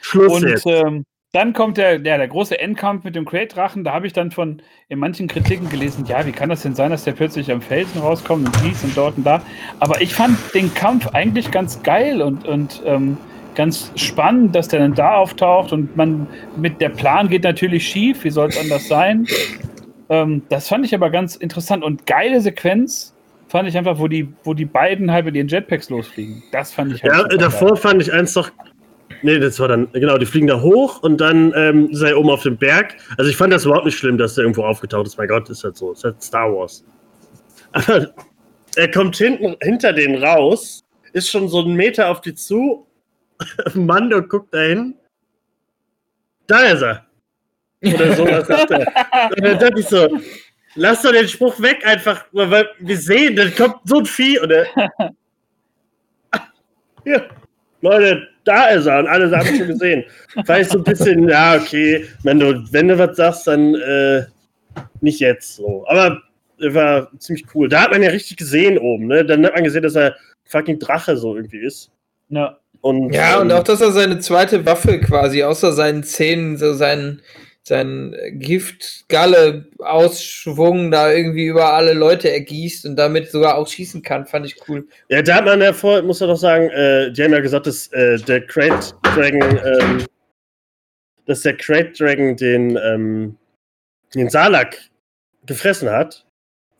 Schluss 0.00 0.42
und, 0.42 0.48
jetzt. 0.48 0.66
Ähm, 0.66 1.04
dann 1.34 1.54
kommt 1.54 1.78
der, 1.78 1.94
ja, 1.94 2.18
der 2.18 2.28
große 2.28 2.60
Endkampf 2.60 3.04
mit 3.04 3.14
dem 3.14 3.24
Crate-Drachen. 3.24 3.84
Da 3.84 3.94
habe 3.94 4.06
ich 4.06 4.12
dann 4.12 4.30
von 4.30 4.60
in 4.90 4.98
manchen 4.98 5.28
Kritiken 5.28 5.70
gelesen, 5.70 6.04
ja, 6.04 6.26
wie 6.26 6.32
kann 6.32 6.50
das 6.50 6.62
denn 6.62 6.74
sein, 6.74 6.90
dass 6.90 7.04
der 7.04 7.12
plötzlich 7.12 7.50
am 7.50 7.62
Felsen 7.62 8.02
rauskommt 8.02 8.46
und 8.46 8.56
dies 8.62 8.84
und 8.84 8.94
dort 8.94 9.16
und 9.16 9.24
da. 9.24 9.40
Aber 9.80 10.02
ich 10.02 10.14
fand 10.14 10.36
den 10.54 10.74
Kampf 10.74 11.08
eigentlich 11.14 11.50
ganz 11.50 11.82
geil 11.82 12.20
und, 12.20 12.46
und 12.46 12.82
ähm, 12.84 13.16
ganz 13.54 13.92
spannend, 13.96 14.54
dass 14.54 14.68
der 14.68 14.80
dann 14.80 14.94
da 14.94 15.14
auftaucht 15.14 15.72
und 15.72 15.96
man 15.96 16.26
mit 16.56 16.82
der 16.82 16.90
Plan 16.90 17.28
geht 17.28 17.44
natürlich 17.44 17.88
schief, 17.88 18.24
wie 18.24 18.30
soll 18.30 18.50
es 18.50 18.58
anders 18.58 18.86
sein? 18.86 19.26
Ähm, 20.12 20.42
das 20.50 20.68
fand 20.68 20.84
ich 20.84 20.94
aber 20.94 21.08
ganz 21.08 21.36
interessant 21.36 21.82
und 21.82 22.06
geile 22.06 22.42
Sequenz 22.42 23.14
fand 23.48 23.66
ich 23.66 23.78
einfach, 23.78 23.98
wo 23.98 24.08
die, 24.08 24.28
wo 24.44 24.52
die 24.52 24.66
beiden 24.66 25.10
halt 25.10 25.24
mit 25.24 25.34
ihren 25.34 25.48
Jetpacks 25.48 25.88
losfliegen. 25.88 26.42
Das 26.52 26.70
fand 26.70 26.92
ich 26.92 27.02
halt 27.02 27.32
Ja, 27.32 27.38
davor 27.38 27.68
geil. 27.70 27.76
fand 27.78 28.02
ich 28.02 28.12
eins 28.12 28.34
doch. 28.34 28.50
Nee, 29.22 29.38
das 29.38 29.58
war 29.58 29.68
dann, 29.68 29.90
genau, 29.92 30.18
die 30.18 30.26
fliegen 30.26 30.48
da 30.48 30.60
hoch 30.60 31.02
und 31.02 31.18
dann 31.18 31.54
ähm, 31.56 31.88
sei 31.94 32.14
oben 32.14 32.28
auf 32.28 32.42
dem 32.42 32.58
Berg. 32.58 32.96
Also 33.16 33.30
ich 33.30 33.36
fand 33.38 33.54
das 33.54 33.64
überhaupt 33.64 33.86
nicht 33.86 33.96
schlimm, 33.96 34.18
dass 34.18 34.34
der 34.34 34.42
irgendwo 34.44 34.64
aufgetaucht 34.64 35.06
ist. 35.06 35.16
Mein 35.16 35.28
Gott, 35.28 35.48
ist 35.48 35.64
halt 35.64 35.76
so. 35.78 35.92
Ist 35.92 36.04
halt 36.04 36.22
Star 36.22 36.52
Wars. 36.52 36.84
Aber 37.72 38.12
er 38.76 38.90
kommt 38.90 39.16
hinten 39.16 39.56
hinter 39.62 39.94
denen 39.94 40.22
raus, 40.22 40.82
ist 41.14 41.30
schon 41.30 41.48
so 41.48 41.60
einen 41.60 41.74
Meter 41.74 42.10
auf 42.10 42.20
die 42.20 42.34
zu. 42.34 42.86
Mando 43.74 44.20
guckt 44.22 44.52
dahin. 44.52 44.94
Da 46.48 46.58
ist 46.64 46.82
er. 46.82 47.06
Oder 47.82 48.16
sowas 48.16 48.46
sagt 48.46 48.70
er. 48.70 48.86
Und 49.36 49.44
dann 49.44 49.58
dachte 49.58 49.80
ich 49.80 49.86
so, 49.86 50.08
lass 50.74 51.02
doch 51.02 51.12
den 51.12 51.28
Spruch 51.28 51.60
weg 51.60 51.84
einfach, 51.86 52.24
weil 52.32 52.68
wir 52.78 52.96
sehen, 52.96 53.36
dann 53.36 53.54
kommt 53.54 53.76
so 53.84 53.98
ein 53.98 54.06
Vieh 54.06 54.38
und 54.38 54.50
er. 54.50 54.66
Ja, 57.04 57.20
Leute, 57.80 58.28
da 58.44 58.66
ist 58.66 58.86
er 58.86 59.00
und 59.00 59.08
alle 59.08 59.36
haben 59.36 59.48
ihn 59.48 59.58
schon 59.58 59.66
gesehen. 59.66 60.04
Fand 60.46 60.60
ich 60.60 60.68
so 60.68 60.78
ein 60.78 60.84
bisschen, 60.84 61.28
ja, 61.28 61.56
okay, 61.56 62.06
wenn 62.22 62.38
du, 62.38 62.64
wenn 62.70 62.86
du 62.86 62.96
was 62.96 63.16
sagst, 63.16 63.48
dann 63.48 63.74
äh, 63.74 64.22
nicht 65.00 65.18
jetzt 65.18 65.56
so. 65.56 65.84
Aber 65.88 66.22
er 66.60 66.74
war 66.74 67.18
ziemlich 67.18 67.44
cool. 67.54 67.68
Da 67.68 67.82
hat 67.82 67.90
man 67.90 68.02
ja 68.02 68.10
richtig 68.10 68.36
gesehen 68.36 68.78
oben, 68.78 69.08
ne? 69.08 69.24
Dann 69.24 69.44
hat 69.44 69.54
man 69.54 69.64
gesehen, 69.64 69.82
dass 69.82 69.96
er 69.96 70.14
fucking 70.44 70.78
Drache 70.78 71.16
so 71.16 71.34
irgendwie 71.34 71.58
ist. 71.58 71.90
Ja. 72.28 72.56
Und, 72.80 73.12
Ja, 73.12 73.40
und 73.40 73.50
ähm, 73.50 73.56
auch, 73.56 73.64
dass 73.64 73.80
er 73.80 73.92
seine 73.92 74.18
zweite 74.20 74.64
Waffe 74.66 75.00
quasi 75.00 75.42
außer 75.42 75.72
seinen 75.72 76.02
Zähnen, 76.02 76.56
so 76.56 76.74
seinen, 76.74 77.20
seinen 77.64 78.40
Gift-Galle-Ausschwung 78.40 80.90
da 80.90 81.12
irgendwie 81.12 81.46
über 81.46 81.74
alle 81.74 81.92
Leute 81.92 82.28
ergießt 82.30 82.86
und 82.86 82.96
damit 82.96 83.30
sogar 83.30 83.56
auch 83.56 83.68
schießen 83.68 84.02
kann, 84.02 84.26
fand 84.26 84.46
ich 84.46 84.56
cool. 84.68 84.84
Ja, 85.08 85.22
da 85.22 85.36
hat 85.36 85.44
man 85.44 85.62
ja 85.62 85.72
vor, 85.72 86.02
muss 86.02 86.18
man 86.20 86.30
doch 86.30 86.36
sagen, 86.36 86.70
äh, 86.70 87.12
die 87.12 87.22
haben 87.22 87.32
ja 87.32 87.38
gesagt, 87.40 87.68
dass 87.68 87.86
äh, 87.92 88.18
der 88.18 88.44
Crate 88.46 88.94
Dragon, 89.14 89.60
ähm, 89.64 90.04
dass 91.26 91.42
der 91.42 91.56
Crate 91.56 91.92
Dragon 91.92 92.36
den, 92.36 92.76
ähm, 92.82 93.36
den 94.14 94.28
Salak 94.28 94.76
gefressen 95.46 95.88
hat, 95.88 96.26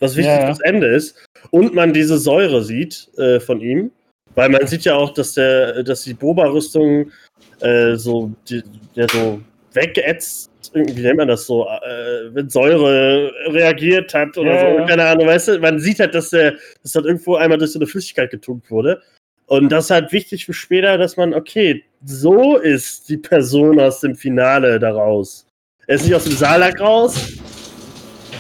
was 0.01 0.17
wichtig 0.17 0.35
Ja, 0.35 0.41
ja. 0.41 0.47
fürs 0.47 0.63
Ende 0.63 0.89
ist, 0.89 1.17
und 1.51 1.75
man 1.75 1.93
diese 1.93 2.19
Säure 2.19 2.65
sieht 2.65 3.09
äh, 3.19 3.39
von 3.39 3.61
ihm, 3.61 3.93
weil 4.35 4.49
man 4.49 4.67
sieht 4.67 4.85
ja 4.85 4.97
auch, 4.97 5.15
dass 5.15 5.35
der, 5.35 5.85
dass 5.85 6.03
die 6.03 6.15
Boba-Rüstung 6.15 7.13
äh, 7.61 7.95
so, 7.95 8.33
die, 8.49 8.65
ja, 8.95 9.07
so 9.09 9.41
weggeätzt, 9.75 10.51
irgendwie 10.73 10.97
wie 10.97 11.03
nennt 11.03 11.19
man 11.19 11.29
das 11.29 11.47
so, 11.47 11.67
äh, 11.67 12.31
mit 12.31 12.53
Säure 12.53 13.33
reagiert 13.49 14.13
hat 14.15 14.37
oder 14.37 14.55
Ja, 14.55 14.61
so, 14.61 14.79
ja. 14.79 14.87
keine 14.87 15.05
Ahnung, 15.05 15.27
weißt 15.27 15.49
du, 15.49 15.59
man 15.59 15.79
sieht 15.79 16.01
halt, 16.01 16.15
dass 16.15 16.31
der, 16.31 16.53
dass 16.83 16.93
das 16.93 17.05
irgendwo 17.05 17.37
einmal 17.37 17.59
durch 17.59 17.73
so 17.73 17.79
eine 17.79 17.87
Flüssigkeit 17.87 18.31
getunkt 18.31 18.71
wurde. 18.71 19.01
Und 19.47 19.71
das 19.71 19.87
ist 19.87 19.91
halt 19.91 20.13
wichtig 20.13 20.47
für 20.47 20.55
später, 20.55 20.97
dass 20.97 21.17
man, 21.17 21.35
okay, 21.35 21.85
so 22.05 22.57
ist 22.57 23.09
die 23.09 23.19
Person 23.19 23.79
aus 23.81 24.01
dem 24.01 24.15
Finale 24.15 24.79
daraus. 24.79 25.47
Er 25.87 25.97
ist 25.97 26.05
nicht 26.05 26.15
aus 26.15 26.25
dem 26.25 26.35
Salak 26.35 26.81
raus, 26.81 27.33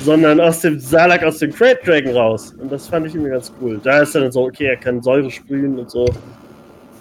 sondern 0.02 0.40
aus 0.40 0.60
dem 0.60 0.78
Salak 0.78 1.22
aus 1.22 1.38
dem 1.38 1.52
Crate 1.52 1.80
Dragon 1.84 2.16
raus. 2.16 2.54
Und 2.58 2.70
das 2.70 2.88
fand 2.88 3.06
ich 3.06 3.14
irgendwie 3.14 3.30
ganz 3.30 3.52
cool. 3.60 3.80
Da 3.82 4.02
ist 4.02 4.14
dann 4.14 4.30
so, 4.32 4.44
okay, 4.44 4.66
er 4.66 4.76
kann 4.76 5.02
Säure 5.02 5.30
sprühen 5.30 5.78
und 5.78 5.90
so. 5.90 6.06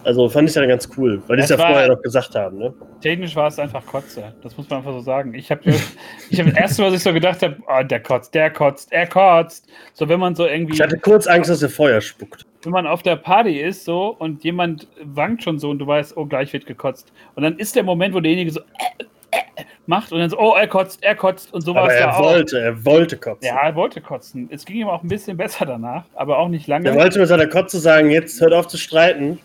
Also 0.04 0.28
fand 0.30 0.50
ich 0.50 0.56
dann 0.56 0.68
ganz 0.68 0.90
cool, 0.98 1.22
weil 1.28 1.38
die 1.38 1.44
es 1.44 1.50
ja 1.50 1.58
vorher 1.58 1.88
noch 1.88 2.02
gesagt 2.02 2.34
haben, 2.36 2.58
ne? 2.58 2.74
Technisch 3.02 3.36
war 3.36 3.48
es 3.48 3.60
einfach 3.60 3.86
Kotze. 3.86 4.34
Das 4.42 4.58
muss 4.58 4.70
man 4.70 4.80
einfach 4.80 4.94
so 4.94 5.02
sagen. 5.02 5.34
Ich 5.34 5.52
habe 5.52 5.62
ich 6.30 6.40
hab 6.40 6.48
das 6.48 6.56
erste, 6.56 6.84
was 6.84 6.94
ich 6.96 7.04
so 7.04 7.14
gedacht 7.14 7.42
habe, 7.44 7.58
oh, 7.68 7.84
der 7.84 8.00
kotzt, 8.02 8.34
der 8.34 8.50
kotzt, 8.52 8.92
er 8.92 9.08
kotzt. 9.08 9.68
So, 9.94 10.10
wenn 10.10 10.20
man 10.20 10.34
so 10.36 10.46
irgendwie, 10.46 10.74
Ich 10.74 10.82
hatte 10.82 10.98
kurz 10.98 11.28
Angst, 11.28 11.50
dass 11.50 11.62
er 11.62 11.70
Feuer 11.70 12.02
spuckt. 12.02 12.46
wenn 12.64 12.72
man 12.72 12.88
auf 12.88 13.04
der 13.04 13.16
Party 13.16 13.60
ist 13.60 13.86
so 13.86 14.16
und 14.18 14.44
jemand 14.44 14.88
wankt 15.04 15.44
schon 15.44 15.60
so 15.60 15.70
und 15.70 15.80
du 15.80 15.88
weißt, 15.88 16.18
oh, 16.18 16.26
gleich 16.26 16.52
wird 16.54 16.66
gekotzt. 16.66 17.12
Und 17.36 17.44
dann 17.44 17.58
ist 17.58 17.76
der 17.76 17.84
Moment, 17.84 18.14
wo 18.16 18.20
derjenige 18.20 18.52
so 18.52 18.60
äh, 18.60 19.04
äh, 19.32 19.64
macht 19.86 20.12
und 20.12 20.20
dann 20.20 20.30
so, 20.30 20.40
oh, 20.40 20.56
er 20.56 20.68
kotzt, 20.68 21.04
er 21.04 21.16
kotzt 21.16 21.54
und 21.54 21.62
so 21.62 21.76
war 21.76 21.84
Aber 21.84 21.94
er 21.94 22.18
auch. 22.18 22.24
wollte, 22.24 22.60
er 22.60 22.86
wollte 22.86 23.18
kotzen. 23.18 23.48
Ja, 23.48 23.62
er 23.62 23.76
wollte 23.76 24.02
kotzen. 24.02 24.48
Es 24.52 24.66
ging 24.66 24.78
ihm 24.78 24.88
auch 24.90 25.04
ein 25.04 25.10
bisschen 25.10 25.38
besser 25.38 25.66
danach, 25.66 26.06
aber 26.16 26.40
auch 26.40 26.50
nicht 26.50 26.68
lange. 26.68 26.90
Er 26.90 26.96
wollte 26.96 27.20
mit 27.20 27.28
seiner 27.28 27.48
Kotze 27.48 27.80
sagen, 27.80 28.10
jetzt 28.10 28.40
hört 28.42 28.54
auf 28.54 28.68
zu 28.68 28.78
streiten. 28.78 29.40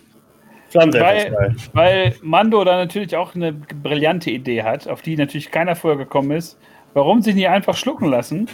Weil, 0.77 1.57
weil 1.73 2.15
Mando 2.23 2.63
da 2.65 2.77
natürlich 2.77 3.17
auch 3.17 3.35
eine 3.35 3.53
brillante 3.53 4.31
Idee 4.31 4.63
hat, 4.63 4.89
auf 4.89 5.03
die 5.03 5.17
natürlich 5.17 5.51
keiner 5.51 5.77
vorher 5.77 5.99
gekommen 5.99 6.31
ist. 6.33 6.59
Warum 6.95 7.21
sich 7.21 7.35
nicht 7.35 7.49
einfach 7.49 7.77
schlucken 7.77 8.09
lassen 8.09 8.49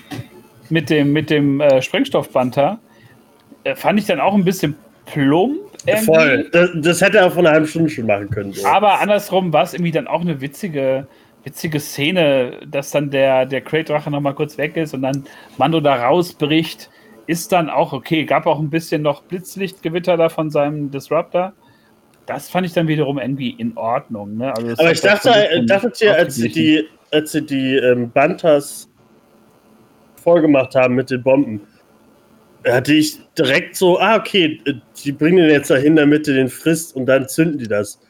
mit 0.69 0.91
dem, 0.91 1.13
mit 1.13 1.31
dem 1.31 1.61
äh, 1.61 1.81
Sprengstoffbanter, 1.81 2.79
äh, 3.65 3.75
fand 3.75 4.01
ich 4.01 4.07
dann 4.07 4.21
auch 4.21 4.35
ein 4.35 4.45
bisschen 4.45 4.75
plump. 5.07 5.59
irgendwie. 5.87 6.05
Voll. 6.05 6.49
Das, 6.53 6.71
das 6.75 7.01
hätte 7.01 7.19
er 7.19 7.31
vor 7.31 7.41
einer 7.41 7.53
halben 7.53 7.67
Stunde 7.67 7.91
schon 7.91 8.07
machen 8.07 8.31
können. 8.31 8.53
So. 8.53 8.67
Aber 8.67 9.01
andersrum 9.01 9.53
war 9.53 9.65
es 9.65 9.75
irgendwie 9.75 9.93
dann 9.93 10.07
auch 10.07 10.21
eine 10.21 10.41
witzige, 10.41 11.07
witzige 11.45 11.81
Szene, 11.81 12.59
dass 12.67 12.91
dann 12.91 13.11
der, 13.11 13.47
der 13.47 13.61
Crate-Drache 13.61 14.11
nochmal 14.11 14.35
kurz 14.35 14.59
weg 14.59 14.77
ist 14.77 14.95
und 14.95 15.03
dann 15.03 15.25
Mando 15.59 15.81
da 15.81 15.95
rausbricht. 16.07 16.91
Ist 17.29 17.53
dann 17.53 17.71
auch 17.71 17.93
okay. 17.93 18.25
Gab 18.25 18.47
auch 18.47 18.59
ein 18.59 18.71
bisschen 18.71 19.03
noch 19.03 19.23
Blitzlichtgewitter 19.23 20.17
da 20.17 20.29
von 20.29 20.51
seinem 20.51 20.91
Disruptor. 20.91 21.53
Das 22.27 22.49
fand 22.49 22.67
ich 22.67 22.73
dann 22.73 22.89
wiederum 22.89 23.19
irgendwie 23.19 23.51
in 23.51 23.77
Ordnung. 23.77 24.37
Ne? 24.37 24.55
Also 24.55 24.71
Aber 24.79 24.93
ich 24.93 25.01
dachte, 25.01 25.31
bisschen 25.31 25.67
dachtet 25.67 26.01
ihr, 26.01 26.15
als 26.15 26.35
sie 26.37 26.49
die, 26.49 26.89
als 27.11 27.33
sie 27.33 27.43
die 27.43 27.77
ähm, 27.77 28.11
Bantas 28.11 28.89
vollgemacht 30.17 30.75
haben 30.75 30.95
mit 30.95 31.11
den 31.11 31.23
Bomben, 31.23 31.61
hatte 32.67 32.95
ich 32.95 33.19
direkt 33.37 33.77
so, 33.77 33.99
ah, 33.99 34.17
okay, 34.17 34.61
äh, 34.67 34.75
die 35.05 35.13
bringen 35.13 35.39
den 35.39 35.51
jetzt 35.51 35.71
dahin, 35.71 35.97
damit 35.97 36.29
er 36.29 36.35
den 36.35 36.49
frisst 36.49 36.95
und 36.95 37.07
dann 37.07 37.29
zünden 37.29 37.59
die 37.59 37.69
das. 37.69 38.01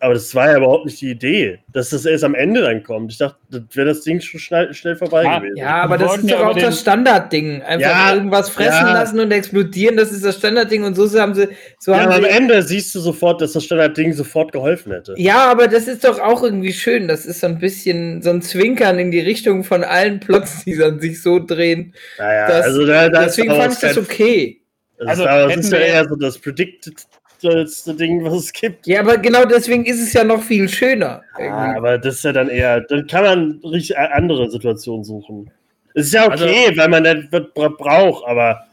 Aber 0.00 0.14
das 0.14 0.32
war 0.34 0.50
ja 0.50 0.58
überhaupt 0.58 0.84
nicht 0.86 1.00
die 1.00 1.10
Idee, 1.10 1.58
dass 1.72 1.90
das 1.90 2.04
erst 2.06 2.22
am 2.22 2.34
Ende 2.36 2.60
dann 2.62 2.82
kommt. 2.84 3.10
Ich 3.10 3.18
dachte, 3.18 3.36
das 3.50 3.62
wäre 3.72 3.88
das 3.88 4.02
Ding 4.02 4.20
schon 4.20 4.38
schnell, 4.38 4.72
schnell 4.72 4.94
vorbei 4.94 5.24
Ja, 5.24 5.38
gewesen. 5.38 5.56
Ja, 5.56 5.82
aber 5.82 5.98
das 5.98 6.18
ist 6.18 6.30
doch 6.30 6.40
auch 6.40 6.56
das 6.56 6.80
Standardding. 6.80 7.62
Einfach 7.62 7.88
Ja, 7.88 8.14
irgendwas 8.14 8.48
fressen 8.50 8.86
ja. 8.86 8.92
lassen 8.92 9.18
und 9.18 9.32
explodieren, 9.32 9.96
das 9.96 10.12
ist 10.12 10.24
das 10.24 10.36
Standardding 10.36 10.84
und 10.84 10.94
so 10.94 11.08
haben 11.20 11.34
sie. 11.34 11.48
So 11.80 11.90
Ja, 11.92 11.98
haben 12.02 12.12
aber 12.12 12.16
am 12.18 12.24
Ende 12.24 12.62
siehst 12.62 12.94
du 12.94 13.00
sofort, 13.00 13.40
dass 13.40 13.52
das 13.54 13.64
Standardding 13.64 14.12
sofort 14.12 14.52
geholfen 14.52 14.92
hätte. 14.92 15.14
ja, 15.16 15.50
aber 15.50 15.66
das 15.66 15.88
ist 15.88 16.04
doch 16.04 16.20
auch 16.20 16.42
irgendwie 16.44 16.72
schön. 16.72 17.08
Das 17.08 17.26
ist 17.26 17.40
so 17.40 17.48
ein 17.48 17.58
bisschen 17.58 18.22
so 18.22 18.30
ein 18.30 18.40
Zwinkern 18.40 18.98
in 19.00 19.10
die 19.10 19.20
Richtung 19.20 19.64
von 19.64 19.82
allen 19.82 20.20
Plots, 20.20 20.64
die 20.64 20.76
dann 20.76 21.00
sich 21.00 21.20
so 21.22 21.40
drehen. 21.40 21.94
Naja, 22.18 22.46
Das, 22.46 22.66
also 22.66 22.86
da, 22.86 23.08
da 23.08 23.24
deswegen 23.24 23.50
ist 23.50 23.56
fand 23.56 23.72
ich 23.74 23.80
das 23.80 23.98
okay. 23.98 24.60
Also, 25.00 25.24
Also 25.24 25.48
das 25.48 25.56
ist 25.64 25.72
ja 25.72 25.78
eher 25.78 26.08
so 26.08 26.16
das 26.16 26.38
Predicted 26.38 26.94
Ding, 27.42 28.24
was 28.24 28.34
es 28.34 28.52
gibt. 28.52 28.86
Ja, 28.86 29.00
aber 29.00 29.18
genau 29.18 29.44
deswegen 29.44 29.84
ist 29.84 30.00
es 30.02 30.12
ja 30.12 30.24
noch 30.24 30.42
viel 30.42 30.68
schöner. 30.68 31.22
Ah, 31.34 31.76
aber 31.76 31.98
das 31.98 32.16
ist 32.16 32.24
ja 32.24 32.32
dann 32.32 32.48
eher, 32.48 32.80
dann 32.82 33.06
kann 33.06 33.24
man 33.24 33.60
richtig 33.64 33.96
andere 33.98 34.50
Situationen 34.50 35.04
suchen. 35.04 35.50
Es 35.94 36.06
ist 36.06 36.12
ja 36.14 36.26
Also- 36.28 36.44
okay, 36.44 36.72
weil 36.76 36.88
man 36.88 37.04
das 37.04 37.16
bra- 37.30 37.46
bra- 37.54 37.68
braucht, 37.68 38.26
aber 38.26 38.66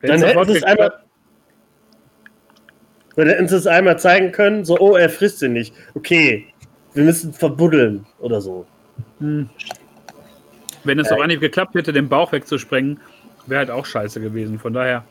Wenn 0.00 0.10
dann 0.10 0.22
hätten 0.22 0.44
sie 0.46 0.56
es 0.58 0.62
einmal. 0.64 0.92
Dann 3.16 3.28
hätten 3.28 3.46
sie 3.48 3.56
es 3.56 3.66
einmal 3.66 3.98
zeigen 3.98 4.32
können, 4.32 4.64
so, 4.64 4.78
oh, 4.78 4.96
er 4.96 5.10
frisst 5.10 5.42
den 5.42 5.52
nicht. 5.52 5.74
Okay, 5.94 6.46
wir 6.94 7.04
müssen 7.04 7.32
verbuddeln 7.32 8.06
oder 8.20 8.40
so. 8.40 8.64
Hm. 9.18 9.50
Wenn 10.84 10.98
es 10.98 11.12
auf 11.12 11.20
Anhieb 11.20 11.40
geklappt 11.40 11.74
hätte, 11.74 11.92
den 11.92 12.08
Bauch 12.08 12.32
wegzusprengen, 12.32 12.98
wäre 13.46 13.58
halt 13.60 13.70
auch 13.70 13.84
scheiße 13.86 14.20
gewesen. 14.20 14.58
Von 14.58 14.72
daher, 14.72 15.04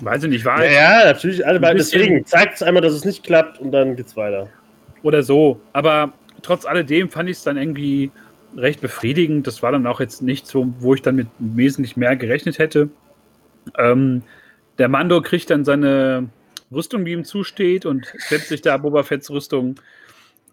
weiß 0.00 0.24
ich 0.24 0.30
nicht, 0.30 0.44
war 0.44 0.64
Ja, 0.64 0.70
ja 1.00 1.04
natürlich, 1.06 1.46
alle 1.46 1.60
bisschen- 1.60 2.00
Deswegen 2.00 2.26
zeigt 2.26 2.54
es 2.56 2.62
einmal, 2.62 2.82
dass 2.82 2.92
es 2.92 3.04
nicht 3.04 3.24
klappt 3.24 3.58
und 3.60 3.72
dann 3.72 3.96
geht's 3.96 4.16
weiter. 4.16 4.48
oder 5.02 5.22
so. 5.22 5.60
Aber 5.72 6.12
trotz 6.42 6.64
alledem 6.66 7.08
fand 7.08 7.28
ich 7.30 7.36
es 7.36 7.44
dann 7.44 7.56
irgendwie 7.56 8.10
recht 8.56 8.80
befriedigend. 8.80 9.46
Das 9.46 9.62
war 9.62 9.70
dann 9.72 9.86
auch 9.86 10.00
jetzt 10.00 10.20
nicht 10.22 10.46
so, 10.46 10.72
wo 10.80 10.94
ich 10.94 11.02
dann 11.02 11.14
mit 11.16 11.28
wesentlich 11.38 11.96
mehr 11.96 12.16
gerechnet 12.16 12.58
hätte. 12.58 12.88
Ähm, 13.78 14.22
der 14.78 14.88
Mando 14.88 15.20
kriegt 15.22 15.50
dann 15.50 15.64
seine 15.64 16.28
Rüstung, 16.72 17.04
die 17.04 17.12
ihm 17.12 17.24
zusteht, 17.24 17.86
und 17.86 18.12
setzt 18.28 18.48
sich 18.48 18.62
da 18.62 18.76
Boba 18.78 19.02
Fetts 19.04 19.30
Rüstung 19.30 19.76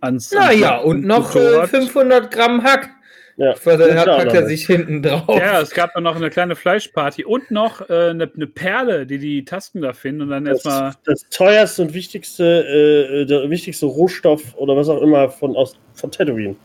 ans. 0.02 0.32
Naja, 0.32 0.76
ans 0.76 0.86
und 0.86 1.06
noch 1.06 1.36
äh, 1.36 1.40
Motorrad. 1.40 1.70
500 1.70 2.32
Gramm 2.32 2.64
Hack. 2.64 2.90
Ja, 3.36 3.56
dann 3.64 4.06
packt 4.06 4.34
er 4.34 4.46
sich 4.46 4.66
hinten 4.68 5.02
drauf. 5.02 5.40
Ja, 5.40 5.60
es 5.60 5.72
gab 5.72 5.94
dann 5.94 6.04
noch 6.04 6.16
eine 6.16 6.30
kleine 6.30 6.56
Fleischparty 6.56 7.26
und 7.26 7.50
noch 7.50 7.82
äh, 7.90 8.10
eine, 8.12 8.30
eine 8.34 8.48
Perle, 8.48 9.08
die 9.08 9.18
die 9.18 9.44
Tasken 9.44 9.82
da 9.82 9.94
finden 9.94 10.22
und 10.24 10.30
dann 10.30 10.46
Das, 10.46 10.64
erstmal. 10.66 10.94
das 11.06 11.28
teuerste 11.30 11.82
und 11.82 11.94
wichtigste, 11.96 12.44
äh, 12.44 13.26
der 13.26 13.50
wichtigste 13.50 13.88
Rohstoff 13.88 14.42
oder 14.56 14.76
was 14.76 14.88
auch 14.88 15.02
immer 15.02 15.30
von, 15.30 15.56
aus, 15.56 15.76
von 15.96 16.12
Tatooine. 16.12 16.56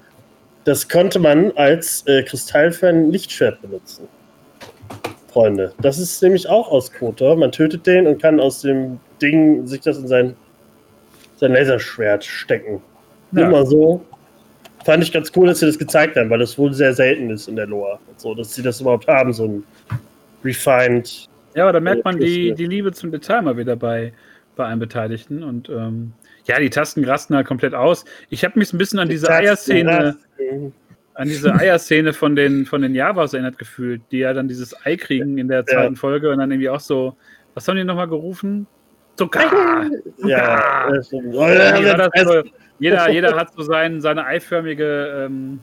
Das 0.64 0.86
konnte 0.86 1.18
man 1.18 1.52
als 1.52 2.06
äh, 2.06 2.22
Kristall 2.22 2.72
für 2.72 2.88
ein 2.88 3.10
Lichtschwert 3.10 3.62
benutzen. 3.62 4.06
Freunde, 5.28 5.72
das 5.80 5.98
ist 5.98 6.22
nämlich 6.22 6.48
auch 6.48 6.70
aus 6.70 6.92
Kotor. 6.92 7.36
Man 7.36 7.52
tötet 7.52 7.86
den 7.86 8.06
und 8.06 8.20
kann 8.20 8.40
aus 8.40 8.60
dem 8.60 9.00
Ding 9.22 9.66
sich 9.66 9.80
das 9.80 9.96
in 9.96 10.06
sein, 10.06 10.36
sein 11.36 11.52
Laserschwert 11.52 12.24
stecken. 12.24 12.82
Ja. 13.32 13.46
Immer 13.46 13.64
so. 13.64 14.04
Fand 14.88 15.04
ich 15.04 15.12
ganz 15.12 15.30
cool, 15.36 15.46
dass 15.46 15.58
sie 15.58 15.66
das 15.66 15.78
gezeigt 15.78 16.16
haben, 16.16 16.30
weil 16.30 16.38
das 16.38 16.56
wohl 16.56 16.72
sehr 16.72 16.94
selten 16.94 17.28
ist 17.28 17.46
in 17.46 17.56
der. 17.56 17.70
Und 17.70 17.98
so, 18.16 18.34
dass 18.34 18.54
sie 18.54 18.62
das 18.62 18.80
überhaupt 18.80 19.06
haben, 19.06 19.34
so 19.34 19.44
ein 19.44 19.64
refined. 20.42 21.28
Ja, 21.54 21.64
aber 21.64 21.74
da 21.74 21.80
merkt 21.80 22.06
man 22.06 22.18
Ja, 22.18 22.26
die, 22.26 22.48
ja. 22.48 22.54
die 22.54 22.64
Liebe 22.64 22.90
zum 22.92 23.10
Detail 23.12 23.42
mal 23.42 23.58
wieder 23.58 23.76
bei, 23.76 24.14
bei 24.56 24.64
allen 24.64 24.78
Beteiligten. 24.78 25.42
Und 25.42 25.68
ähm, 25.68 26.14
ja, 26.46 26.58
die 26.58 26.70
Tasten 26.70 27.04
rasten 27.04 27.36
halt 27.36 27.46
komplett 27.46 27.74
aus. 27.74 28.06
Ich 28.30 28.44
habe 28.44 28.58
mich 28.58 28.72
ein 28.72 28.78
bisschen 28.78 28.98
an 28.98 29.10
diese 29.10 29.30
Eierszene, 29.30 30.16
an 31.12 31.28
diese 31.28 31.54
Eierszene 31.54 32.14
von 32.14 32.34
den, 32.34 32.64
von 32.64 32.80
den 32.80 32.94
Javas 32.94 33.34
erinnert 33.34 33.58
gefühlt, 33.58 34.00
die 34.10 34.20
ja 34.20 34.32
dann 34.32 34.48
dieses 34.48 34.74
Ei 34.86 34.96
kriegen 34.96 35.36
in 35.36 35.48
der 35.48 35.66
zweiten 35.66 35.96
Folge 35.96 36.30
und 36.30 36.38
dann 36.38 36.50
irgendwie 36.50 36.70
auch 36.70 36.80
so, 36.80 37.14
was 37.52 37.68
haben 37.68 37.76
die 37.76 37.84
nochmal 37.84 38.08
gerufen? 38.08 38.66
Zucker! 39.16 39.84
Ja, 40.24 40.88
das 40.90 41.08
stimmt. 41.08 41.34
Oh, 41.34 41.46
Ja, 41.46 41.78
ja, 41.78 42.42
jeder, 42.78 43.10
jeder 43.10 43.36
hat 43.36 43.52
so 43.54 43.62
sein, 43.62 44.00
seine 44.00 44.24
eiförmige 44.24 45.26
ähm, 45.26 45.60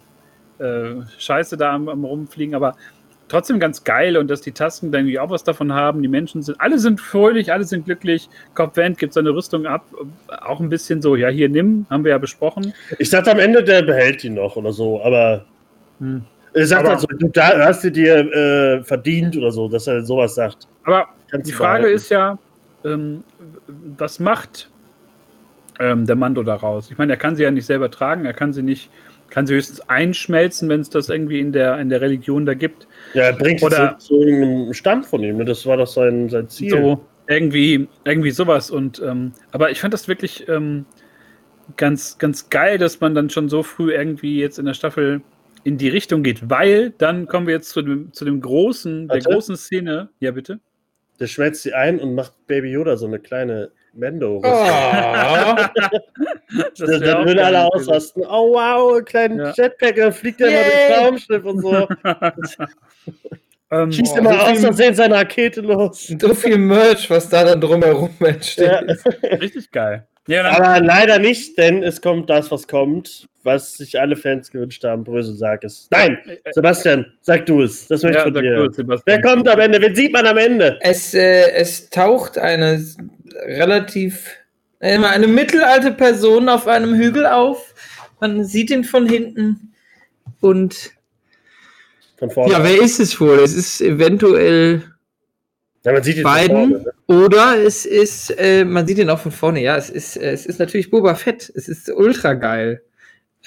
äh, 0.59 1.01
Scheiße 1.18 1.57
da 1.57 1.74
am, 1.74 1.89
am 1.89 2.03
rumfliegen, 2.03 2.55
aber 2.55 2.76
trotzdem 3.28 3.59
ganz 3.59 3.84
geil 3.84 4.18
und 4.18 4.30
dass 4.30 4.41
die 4.41 4.51
Tasken 4.51 4.91
dann 4.91 5.01
irgendwie 5.01 5.20
auch 5.20 5.30
was 5.30 5.43
davon 5.43 5.74
haben. 5.74 6.01
Die 6.01 6.07
Menschen 6.07 6.41
sind, 6.41 6.59
alle 6.59 6.80
sind 6.80 7.01
fröhlich, 7.01 7.51
alle 7.51 7.63
sind 7.63 7.86
glücklich. 7.86 8.30
Cobb 8.53 8.78
Vent 8.78 8.97
gibt 8.97 9.13
seine 9.13 9.32
Rüstung 9.32 9.66
ab. 9.66 9.86
Auch 10.28 10.59
ein 10.59 10.70
bisschen 10.70 11.01
so, 11.01 11.16
ja, 11.16 11.30
hier 11.30 11.49
nimm, 11.49 11.86
haben 11.89 12.03
wir 12.03 12.11
ja 12.11 12.18
besprochen. 12.18 12.74
Ich 12.99 13.09
dachte 13.09 13.32
am 13.32 13.39
Ende, 13.39 13.63
der 13.63 13.82
behält 13.82 14.24
die 14.24 14.30
noch 14.30 14.55
oder 14.55 14.72
so, 14.72 15.01
aber. 15.03 15.45
Hm. 15.99 16.24
Er 16.53 16.68
sagt 16.68 16.82
aber, 16.82 16.91
halt 16.91 17.01
so, 17.01 17.07
du 17.07 17.28
da 17.28 17.66
hast 17.66 17.84
du 17.84 17.91
dir 17.91 18.16
äh, 18.16 18.84
verdient 18.84 19.36
oder 19.36 19.51
so, 19.51 19.68
dass 19.68 19.88
er 19.88 20.03
sowas 20.03 20.36
sagt. 20.36 20.68
Aber 20.86 21.07
Kannst 21.30 21.49
die 21.49 21.53
Frage 21.53 21.84
behalten. 21.84 21.95
ist 21.97 22.09
ja, 22.09 22.38
ähm, 22.86 23.24
was 23.97 24.20
macht 24.20 24.70
ähm, 25.80 26.05
der 26.05 26.15
Mando 26.15 26.43
daraus? 26.43 26.91
Ich 26.91 26.97
meine, 26.97 27.13
er 27.13 27.17
kann 27.17 27.36
sie 27.36 27.43
ja 27.43 27.51
nicht 27.51 27.65
selber 27.65 27.91
tragen, 27.91 28.26
er 28.26 28.34
kann 28.34 28.53
sie 28.53 28.63
nicht, 28.63 28.89
kann 29.30 29.47
sie 29.47 29.55
höchstens 29.55 29.82
einschmelzen, 29.82 30.69
wenn 30.69 30.82
es 30.82 30.89
das 30.89 31.09
irgendwie 31.09 31.39
in 31.39 31.51
der, 31.51 31.80
in 31.80 31.89
der 31.89 32.01
Religion 32.01 32.45
da 32.45 32.53
gibt. 32.53 32.88
Ja, 33.13 33.23
er 33.23 33.34
bringt 33.34 33.63
Oder, 33.63 33.97
zu, 33.97 34.07
zu 34.07 34.21
irgendeinem 34.21 34.73
Stand 34.73 35.05
von 35.05 35.23
ihm, 35.23 35.38
ne? 35.38 35.45
das 35.45 35.65
war 35.65 35.78
doch 35.78 35.88
sein, 35.88 36.30
sein 36.30 36.49
Ziel. 36.49 36.71
So, 36.71 37.05
irgendwie, 37.28 37.88
irgendwie 38.03 38.32
sowas. 38.32 38.71
Und, 38.71 39.01
ähm, 39.01 39.34
aber 39.51 39.71
ich 39.71 39.80
fand 39.80 39.93
das 39.93 40.07
wirklich 40.07 40.47
ähm, 40.47 40.86
ganz, 41.78 42.17
ganz 42.17 42.49
geil, 42.49 42.78
dass 42.78 42.99
man 43.01 43.15
dann 43.15 43.30
schon 43.30 43.49
so 43.49 43.63
früh 43.63 43.93
irgendwie 43.93 44.39
jetzt 44.39 44.59
in 44.59 44.65
der 44.65 44.73
Staffel 44.73 45.21
in 45.63 45.78
die 45.78 45.89
Richtung 45.89 46.21
geht, 46.21 46.49
weil 46.49 46.91
dann 46.91 47.28
kommen 47.28 47.47
wir 47.47 47.55
jetzt 47.55 47.71
zu 47.71 47.82
dem, 47.82 48.13
zu 48.13 48.23
dem 48.23 48.39
großen, 48.39 49.09
Warte. 49.09 49.23
der 49.23 49.34
großen 49.34 49.57
Szene. 49.57 50.09
Ja, 50.19 50.32
bitte. 50.32 50.59
Der 51.19 51.28
schmelzt 51.28 51.63
sie 51.63 51.73
ein 51.73 51.99
und 51.99 52.13
macht 52.13 52.34
Baby 52.45 52.71
Yoda 52.71 52.97
so 52.97 53.07
eine 53.07 53.19
kleine 53.19 53.71
Mendo. 53.95 54.37
Oh. 54.37 54.41
dann 56.77 57.25
würden 57.25 57.39
alle 57.39 57.65
ausrasten. 57.65 58.23
Oh 58.25 58.53
wow, 58.53 59.03
kleinen 59.03 59.39
ja. 59.39 59.53
Jetpack, 59.55 59.95
dann 59.95 60.13
fliegt 60.13 60.41
er 60.41 60.51
mal 60.51 60.63
durchs 60.63 61.01
Raumschiff 61.01 61.45
und 61.45 61.61
so. 61.61 61.87
Ähm, 63.71 63.91
Schießt 63.91 64.13
oh, 64.13 64.17
immer 64.19 64.43
aus 64.43 64.59
Versehen 64.59 64.93
seine 64.93 65.15
Rakete 65.15 65.61
los. 65.61 66.13
So 66.19 66.33
viel 66.35 66.57
Merch, 66.57 67.09
was 67.09 67.27
da 67.27 67.43
dann 67.43 67.59
drumherum 67.59 68.13
entsteht. 68.19 68.67
Ja. 68.67 68.81
Richtig 69.39 69.71
geil. 69.71 70.07
Ja, 70.28 70.43
Aber 70.49 70.84
leider 70.84 71.19
nicht, 71.19 71.57
denn 71.57 71.84
es 71.84 72.01
kommt 72.01 72.30
das, 72.30 72.49
was 72.49 72.67
kommt, 72.67 73.28
was 73.43 73.73
sich 73.73 73.99
alle 73.99 74.15
Fans 74.15 74.49
gewünscht 74.49 74.84
haben. 74.84 75.03
Brösel, 75.03 75.36
sag 75.36 75.63
es. 75.63 75.88
Nein, 75.91 76.17
Sebastian, 76.51 77.05
sag 77.21 77.45
du 77.45 77.61
es. 77.61 77.88
Das 77.88 78.01
möchte 78.01 78.17
ich 78.17 78.23
von 78.23 78.34
dir. 78.34 78.69
Es, 78.95 79.01
Wer 79.05 79.21
kommt 79.21 79.47
am 79.47 79.59
Ende? 79.59 79.80
Wen 79.82 79.95
sieht 79.95 80.13
man 80.13 80.26
am 80.26 80.38
Ende? 80.38 80.80
Es, 80.82 81.13
äh, 81.13 81.51
es 81.51 81.89
taucht 81.91 82.39
eine 82.39 82.84
relativ, 83.45 84.32
äh, 84.80 84.97
eine 84.97 85.28
mittelalte 85.28 85.91
Person 85.91 86.49
auf 86.49 86.67
einem 86.67 86.95
Hügel 86.95 87.28
auf. 87.28 87.76
Man 88.19 88.45
sieht 88.45 88.71
ihn 88.71 88.84
von 88.84 89.07
hinten 89.07 89.73
und 90.41 90.91
von 92.17 92.32
vorne. 92.32 92.51
Ja, 92.51 92.63
wer 92.63 92.82
ist 92.82 92.99
es 92.99 93.19
wohl? 93.21 93.38
Es 93.39 93.53
ist 93.53 93.80
eventuell 93.82 94.82
ja, 95.86 95.91
man 95.91 96.03
sieht 96.03 96.17
ihn 96.17 96.23
beiden. 96.23 96.69
Vorne, 96.71 96.83
ne? 96.83 96.93
Oder 97.25 97.57
es 97.63 97.86
ist, 97.86 98.31
äh, 98.31 98.65
man 98.65 98.88
sieht 98.88 98.97
ihn 98.97 99.09
auch 99.09 99.19
von 99.19 99.31
vorne, 99.31 99.61
ja, 99.61 99.77
es 99.77 99.89
ist, 99.89 100.17
äh, 100.17 100.31
es 100.31 100.45
ist 100.45 100.59
natürlich 100.59 100.89
Boba 100.89 101.15
Fett. 101.15 101.51
Es 101.55 101.67
ist 101.67 101.89
ultra 101.89 102.33
geil. 102.33 102.81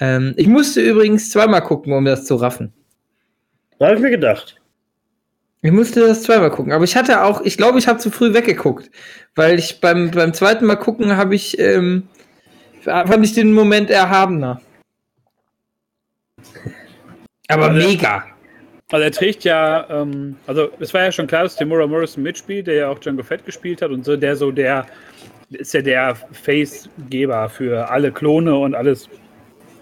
Ähm, 0.00 0.34
ich 0.36 0.46
musste 0.46 0.80
übrigens 0.80 1.30
zweimal 1.30 1.62
gucken, 1.62 1.92
um 1.92 2.04
das 2.04 2.24
zu 2.24 2.36
raffen. 2.36 2.72
Da 3.78 3.86
habe 3.86 3.96
ich 3.96 4.02
mir 4.02 4.10
gedacht. 4.10 4.60
Ich 5.62 5.72
musste 5.72 6.00
das 6.00 6.22
zweimal 6.22 6.50
gucken, 6.50 6.72
aber 6.72 6.84
ich 6.84 6.94
hatte 6.94 7.24
auch, 7.24 7.40
ich 7.40 7.56
glaube, 7.56 7.80
ich 7.80 7.88
habe 7.88 7.98
zu 7.98 8.12
früh 8.12 8.32
weggeguckt, 8.32 8.90
weil 9.34 9.58
ich 9.58 9.80
beim, 9.80 10.12
beim 10.12 10.32
zweiten 10.32 10.66
Mal 10.66 10.76
gucken 10.76 11.16
habe 11.16 11.34
ich, 11.34 11.58
ähm, 11.58 12.08
fand 12.84 13.24
ich 13.24 13.34
den 13.34 13.52
Moment 13.52 13.90
erhabener. 13.90 14.62
Aber 17.48 17.70
mega. 17.70 18.24
Also 18.90 19.04
er 19.04 19.10
trägt 19.10 19.44
ja, 19.44 19.86
ähm, 19.90 20.36
also 20.46 20.70
es 20.80 20.94
war 20.94 21.02
ja 21.02 21.12
schon 21.12 21.26
klar, 21.26 21.42
dass 21.42 21.56
Timura 21.56 21.86
Morrison 21.86 22.22
mitspielt, 22.22 22.66
der 22.66 22.74
ja 22.74 22.88
auch 22.88 22.98
Django 22.98 23.22
Fett 23.22 23.44
gespielt 23.44 23.82
hat 23.82 23.90
und 23.90 24.04
so, 24.04 24.16
der 24.16 24.34
so 24.36 24.50
der 24.50 24.86
ist 25.50 25.74
ja 25.74 25.82
der 25.82 26.14
Face-Geber 26.32 27.48
für 27.48 27.90
alle 27.90 28.12
Klone 28.12 28.54
und 28.54 28.74
alles 28.74 29.08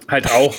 halt 0.09 0.30
auch 0.30 0.54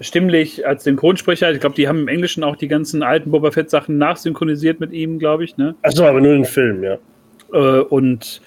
stimmlich 0.00 0.66
als 0.66 0.84
Synchronsprecher. 0.84 1.52
Ich 1.52 1.60
glaube, 1.60 1.76
die 1.76 1.86
haben 1.86 2.00
im 2.00 2.08
Englischen 2.08 2.42
auch 2.42 2.56
die 2.56 2.68
ganzen 2.68 3.02
alten 3.02 3.30
Boba 3.30 3.50
Fett-Sachen 3.50 3.98
nachsynchronisiert 3.98 4.80
mit 4.80 4.92
ihm, 4.92 5.18
glaube 5.18 5.44
ich. 5.44 5.56
Ne? 5.56 5.74
Achso, 5.82 6.04
aber 6.04 6.20
nur 6.20 6.34
im 6.34 6.44
Film, 6.44 6.82
ja. 6.82 6.98
Äh, 7.52 7.80
und 7.82 8.40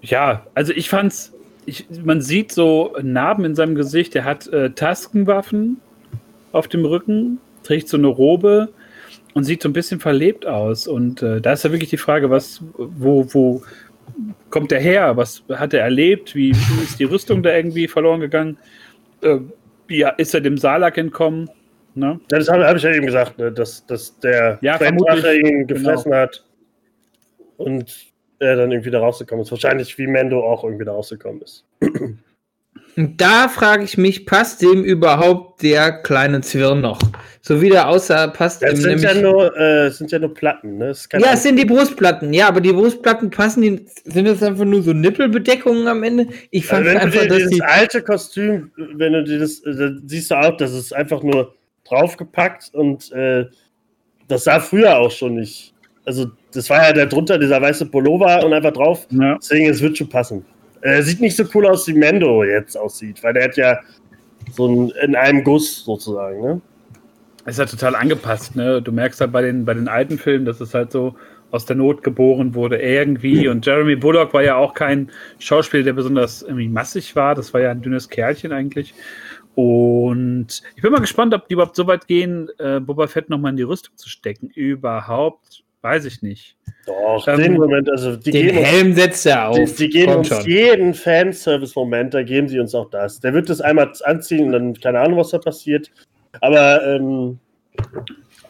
ja, 0.00 0.46
also 0.54 0.72
ich 0.72 0.88
fand's, 0.88 1.32
ich, 1.66 1.86
man 2.04 2.20
sieht 2.20 2.52
so 2.52 2.96
Narben 3.02 3.44
in 3.44 3.54
seinem 3.54 3.74
Gesicht. 3.74 4.14
Er 4.14 4.24
hat 4.24 4.46
äh, 4.48 4.70
Taskenwaffen 4.70 5.80
auf 6.52 6.68
dem 6.68 6.84
Rücken 6.84 7.38
trägt 7.62 7.88
so 7.88 7.96
eine 7.96 8.08
Robe 8.08 8.68
und 9.34 9.44
sieht 9.44 9.62
so 9.62 9.68
ein 9.68 9.72
bisschen 9.72 10.00
verlebt 10.00 10.46
aus. 10.46 10.86
Und 10.86 11.22
äh, 11.22 11.40
da 11.40 11.52
ist 11.52 11.64
ja 11.64 11.72
wirklich 11.72 11.90
die 11.90 11.96
Frage, 11.96 12.30
was, 12.30 12.62
wo, 12.76 13.26
wo 13.32 13.62
kommt 14.50 14.70
der 14.70 14.80
her? 14.80 15.16
Was 15.16 15.42
hat 15.50 15.74
er 15.74 15.80
erlebt? 15.80 16.34
Wie, 16.34 16.50
ist 16.50 16.98
die 16.98 17.04
Rüstung 17.04 17.42
da 17.42 17.54
irgendwie 17.54 17.88
verloren 17.88 18.20
gegangen? 18.20 18.58
Äh, 19.22 19.38
wie 19.86 20.06
ist 20.18 20.34
er 20.34 20.40
dem 20.40 20.58
Salak 20.58 20.98
entkommen? 20.98 21.50
Ne? 21.94 22.20
Ja, 22.30 22.38
das 22.38 22.48
habe 22.48 22.66
hab 22.66 22.76
ich 22.76 22.82
ja 22.82 22.90
eben 22.90 23.06
gesagt, 23.06 23.38
ne? 23.38 23.52
dass, 23.52 23.84
dass 23.86 24.18
der 24.20 24.58
ja, 24.62 24.80
ihn 24.80 24.96
genau. 24.96 25.66
gefressen 25.66 26.12
genau. 26.12 26.22
hat 26.22 26.44
und 27.58 28.12
er 28.38 28.56
dann 28.56 28.72
irgendwie 28.72 28.90
da 28.90 29.00
rausgekommen 29.00 29.44
ist. 29.44 29.50
Wahrscheinlich 29.50 29.96
wie 29.98 30.06
Mendo 30.06 30.42
auch 30.42 30.64
irgendwie 30.64 30.84
da 30.84 30.92
rausgekommen 30.92 31.42
ist. 31.42 31.64
Und 32.96 33.20
da 33.20 33.48
frage 33.48 33.84
ich 33.84 33.96
mich, 33.96 34.26
passt 34.26 34.60
dem 34.62 34.84
überhaupt 34.84 35.62
der 35.62 36.02
kleine 36.02 36.40
Zwirn 36.42 36.80
noch? 36.80 36.98
So 37.40 37.60
wie 37.60 37.70
der 37.70 37.88
aussah, 37.88 38.28
passt 38.28 38.62
das 38.62 38.80
dem 38.80 38.98
sind 38.98 39.02
ja 39.02 39.14
nur, 39.14 39.56
äh, 39.58 39.90
sind 39.90 40.12
ja 40.12 40.18
nur 40.18 40.32
Platten, 40.32 40.78
ne? 40.78 40.92
Ja, 41.14 41.32
es 41.32 41.42
sind 41.42 41.58
die 41.58 41.64
Brustplatten, 41.64 42.32
ja, 42.32 42.46
aber 42.46 42.60
die 42.60 42.72
Brustplatten 42.72 43.30
passen, 43.30 43.62
die, 43.62 43.86
sind 44.04 44.28
das 44.28 44.42
einfach 44.42 44.64
nur 44.64 44.82
so 44.82 44.92
Nippelbedeckungen 44.92 45.88
am 45.88 46.04
Ende? 46.04 46.28
Ich 46.50 46.66
fand 46.66 46.86
also 46.86 46.98
einfach, 47.00 47.22
dir, 47.22 47.28
dass 47.28 47.38
dieses 47.38 47.50
die 47.50 47.62
alte 47.62 48.02
Kostüm, 48.02 48.70
wenn 48.76 49.12
du 49.14 49.24
dir 49.24 49.40
das, 49.40 49.58
äh, 49.60 49.74
da 49.74 49.90
siehst 50.06 50.30
du 50.30 50.34
auch, 50.36 50.56
das 50.56 50.72
ist 50.72 50.94
einfach 50.94 51.22
nur 51.22 51.54
draufgepackt 51.84 52.72
und 52.74 53.10
äh, 53.10 53.46
das 54.28 54.44
sah 54.44 54.60
früher 54.60 54.98
auch 54.98 55.10
schon 55.10 55.34
nicht. 55.34 55.74
Also 56.04 56.30
das 56.52 56.70
war 56.70 56.82
ja 56.82 56.92
da 56.92 57.06
drunter 57.06 57.38
dieser 57.38 57.60
weiße 57.60 57.86
Pullover 57.86 58.44
und 58.44 58.52
einfach 58.52 58.72
drauf. 58.72 59.06
Ja. 59.10 59.36
Deswegen, 59.40 59.68
es 59.68 59.80
wird 59.80 59.98
schon 59.98 60.08
passen. 60.08 60.44
Er 60.82 60.98
äh, 60.98 61.02
sieht 61.02 61.20
nicht 61.20 61.36
so 61.36 61.44
cool 61.54 61.66
aus, 61.66 61.86
wie 61.86 61.94
Mendo 61.94 62.44
jetzt 62.44 62.76
aussieht, 62.76 63.22
weil 63.22 63.32
der 63.34 63.44
hat 63.44 63.56
ja 63.56 63.80
so 64.52 64.68
ein, 64.68 64.92
in 65.02 65.16
einem 65.16 65.42
Guss 65.44 65.84
sozusagen, 65.84 66.40
ne? 66.40 66.60
Ist 67.44 67.58
ja 67.58 67.66
total 67.66 67.96
angepasst, 67.96 68.54
ne? 68.54 68.80
Du 68.82 68.92
merkst 68.92 69.20
halt 69.20 69.32
bei 69.32 69.42
den, 69.42 69.64
bei 69.64 69.74
den 69.74 69.88
alten 69.88 70.18
Filmen, 70.18 70.44
dass 70.44 70.60
es 70.60 70.74
halt 70.74 70.92
so 70.92 71.16
aus 71.50 71.66
der 71.66 71.76
Not 71.76 72.02
geboren 72.02 72.54
wurde, 72.54 72.80
irgendwie. 72.80 73.48
Und 73.48 73.66
Jeremy 73.66 73.96
Bullock 73.96 74.32
war 74.32 74.42
ja 74.42 74.56
auch 74.56 74.74
kein 74.74 75.10
Schauspieler, 75.38 75.82
der 75.82 75.92
besonders 75.92 76.42
irgendwie 76.42 76.68
massig 76.68 77.14
war. 77.14 77.34
Das 77.34 77.52
war 77.52 77.60
ja 77.60 77.70
ein 77.70 77.82
dünnes 77.82 78.08
Kerlchen 78.08 78.52
eigentlich. 78.52 78.94
Und 79.54 80.62
ich 80.74 80.82
bin 80.82 80.92
mal 80.92 81.00
gespannt, 81.00 81.34
ob 81.34 81.46
die 81.46 81.54
überhaupt 81.54 81.76
so 81.76 81.86
weit 81.86 82.06
gehen, 82.06 82.48
äh, 82.58 82.80
Boba 82.80 83.06
Fett 83.06 83.28
nochmal 83.28 83.50
in 83.50 83.58
die 83.58 83.64
Rüstung 83.64 83.96
zu 83.96 84.08
stecken. 84.08 84.48
Überhaupt 84.48 85.61
Weiß 85.82 86.04
ich 86.04 86.22
nicht. 86.22 86.56
Doch, 86.86 87.26
ähm, 87.26 87.38
den 87.38 87.52
Moment, 87.54 87.90
also 87.90 88.14
die 88.16 88.30
den 88.30 88.54
Helm 88.54 88.88
uns, 88.88 88.96
setzt 88.96 89.26
er 89.26 89.48
auf. 89.48 89.56
Die, 89.56 89.88
die 89.88 89.88
geben 89.88 90.14
uns 90.16 90.28
schon. 90.28 90.44
jeden 90.48 90.94
Fanservice-Moment, 90.94 92.14
da 92.14 92.22
geben 92.22 92.48
sie 92.48 92.60
uns 92.60 92.74
auch 92.74 92.88
das. 92.90 93.18
Der 93.18 93.34
wird 93.34 93.48
das 93.48 93.60
einmal 93.60 93.92
anziehen 94.04 94.46
und 94.46 94.52
dann 94.52 94.74
keine 94.74 95.00
Ahnung, 95.00 95.18
was 95.18 95.30
da 95.30 95.38
passiert. 95.38 95.90
Aber, 96.40 96.86
ähm, 96.86 97.38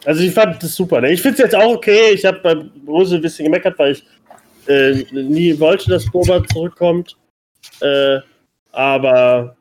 also 0.04 0.22
ich 0.22 0.32
fand 0.32 0.62
das 0.62 0.74
super. 0.74 1.00
Ne? 1.00 1.12
Ich 1.12 1.22
finde 1.22 1.36
es 1.36 1.42
jetzt 1.42 1.54
auch 1.54 1.74
okay. 1.74 2.12
Ich 2.12 2.24
habe 2.26 2.40
bei 2.40 2.54
Rose 2.86 3.16
ein 3.16 3.22
bisschen 3.22 3.46
gemeckert, 3.46 3.78
weil 3.78 3.92
ich 3.92 4.04
äh, 4.68 5.04
nie 5.12 5.58
wollte, 5.58 5.90
dass 5.90 6.10
Boba 6.10 6.44
zurückkommt. 6.44 7.16
Äh, 7.80 8.18
aber 8.72 9.56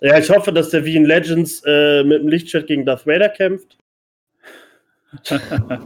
ja, 0.00 0.18
ich 0.18 0.30
hoffe, 0.30 0.52
dass 0.52 0.70
der 0.70 0.84
wie 0.84 0.96
in 0.96 1.04
Legends 1.04 1.62
äh, 1.66 2.02
mit 2.04 2.22
dem 2.22 2.28
Lichtschwert 2.28 2.66
gegen 2.66 2.84
Darth 2.86 3.06
Vader 3.06 3.28
kämpft. 3.28 3.76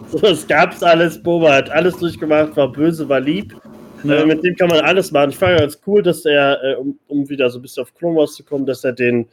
so, 0.09 0.27
es 0.27 0.47
gab's 0.47 0.83
alles. 0.83 1.23
Boba 1.23 1.55
hat 1.55 1.71
alles 1.71 1.97
durchgemacht, 1.99 2.57
war 2.57 2.71
böse, 2.71 3.09
war 3.09 3.21
lieb. 3.21 3.55
Ja. 4.03 4.23
Äh, 4.23 4.27
mit 4.27 4.43
dem 4.43 4.57
kann 4.57 4.69
man 4.69 4.81
alles 4.81 5.13
machen. 5.13 5.31
Ich 5.31 5.37
fand 5.37 5.59
ganz 5.59 5.79
cool, 5.87 6.03
dass 6.03 6.25
er, 6.25 6.63
äh, 6.63 6.75
um, 6.77 6.99
um, 7.09 7.29
wieder 7.29 7.51
so 7.51 7.59
ein 7.59 7.63
bisschen 7.63 7.83
auf 7.83 7.95
Clone 7.95 8.17
Wars 8.17 8.35
zu 8.35 8.45
kommen, 8.45 8.67
dass 8.67 8.85
er 8.85 8.93
den, 8.93 9.27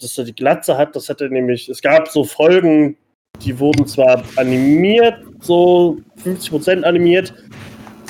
dass 0.00 0.18
er 0.18 0.24
die 0.24 0.34
Glatze 0.34 0.76
hat. 0.76 0.96
Das 0.96 1.08
hat 1.08 1.20
er 1.20 1.28
nämlich, 1.28 1.68
es 1.68 1.80
gab 1.80 2.08
so 2.08 2.24
Folgen, 2.24 2.96
die 3.44 3.58
wurden 3.58 3.86
zwar 3.86 4.22
animiert, 4.36 5.22
so 5.40 5.98
50% 6.24 6.82
animiert, 6.82 7.32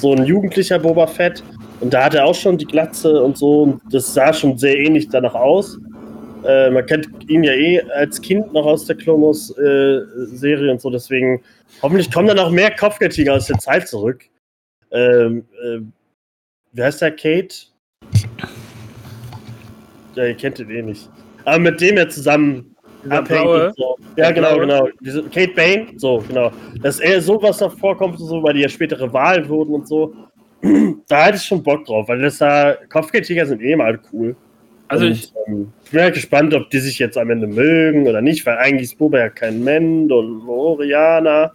so 0.00 0.14
ein 0.14 0.24
jugendlicher 0.24 0.78
Boba 0.78 1.06
Fett. 1.06 1.42
Und 1.80 1.92
da 1.92 2.04
hat 2.04 2.14
er 2.14 2.24
auch 2.24 2.34
schon 2.34 2.58
die 2.58 2.64
Glatze 2.64 3.22
und 3.22 3.36
so. 3.36 3.62
Und 3.62 3.82
das 3.90 4.12
sah 4.14 4.32
schon 4.32 4.58
sehr 4.58 4.76
ähnlich 4.76 5.08
danach 5.08 5.34
aus. 5.34 5.78
Äh, 6.44 6.70
man 6.70 6.86
kennt 6.86 7.08
ihn 7.28 7.44
ja 7.44 7.52
eh 7.52 7.80
als 7.92 8.20
Kind 8.20 8.52
noch 8.52 8.66
aus 8.66 8.86
der 8.86 8.96
Clomos-Serie 8.96 10.68
äh, 10.68 10.70
und 10.70 10.80
so, 10.80 10.90
deswegen 10.90 11.42
hoffentlich 11.82 12.10
kommen 12.10 12.28
dann 12.28 12.38
auch 12.38 12.50
mehr 12.50 12.74
Kopfgeldtiger 12.74 13.34
aus 13.34 13.46
der 13.46 13.58
Zeit 13.58 13.88
zurück. 13.88 14.24
Ähm, 14.90 15.44
äh, 15.62 15.80
wie 16.72 16.82
heißt 16.82 17.02
der? 17.02 17.12
Kate? 17.12 17.54
Ja, 20.14 20.26
ihr 20.26 20.34
kennt 20.34 20.58
ihn 20.58 20.70
eh 20.70 20.82
nicht. 20.82 21.08
Aber 21.44 21.58
mit 21.58 21.80
dem 21.80 21.96
er 21.96 22.08
zusammen 22.08 22.76
abhängt. 23.08 23.74
So. 23.76 23.96
Ja, 24.16 24.30
genau, 24.30 24.58
genau. 24.58 24.88
Diese 25.00 25.22
Kate 25.24 25.52
Bane, 25.54 25.86
so, 25.96 26.22
genau. 26.26 26.50
Dass 26.82 27.00
er 27.00 27.20
sowas 27.20 27.60
noch 27.60 27.76
vorkommt, 27.78 28.18
so, 28.18 28.42
weil 28.42 28.54
die 28.54 28.60
ja 28.60 28.68
spätere 28.68 29.12
Wahlen 29.12 29.48
wurden 29.48 29.74
und 29.74 29.88
so. 29.88 30.14
da 31.08 31.26
hatte 31.26 31.36
ich 31.36 31.44
schon 31.44 31.62
Bock 31.62 31.84
drauf, 31.84 32.08
weil 32.08 32.20
das 32.20 32.38
da 32.38 32.76
Kopfgeldjäger 32.88 33.46
sind 33.46 33.62
eh 33.62 33.76
mal 33.76 33.98
cool. 34.12 34.34
Also 34.88 35.06
und, 35.06 35.12
ich, 35.12 35.32
ähm, 35.46 35.72
ich, 35.84 35.90
bin 35.90 36.00
halt 36.00 36.14
gespannt, 36.14 36.54
ob 36.54 36.70
die 36.70 36.78
sich 36.78 36.98
jetzt 36.98 37.16
am 37.16 37.30
Ende 37.30 37.46
mögen 37.46 38.08
oder 38.08 38.20
nicht, 38.20 38.44
weil 38.46 38.56
eigentlich 38.58 38.90
ist 38.90 38.98
Boba 38.98 39.18
ja 39.18 39.28
kein 39.28 39.62
Mandalorianer. 39.62 41.52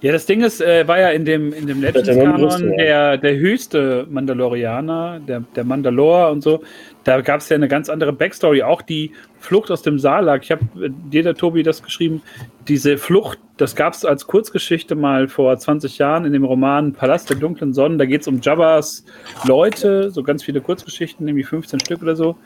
Ja, 0.00 0.12
das 0.12 0.26
Ding 0.26 0.42
ist, 0.42 0.60
äh, 0.60 0.86
war 0.86 0.98
ja 0.98 1.10
in 1.10 1.24
dem, 1.24 1.52
in 1.52 1.66
dem 1.66 1.80
Legends-Kanon 1.80 2.76
der, 2.76 3.16
der 3.16 3.36
höchste 3.36 4.06
Mandalorianer, 4.10 5.20
der, 5.26 5.44
der 5.54 5.64
Mandalore 5.64 6.30
und 6.30 6.42
so. 6.42 6.62
Da 7.04 7.20
gab 7.20 7.40
es 7.40 7.48
ja 7.48 7.56
eine 7.56 7.68
ganz 7.68 7.88
andere 7.88 8.12
Backstory, 8.12 8.62
auch 8.62 8.82
die 8.82 9.12
Flucht 9.38 9.70
aus 9.70 9.82
dem 9.82 9.98
Salak. 9.98 10.42
Ich 10.42 10.50
habe 10.50 10.62
äh, 10.84 10.90
dir, 11.10 11.22
der 11.22 11.34
Tobi, 11.34 11.62
das 11.62 11.82
geschrieben. 11.82 12.22
Diese 12.68 12.98
Flucht, 12.98 13.38
das 13.56 13.76
gab 13.76 13.94
es 13.94 14.04
als 14.04 14.26
Kurzgeschichte 14.26 14.94
mal 14.94 15.28
vor 15.28 15.56
20 15.56 15.98
Jahren 15.98 16.24
in 16.24 16.32
dem 16.32 16.44
Roman 16.44 16.92
Palast 16.92 17.30
der 17.30 17.36
dunklen 17.36 17.72
Sonnen. 17.72 17.98
Da 17.98 18.04
geht 18.06 18.22
es 18.22 18.28
um 18.28 18.40
Jabbas 18.42 19.04
Leute, 19.44 20.10
so 20.10 20.22
ganz 20.22 20.42
viele 20.42 20.60
Kurzgeschichten, 20.60 21.24
nämlich 21.24 21.46
15 21.46 21.80
Stück 21.80 22.02
oder 22.02 22.16
so. 22.16 22.36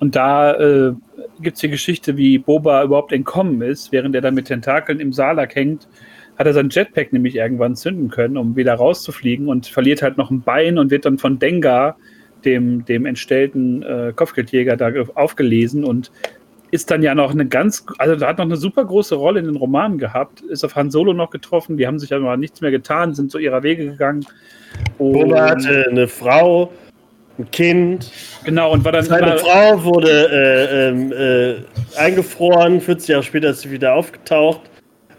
Und 0.00 0.14
da 0.14 0.54
äh, 0.54 0.92
gibt 1.40 1.56
es 1.56 1.60
die 1.60 1.68
Geschichte, 1.68 2.16
wie 2.16 2.38
Boba 2.38 2.84
überhaupt 2.84 3.12
entkommen 3.12 3.62
ist, 3.62 3.92
während 3.92 4.14
er 4.14 4.20
dann 4.20 4.34
mit 4.34 4.46
Tentakeln 4.46 5.00
im 5.00 5.12
Salak 5.12 5.54
hängt 5.54 5.88
hat 6.38 6.46
er 6.46 6.52
sein 6.52 6.68
Jetpack 6.70 7.12
nämlich 7.12 7.34
irgendwann 7.34 7.74
zünden 7.74 8.10
können, 8.10 8.36
um 8.36 8.54
wieder 8.54 8.74
rauszufliegen 8.74 9.48
und 9.48 9.66
verliert 9.66 10.02
halt 10.02 10.16
noch 10.16 10.30
ein 10.30 10.42
Bein 10.42 10.78
und 10.78 10.90
wird 10.90 11.04
dann 11.04 11.18
von 11.18 11.38
Dengar 11.38 11.96
dem, 12.44 12.84
dem 12.84 13.06
entstellten 13.06 13.82
äh, 13.82 14.12
Kopfgeldjäger 14.14 14.76
da 14.76 14.92
aufgelesen 15.14 15.84
und 15.84 16.12
ist 16.70 16.90
dann 16.90 17.02
ja 17.02 17.14
noch 17.14 17.32
eine 17.32 17.46
ganz, 17.46 17.84
also 17.98 18.14
da 18.14 18.28
hat 18.28 18.38
noch 18.38 18.44
eine 18.44 18.56
super 18.56 18.84
große 18.84 19.16
Rolle 19.16 19.40
in 19.40 19.46
den 19.46 19.56
Romanen 19.56 19.98
gehabt, 19.98 20.42
ist 20.42 20.64
auf 20.64 20.76
Han 20.76 20.90
Solo 20.90 21.12
noch 21.12 21.30
getroffen, 21.30 21.76
die 21.76 21.86
haben 21.86 21.98
sich 21.98 22.14
aber 22.14 22.36
nichts 22.36 22.60
mehr 22.60 22.70
getan, 22.70 23.14
sind 23.14 23.32
zu 23.32 23.38
ihrer 23.38 23.62
Wege 23.62 23.86
gegangen. 23.86 24.24
Boba 24.98 25.50
hatte 25.50 25.86
eine 25.90 26.06
Frau, 26.06 26.70
ein 27.38 27.50
Kind. 27.50 28.12
Genau, 28.44 28.72
und 28.72 28.84
war 28.84 28.92
dann. 28.92 29.04
Seine 29.04 29.38
Frau 29.38 29.82
wurde 29.82 30.28
äh, 30.30 30.88
ähm, 30.88 31.12
äh, 31.12 31.98
eingefroren, 31.98 32.80
40 32.80 33.08
Jahre 33.08 33.22
später 33.22 33.50
ist 33.50 33.62
sie 33.62 33.70
wieder 33.70 33.94
aufgetaucht. 33.94 34.60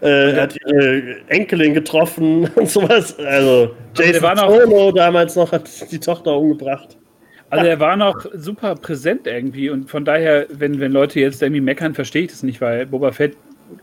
Äh, 0.02 0.32
er 0.32 0.42
hat 0.42 0.56
ihre 0.66 1.16
Enkelin 1.28 1.74
getroffen 1.74 2.48
und 2.54 2.68
sowas. 2.68 3.18
Also, 3.18 3.74
Jason 3.94 4.24
also 4.24 4.60
Solo 4.60 4.92
damals 4.92 5.36
noch 5.36 5.52
hat 5.52 5.68
die 5.90 6.00
Tochter 6.00 6.36
umgebracht. 6.36 6.96
Also 7.50 7.66
er 7.66 7.80
war 7.80 7.96
noch 7.96 8.26
super 8.34 8.76
präsent 8.76 9.26
irgendwie 9.26 9.70
und 9.70 9.90
von 9.90 10.04
daher, 10.04 10.46
wenn, 10.50 10.78
wenn 10.78 10.92
Leute 10.92 11.18
jetzt 11.18 11.42
irgendwie 11.42 11.60
meckern, 11.60 11.94
verstehe 11.94 12.22
ich 12.22 12.30
das 12.30 12.44
nicht, 12.44 12.60
weil 12.60 12.86
Boba 12.86 13.10
Fett 13.10 13.36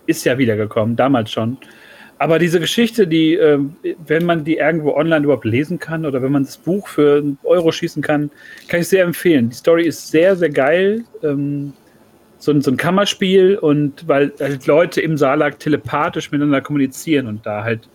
ist 0.06 0.24
ja 0.24 0.38
wiedergekommen, 0.38 0.96
damals 0.96 1.32
schon. 1.32 1.58
Aber 2.20 2.40
diese 2.40 2.60
Geschichte, 2.60 3.08
die, 3.08 3.36
äh, 3.36 3.60
wenn 4.08 4.26
man 4.26 4.44
die 4.44 4.58
irgendwo 4.58 4.94
online 4.94 5.26
überhaupt 5.26 5.46
lesen 5.46 5.80
kann 5.80 6.06
oder 6.06 6.22
wenn 6.22 6.32
man 6.32 6.46
das 6.46 6.58
Buch 6.58 6.88
für 6.88 7.18
einen 7.18 7.38
Euro 7.44 7.72
schießen 7.72 8.02
kann, 8.02 8.32
kann 8.70 8.80
ich 8.80 8.88
sehr 8.88 9.04
empfehlen. 9.04 9.50
Die 9.50 9.56
Story 9.56 9.86
ist 9.86 10.10
sehr, 10.10 10.36
sehr 10.36 10.50
geil. 10.50 11.04
So, 12.40 12.52
ein, 12.52 12.62
so 12.62 12.72
ein 12.72 12.78
Kammerspiel 12.78 13.58
und 13.58 14.08
weil 14.08 14.32
halt 14.40 14.68
Leute 14.68 15.02
im 15.02 15.18
Salak 15.18 15.60
telepathisch 15.60 16.32
miteinander 16.32 16.62
kommunizieren 16.62 17.28
und 17.28 17.46
da 17.46 17.64
halt 17.64 17.90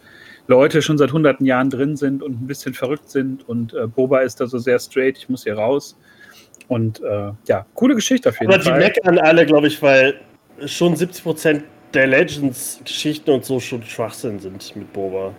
Leute 0.48 0.82
schon 0.82 0.98
seit 0.98 1.12
hunderten 1.12 1.46
Jahren 1.46 1.70
drin 1.70 1.96
sind 1.96 2.22
und 2.22 2.42
ein 2.42 2.46
bisschen 2.46 2.74
verrückt 2.74 3.08
sind 3.08 3.48
und 3.48 3.74
äh, 3.74 3.86
Boba 3.86 4.20
ist 4.20 4.40
da 4.40 4.46
so 4.46 4.58
sehr 4.58 4.78
straight, 4.78 5.16
ich 5.16 5.28
muss 5.28 5.44
hier 5.44 5.54
raus. 5.54 5.96
Und 6.68 7.00
äh, 7.02 7.30
ja, 7.46 7.66
coole 7.74 7.94
Geschichte 7.94 8.28
auf 8.28 8.40
jeden 8.40 8.52
Aber 8.52 8.62
Fall. 8.62 8.72
Aber 8.72 8.80
die 8.80 8.86
meckern 8.86 9.18
alle, 9.18 9.46
glaube 9.46 9.68
ich, 9.68 9.80
weil 9.82 10.14
schon 10.66 10.94
70% 10.94 11.62
der 11.94 12.06
Legends-Geschichten 12.06 13.30
und 13.30 13.44
so 13.44 13.60
schon 13.60 13.82
Schwachsinn 13.82 14.38
sind 14.38 14.74
mit 14.76 14.92
Boba. 14.92 15.34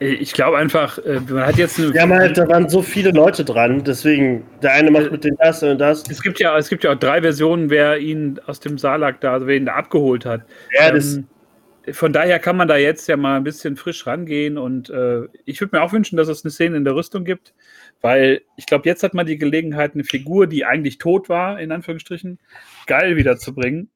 Ich 0.00 0.32
glaube 0.32 0.58
einfach, 0.58 0.98
äh, 0.98 1.20
man 1.28 1.46
hat 1.46 1.56
jetzt 1.56 1.78
eine. 1.78 1.92
Ja, 1.94 2.08
halt, 2.08 2.38
da 2.38 2.46
waren 2.48 2.68
so 2.68 2.82
viele 2.82 3.10
Leute 3.10 3.44
dran, 3.44 3.82
deswegen 3.84 4.44
der 4.62 4.72
eine 4.72 4.90
macht 4.90 5.10
mit 5.10 5.24
dem 5.24 5.36
das 5.38 5.62
und 5.62 5.78
das. 5.78 6.04
Es 6.08 6.22
gibt 6.22 6.38
ja, 6.38 6.56
es 6.56 6.68
gibt 6.68 6.84
ja 6.84 6.92
auch 6.92 6.98
drei 6.98 7.20
Versionen, 7.22 7.70
wer 7.70 7.98
ihn 7.98 8.40
aus 8.46 8.60
dem 8.60 8.78
Salak 8.78 9.20
da, 9.20 9.46
wer 9.46 9.56
ihn 9.56 9.66
da 9.66 9.74
abgeholt 9.74 10.24
hat. 10.24 10.42
Ja, 10.78 10.92
das, 10.92 11.16
ähm, 11.16 11.26
von 11.92 12.12
daher 12.12 12.38
kann 12.38 12.56
man 12.56 12.68
da 12.68 12.76
jetzt 12.76 13.08
ja 13.08 13.16
mal 13.16 13.36
ein 13.36 13.44
bisschen 13.44 13.76
frisch 13.76 14.06
rangehen 14.06 14.58
und 14.58 14.90
äh, 14.90 15.22
ich 15.44 15.60
würde 15.60 15.76
mir 15.76 15.82
auch 15.82 15.92
wünschen, 15.92 16.16
dass 16.16 16.28
es 16.28 16.44
eine 16.44 16.50
Szene 16.50 16.76
in 16.76 16.84
der 16.84 16.94
Rüstung 16.94 17.24
gibt, 17.24 17.54
weil 18.00 18.42
ich 18.56 18.66
glaube, 18.66 18.88
jetzt 18.88 19.02
hat 19.02 19.14
man 19.14 19.26
die 19.26 19.38
Gelegenheit, 19.38 19.94
eine 19.94 20.04
Figur, 20.04 20.46
die 20.46 20.64
eigentlich 20.64 20.98
tot 20.98 21.28
war, 21.28 21.60
in 21.60 21.72
Anführungsstrichen, 21.72 22.38
geil 22.86 23.16
wiederzubringen. 23.16 23.90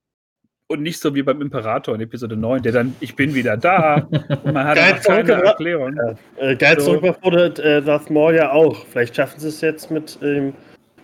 Und 0.73 0.83
nicht 0.83 1.01
so 1.01 1.15
wie 1.15 1.23
beim 1.23 1.43
Imperator 1.43 1.95
in 1.95 2.01
Episode 2.01 2.35
9, 2.35 2.63
der 2.63 2.73
dann, 2.73 2.97
ich 3.01 3.15
bin 3.15 3.35
wieder 3.35 3.59
da 3.59 4.09
und 4.43 4.55
man 4.55 4.67
hat 4.67 4.77
geil 5.05 5.25
keine 5.27 5.33
Erklärung. 5.45 5.99
Äh, 6.39 6.57
geil 6.57 6.81
so. 6.81 6.87
zurückgebracht 6.87 7.23
wurde 7.23 7.63
äh, 7.63 7.83
Darth 7.83 8.09
Maul 8.09 8.35
ja 8.35 8.53
auch. 8.53 8.87
Vielleicht 8.87 9.15
schaffen 9.15 9.39
sie 9.39 9.49
es 9.49 9.61
jetzt 9.61 9.91
mit, 9.91 10.19
ähm, 10.23 10.55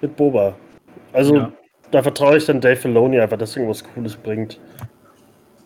mit 0.00 0.16
Boba. 0.16 0.56
Also 1.12 1.36
ja. 1.36 1.52
da 1.90 2.02
vertraue 2.02 2.38
ich 2.38 2.46
dann 2.46 2.62
Dave 2.62 2.76
Filoni 2.76 3.20
einfach, 3.20 3.36
dass 3.36 3.56
irgendwas 3.56 3.84
Cooles 3.84 4.16
bringt. 4.16 4.58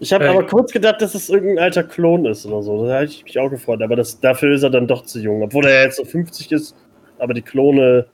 Ich 0.00 0.12
habe 0.12 0.24
äh, 0.24 0.28
aber 0.30 0.44
kurz 0.48 0.72
gedacht, 0.72 1.00
dass 1.00 1.14
es 1.14 1.30
irgendein 1.30 1.62
alter 1.62 1.84
Klon 1.84 2.24
ist 2.24 2.44
oder 2.44 2.60
so. 2.60 2.84
Da 2.84 2.94
habe 2.94 3.04
ich 3.04 3.22
mich 3.22 3.38
auch 3.38 3.50
gefreut. 3.50 3.82
Aber 3.82 3.94
das, 3.94 4.18
dafür 4.18 4.52
ist 4.52 4.64
er 4.64 4.70
dann 4.70 4.88
doch 4.88 5.04
zu 5.04 5.20
jung. 5.20 5.42
Obwohl 5.42 5.64
er 5.64 5.84
jetzt 5.84 5.98
so 5.98 6.04
50 6.04 6.50
ist. 6.50 6.74
Aber 7.20 7.34
die 7.34 7.42
Klone 7.42 8.06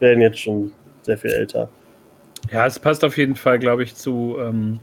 werden 0.00 0.20
jetzt 0.22 0.40
schon 0.40 0.72
sehr 1.02 1.16
viel 1.16 1.30
älter. 1.30 1.68
Ja, 2.50 2.66
es 2.66 2.80
passt 2.80 3.04
auf 3.04 3.16
jeden 3.16 3.36
Fall, 3.36 3.60
glaube 3.60 3.84
ich, 3.84 3.94
zu, 3.94 4.36
ähm, 4.40 4.80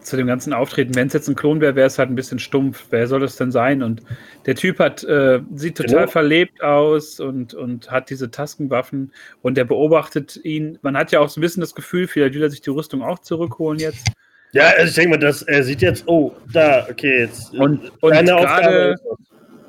zu 0.00 0.16
dem 0.16 0.26
ganzen 0.26 0.52
Auftreten. 0.52 0.94
Wenn 0.94 1.06
es 1.06 1.12
jetzt 1.12 1.28
ein 1.28 1.34
Klon 1.34 1.60
wäre, 1.60 1.74
wäre 1.76 1.86
es 1.86 1.98
halt 1.98 2.10
ein 2.10 2.14
bisschen 2.14 2.38
stumpf. 2.38 2.86
Wer 2.90 3.06
soll 3.06 3.20
das 3.20 3.36
denn 3.36 3.52
sein? 3.52 3.82
Und 3.82 4.02
der 4.46 4.54
Typ 4.54 4.78
hat, 4.78 5.04
äh, 5.04 5.40
sieht 5.54 5.76
total 5.76 6.00
genau. 6.00 6.10
verlebt 6.10 6.62
aus 6.62 7.20
und, 7.20 7.54
und 7.54 7.90
hat 7.90 8.10
diese 8.10 8.30
Taskenwaffen 8.30 9.12
und 9.42 9.56
der 9.56 9.64
beobachtet 9.64 10.40
ihn. 10.42 10.78
Man 10.82 10.96
hat 10.96 11.12
ja 11.12 11.20
auch 11.20 11.28
so 11.28 11.40
ein 11.40 11.42
bisschen 11.42 11.60
das 11.60 11.74
Gefühl, 11.74 12.06
vielleicht 12.06 12.34
will 12.34 12.42
er 12.42 12.50
sich 12.50 12.60
die 12.60 12.70
Rüstung 12.70 13.02
auch 13.02 13.18
zurückholen 13.18 13.78
jetzt. 13.78 14.06
Ja, 14.52 14.68
also 14.76 14.88
ich 14.88 14.94
denke 14.94 15.10
mal, 15.10 15.18
dass 15.18 15.42
er 15.42 15.64
sieht 15.64 15.82
jetzt, 15.82 16.04
oh, 16.06 16.32
da, 16.52 16.86
okay, 16.88 17.22
jetzt. 17.22 17.52
Und, 17.54 17.90
und 18.00 18.12
gerade, 18.12 18.94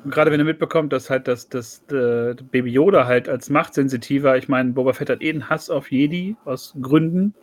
gerade 0.08 0.30
wenn 0.30 0.38
er 0.38 0.46
mitbekommt, 0.46 0.92
dass 0.92 1.10
halt 1.10 1.26
das, 1.26 1.48
das, 1.48 1.84
das 1.88 2.36
Baby 2.52 2.70
Yoda 2.70 3.06
halt 3.06 3.28
als 3.28 3.50
machtsensitiver, 3.50 4.36
ich 4.36 4.48
meine, 4.48 4.70
Boba 4.70 4.92
Fett 4.92 5.10
hat 5.10 5.22
eh 5.22 5.30
einen 5.30 5.50
Hass 5.50 5.70
auf 5.70 5.90
Jedi 5.90 6.36
aus 6.44 6.74
Gründen. 6.80 7.34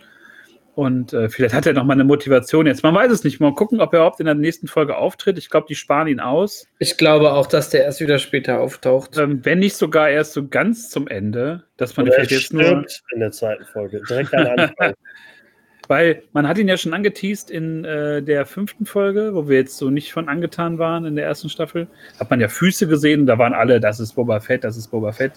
Und 0.75 1.13
äh, 1.13 1.29
vielleicht 1.29 1.53
hat 1.53 1.67
er 1.67 1.73
noch 1.73 1.83
mal 1.83 1.93
eine 1.93 2.03
Motivation 2.03 2.65
jetzt. 2.65 2.81
Man 2.81 2.95
weiß 2.95 3.11
es 3.11 3.23
nicht. 3.23 3.39
Mal 3.39 3.53
gucken, 3.53 3.79
ob 3.79 3.93
er 3.93 3.99
überhaupt 3.99 4.19
in 4.19 4.25
der 4.25 4.33
nächsten 4.33 4.67
Folge 4.67 4.97
auftritt. 4.97 5.37
Ich 5.37 5.49
glaube, 5.51 5.67
die 5.69 5.75
sparen 5.75 6.07
ihn 6.07 6.19
aus. 6.19 6.67
Ich 6.79 6.97
glaube 6.97 7.33
auch, 7.33 7.45
dass 7.45 7.69
der 7.69 7.83
erst 7.83 8.01
wieder 8.01 8.17
später 8.17 8.59
auftaucht. 8.59 9.17
Ähm, 9.19 9.45
wenn 9.45 9.59
nicht 9.59 9.75
sogar 9.75 10.09
erst 10.09 10.33
so 10.33 10.47
ganz 10.47 10.89
zum 10.89 11.07
Ende, 11.07 11.63
dass 11.77 11.95
man 11.95 12.07
Oder 12.07 12.15
vielleicht 12.15 12.31
jetzt 12.31 12.53
nur 12.53 12.85
in 13.13 13.19
der 13.19 13.31
zweiten 13.31 13.65
Folge 13.65 14.01
direkt 14.09 14.33
am 14.33 14.47
Anfang. 14.47 14.93
Weil 15.87 16.23
man 16.31 16.47
hat 16.47 16.57
ihn 16.57 16.67
ja 16.67 16.77
schon 16.77 16.93
angeteased 16.93 17.51
in 17.51 17.83
äh, 17.83 18.23
der 18.23 18.45
fünften 18.45 18.85
Folge, 18.85 19.35
wo 19.35 19.49
wir 19.49 19.57
jetzt 19.57 19.77
so 19.77 19.89
nicht 19.89 20.13
von 20.13 20.29
angetan 20.29 20.79
waren 20.79 21.05
in 21.05 21.15
der 21.15 21.25
ersten 21.25 21.49
Staffel. 21.49 21.87
Hat 22.19 22.29
man 22.29 22.39
ja 22.39 22.47
Füße 22.47 22.87
gesehen, 22.87 23.25
da 23.25 23.37
waren 23.37 23.53
alle, 23.53 23.79
das 23.79 23.99
ist 23.99 24.13
Boba 24.13 24.39
Fett, 24.39 24.63
das 24.63 24.77
ist 24.77 24.87
Boba 24.87 25.11
Fett. 25.11 25.33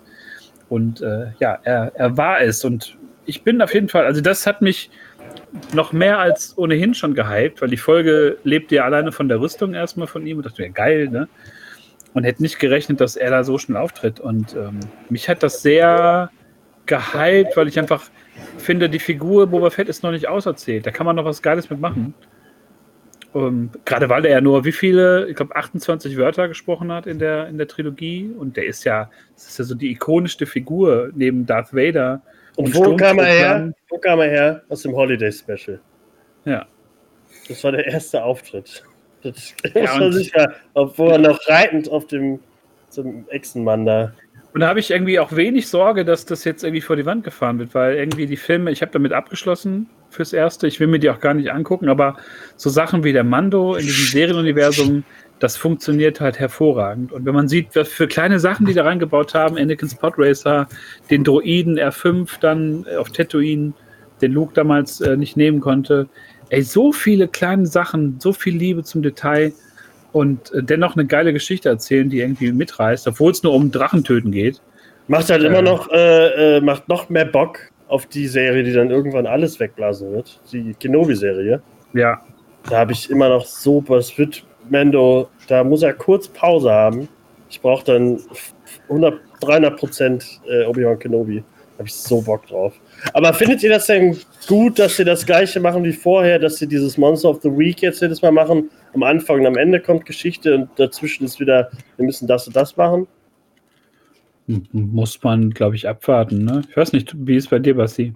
Und 0.68 1.00
äh, 1.00 1.32
ja, 1.40 1.58
er, 1.62 1.92
er 1.94 2.16
war 2.16 2.40
es. 2.40 2.64
Und 2.64 2.96
ich 3.26 3.42
bin 3.42 3.60
auf 3.60 3.74
jeden 3.74 3.88
Fall, 3.88 4.06
also 4.06 4.20
das 4.20 4.46
hat 4.46 4.62
mich 4.62 4.90
noch 5.72 5.92
mehr 5.92 6.18
als 6.18 6.56
ohnehin 6.58 6.94
schon 6.94 7.14
gehypt, 7.14 7.62
weil 7.62 7.68
die 7.68 7.76
Folge 7.76 8.38
lebt 8.44 8.72
ja 8.72 8.84
alleine 8.84 9.12
von 9.12 9.28
der 9.28 9.40
Rüstung 9.40 9.74
erstmal 9.74 10.06
von 10.06 10.26
ihm 10.26 10.38
und 10.38 10.46
dachte 10.46 10.62
mir, 10.62 10.70
geil, 10.70 11.08
ne? 11.08 11.28
Und 12.14 12.24
hätte 12.24 12.42
nicht 12.42 12.58
gerechnet, 12.58 13.00
dass 13.00 13.16
er 13.16 13.30
da 13.30 13.44
so 13.44 13.58
schnell 13.58 13.76
auftritt. 13.76 14.20
Und 14.20 14.54
ähm, 14.54 14.80
mich 15.10 15.28
hat 15.28 15.42
das 15.42 15.62
sehr 15.62 16.30
gehypt, 16.86 17.56
weil 17.56 17.68
ich 17.68 17.78
einfach 17.78 18.04
finde, 18.56 18.88
die 18.88 18.98
Figur 18.98 19.46
Boba 19.46 19.70
Fett 19.70 19.88
ist 19.88 20.02
noch 20.02 20.12
nicht 20.12 20.28
auserzählt. 20.28 20.86
Da 20.86 20.90
kann 20.90 21.04
man 21.04 21.16
noch 21.16 21.24
was 21.24 21.42
Geiles 21.42 21.68
mitmachen. 21.68 22.14
Um, 23.32 23.44
ähm, 23.44 23.70
gerade 23.84 24.08
weil 24.08 24.24
er 24.24 24.32
ja 24.32 24.40
nur 24.40 24.64
wie 24.64 24.72
viele, 24.72 25.28
ich 25.28 25.36
glaube 25.36 25.56
28 25.56 26.16
Wörter 26.16 26.48
gesprochen 26.48 26.90
hat 26.90 27.06
in 27.06 27.18
der, 27.18 27.48
in 27.48 27.58
der 27.58 27.68
Trilogie 27.68 28.30
und 28.34 28.56
der 28.56 28.64
ist 28.64 28.84
ja, 28.84 29.10
das 29.34 29.48
ist 29.48 29.58
ja 29.58 29.64
so 29.66 29.74
die 29.74 29.90
ikonischste 29.90 30.46
Figur 30.46 31.10
neben 31.14 31.44
Darth 31.44 31.74
Vader. 31.74 32.22
Und, 32.56 32.66
und 32.66 32.74
wo 32.74 32.96
kam 32.96 33.18
er 33.18 33.24
her? 33.26 33.72
Wo 33.88 33.98
kam 33.98 34.20
er 34.20 34.30
her? 34.30 34.62
Aus 34.68 34.82
dem 34.82 34.94
Holiday 34.94 35.30
Special. 35.30 35.80
Ja. 36.44 36.66
Das 37.48 37.62
war 37.62 37.72
der 37.72 37.86
erste 37.86 38.22
Auftritt. 38.22 38.82
Das 39.22 39.54
ja, 39.74 40.00
war 40.00 40.12
sicher, 40.12 40.52
obwohl 40.74 41.12
er 41.12 41.18
noch 41.18 41.38
reitend 41.48 41.88
auf 41.90 42.06
dem 42.06 42.40
zum 42.90 43.28
Echsenmann 43.28 43.84
da 43.84 44.12
und 44.56 44.60
da 44.60 44.68
habe 44.68 44.80
ich 44.80 44.90
irgendwie 44.90 45.18
auch 45.18 45.36
wenig 45.36 45.68
Sorge, 45.68 46.06
dass 46.06 46.24
das 46.24 46.44
jetzt 46.44 46.64
irgendwie 46.64 46.80
vor 46.80 46.96
die 46.96 47.04
Wand 47.04 47.24
gefahren 47.24 47.58
wird, 47.58 47.74
weil 47.74 47.94
irgendwie 47.96 48.24
die 48.24 48.38
Filme, 48.38 48.70
ich 48.70 48.80
habe 48.80 48.90
damit 48.90 49.12
abgeschlossen 49.12 49.90
fürs 50.08 50.32
Erste, 50.32 50.66
ich 50.66 50.80
will 50.80 50.86
mir 50.86 50.98
die 50.98 51.10
auch 51.10 51.20
gar 51.20 51.34
nicht 51.34 51.52
angucken, 51.52 51.90
aber 51.90 52.16
so 52.56 52.70
Sachen 52.70 53.04
wie 53.04 53.12
der 53.12 53.22
Mando 53.22 53.74
in 53.74 53.84
diesem 53.84 54.06
Serienuniversum, 54.06 55.04
das 55.38 55.56
funktioniert 55.56 56.20
halt 56.20 56.38
hervorragend. 56.38 57.12
Und 57.12 57.26
wenn 57.26 57.34
man 57.34 57.48
sieht, 57.48 57.68
was 57.74 57.88
für 57.88 58.06
kleine 58.08 58.38
Sachen 58.38 58.66
die 58.66 58.74
da 58.74 58.84
reingebaut 58.84 59.34
haben, 59.34 59.58
Anakin's 59.58 59.94
Podracer, 59.94 60.66
den 61.10 61.24
Droiden 61.24 61.78
R5 61.78 62.40
dann 62.40 62.86
auf 62.98 63.10
Tatooine 63.10 63.72
den 64.22 64.32
Luke 64.32 64.54
damals 64.54 65.00
äh, 65.00 65.16
nicht 65.16 65.36
nehmen 65.36 65.60
konnte. 65.60 66.08
Ey, 66.48 66.62
so 66.62 66.92
viele 66.92 67.28
kleine 67.28 67.66
Sachen, 67.66 68.18
so 68.18 68.32
viel 68.32 68.56
Liebe 68.56 68.82
zum 68.82 69.02
Detail 69.02 69.52
und 70.12 70.52
äh, 70.54 70.62
dennoch 70.62 70.96
eine 70.96 71.06
geile 71.06 71.32
Geschichte 71.32 71.68
erzählen, 71.68 72.08
die 72.08 72.20
irgendwie 72.20 72.50
mitreißt, 72.52 73.06
obwohl 73.08 73.32
es 73.32 73.42
nur 73.42 73.52
um 73.52 73.70
Drachentöten 73.70 74.30
geht. 74.32 74.62
Macht 75.08 75.28
halt 75.28 75.42
Äh. 75.42 75.46
immer 75.46 75.62
noch, 75.62 75.90
äh, 75.90 76.56
äh, 76.56 76.60
macht 76.62 76.88
noch 76.88 77.10
mehr 77.10 77.26
Bock 77.26 77.58
auf 77.88 78.06
die 78.06 78.26
Serie, 78.26 78.62
die 78.62 78.72
dann 78.72 78.90
irgendwann 78.90 79.26
alles 79.26 79.60
wegblasen 79.60 80.12
wird. 80.12 80.40
Die 80.52 80.74
Kenobi-Serie. 80.74 81.60
Ja, 81.92 82.22
Da 82.68 82.78
habe 82.78 82.92
ich 82.92 83.10
immer 83.10 83.28
noch 83.28 83.44
so, 83.44 83.84
was 83.86 84.16
wird 84.18 84.44
Mando, 84.70 85.28
da 85.48 85.64
muss 85.64 85.82
er 85.82 85.92
kurz 85.92 86.28
Pause 86.28 86.70
haben. 86.70 87.08
Ich 87.48 87.60
brauche 87.60 87.84
dann 87.84 88.20
100, 88.88 89.20
300 89.40 89.76
Prozent 89.76 90.40
äh, 90.48 90.64
Obi-Wan 90.64 90.98
Kenobi. 90.98 91.42
Da 91.76 91.78
habe 91.78 91.88
ich 91.88 91.94
so 91.94 92.22
Bock 92.22 92.46
drauf. 92.46 92.74
Aber 93.12 93.34
findet 93.34 93.62
ihr 93.62 93.70
das 93.70 93.86
denn 93.86 94.16
gut, 94.46 94.78
dass 94.78 94.96
sie 94.96 95.04
das 95.04 95.26
gleiche 95.26 95.60
machen 95.60 95.84
wie 95.84 95.92
vorher, 95.92 96.38
dass 96.38 96.56
sie 96.56 96.66
dieses 96.66 96.96
Monster 96.96 97.30
of 97.30 97.42
the 97.42 97.50
Week 97.50 97.82
jetzt 97.82 98.00
jedes 98.00 98.22
Mal 98.22 98.32
machen? 98.32 98.70
Am 98.94 99.02
Anfang 99.02 99.40
und 99.40 99.46
am 99.46 99.56
Ende 99.56 99.80
kommt 99.80 100.06
Geschichte 100.06 100.54
und 100.54 100.70
dazwischen 100.76 101.24
ist 101.24 101.38
wieder, 101.38 101.70
wir 101.96 102.06
müssen 102.06 102.26
das 102.26 102.46
und 102.46 102.56
das 102.56 102.76
machen? 102.76 103.06
Muss 104.72 105.22
man, 105.22 105.50
glaube 105.50 105.76
ich, 105.76 105.88
abwarten. 105.88 106.44
Ne? 106.44 106.62
Ich 106.70 106.76
weiß 106.76 106.92
nicht, 106.92 107.14
wie 107.16 107.36
ist 107.36 107.44
es 107.44 107.50
bei 107.50 107.58
dir, 107.58 107.76
Basti? 107.76 108.14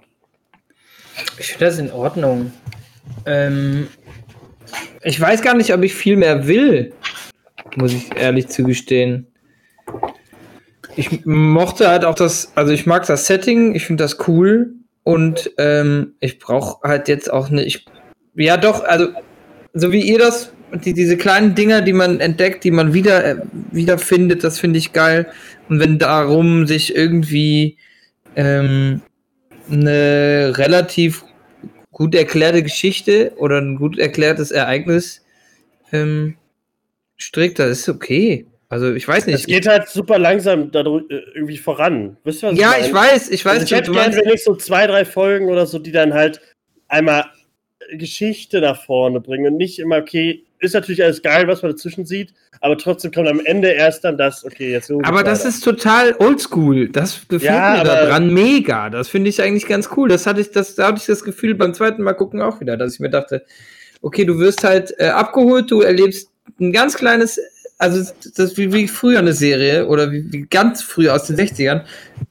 Ich 1.39 1.49
finde 1.49 1.65
das 1.67 1.79
in 1.79 1.91
Ordnung. 1.91 2.53
Ähm, 3.27 3.89
ich 5.03 5.21
weiß 5.21 5.43
gar 5.43 5.55
nicht, 5.55 5.73
ob 5.73 5.83
ich 5.83 5.95
viel 5.95 6.17
mehr 6.17 6.47
will, 6.47 6.93
muss 7.77 7.93
ich 7.93 8.17
ehrlich 8.17 8.49
zugestehen. 8.49 9.27
Ich 10.97 11.25
mochte 11.25 11.89
halt 11.89 12.05
auch 12.05 12.15
das, 12.15 12.53
also 12.55 12.73
ich 12.73 12.87
mag 12.87 13.07
das 13.07 13.27
Setting, 13.27 13.75
ich 13.75 13.87
finde 13.87 14.05
das 14.05 14.29
cool 14.29 14.75
und 15.05 15.51
ähm, 15.57 16.15
ich 16.21 16.39
brauche 16.39 16.87
halt 16.87 17.09
jetzt 17.09 17.33
auch 17.33 17.49
nicht, 17.49 17.87
ja 18.35 18.57
doch, 18.57 18.85
also 18.85 19.09
so 19.73 19.93
wie 19.93 20.03
ihr 20.03 20.19
das, 20.19 20.53
die, 20.85 20.93
diese 20.93 21.17
kleinen 21.17 21.55
Dinger, 21.55 21.81
die 21.81 21.93
man 21.93 22.21
entdeckt, 22.21 22.65
die 22.65 22.71
man 22.71 22.93
wieder, 22.93 23.25
äh, 23.25 23.37
wieder 23.71 23.99
findet, 23.99 24.45
das 24.45 24.59
finde 24.59 24.79
ich 24.79 24.93
geil. 24.93 25.27
Und 25.69 25.81
wenn 25.81 25.99
darum 25.99 26.67
sich 26.67 26.95
irgendwie 26.95 27.77
ähm, 28.37 29.01
eine 29.71 30.53
relativ 30.57 31.25
gut 32.01 32.15
erklärte 32.15 32.63
Geschichte 32.63 33.33
oder 33.37 33.59
ein 33.59 33.77
gut 33.77 33.99
erklärtes 33.99 34.51
Ereignis 34.51 35.23
ähm, 35.93 36.39
strickt, 37.19 37.59
das 37.59 37.81
ist 37.81 37.89
okay. 37.91 38.47
Also 38.71 38.95
ich 38.95 39.07
weiß 39.07 39.27
Es 39.27 39.27
nicht. 39.27 39.47
geht 39.49 39.67
halt 39.67 39.87
super 39.87 40.19
langsam 40.19 40.71
äh, 40.73 40.79
irgendwie 41.35 41.59
voran. 41.59 42.17
Wisst 42.25 42.43
ihr, 42.43 42.53
was 42.53 42.59
ja, 42.59 42.69
meine? 42.71 42.87
ich 42.87 42.95
weiß, 42.95 43.31
ich 43.31 43.45
weiß, 43.45 43.53
Also 43.53 43.65
ich 43.67 43.73
hätte 43.73 43.93
gerne 43.93 44.17
wenigstens 44.17 44.45
so 44.45 44.55
zwei, 44.55 44.87
drei 44.87 45.05
Folgen 45.05 45.51
oder 45.51 45.67
so, 45.67 45.79
die 45.79 45.93
dann 45.93 46.15
halt 46.15 46.41
einmal 46.89 47.27
Geschichte 47.93 48.63
nach 48.63 48.83
vorne 48.83 49.21
bringen 49.21 49.53
und 49.53 49.59
nicht 49.59 49.79
immer, 49.79 49.99
okay, 49.99 50.47
ist 50.61 50.75
natürlich 50.75 51.03
alles 51.03 51.23
geil, 51.23 51.49
was 51.49 51.63
man 51.63 51.73
dazwischen 51.73 52.05
sieht, 52.07 52.33
aber 52.61 52.77
trotzdem 52.77 53.11
kommt 53.11 53.29
am 53.29 53.41
Ende 53.41 53.69
erst 53.69 54.05
dann 54.05 54.19
das, 54.19 54.45
okay, 54.45 54.71
jetzt 54.71 54.87
so. 54.87 55.01
Aber 55.03 55.25
das 55.25 55.45
ist 55.45 55.65
total 55.65 56.15
oldschool. 56.19 56.89
Das 56.89 57.27
gefällt 57.29 57.43
Ja, 57.43 57.79
mir 57.79 57.85
daran 57.85 58.33
mega. 58.33 58.91
Das 58.91 59.09
finde 59.09 59.31
ich 59.31 59.43
eigentlich 59.43 59.67
ganz 59.67 59.89
cool. 59.97 60.09
Das 60.09 60.27
hatte 60.27 60.41
ich, 60.41 60.51
das, 60.51 60.75
da 60.75 60.89
hatte 60.89 60.99
ich 60.99 61.07
das 61.07 61.25
Gefühl 61.25 61.55
beim 61.55 61.75
zweiten 61.75 62.03
Mal 62.03 62.13
gucken 62.13 62.43
auch 62.43 62.61
wieder, 62.61 62.77
dass 62.77 62.95
ich 62.95 63.01
mir 63.01 63.11
dachte, 63.11 63.45
okay, 64.03 64.25
du 64.25 64.39
wirst 64.39 64.63
halt 64.63 64.95
äh, 64.99 65.09
abgeholt, 65.09 65.71
du 65.71 65.81
erlebst 65.81 66.31
ein 66.61 66.73
ganz 66.73 66.95
kleines, 66.95 67.41
also 67.79 68.13
das 68.37 68.51
ist 68.51 68.59
wie, 68.59 68.73
wie 68.73 68.89
früher 68.89 69.19
eine 69.19 69.33
Serie 69.33 69.87
oder 69.87 70.13
wie, 70.13 70.31
wie 70.31 70.43
ganz 70.43 70.83
früher 70.83 71.15
aus 71.15 71.25
den 71.25 71.37
60ern, 71.37 71.83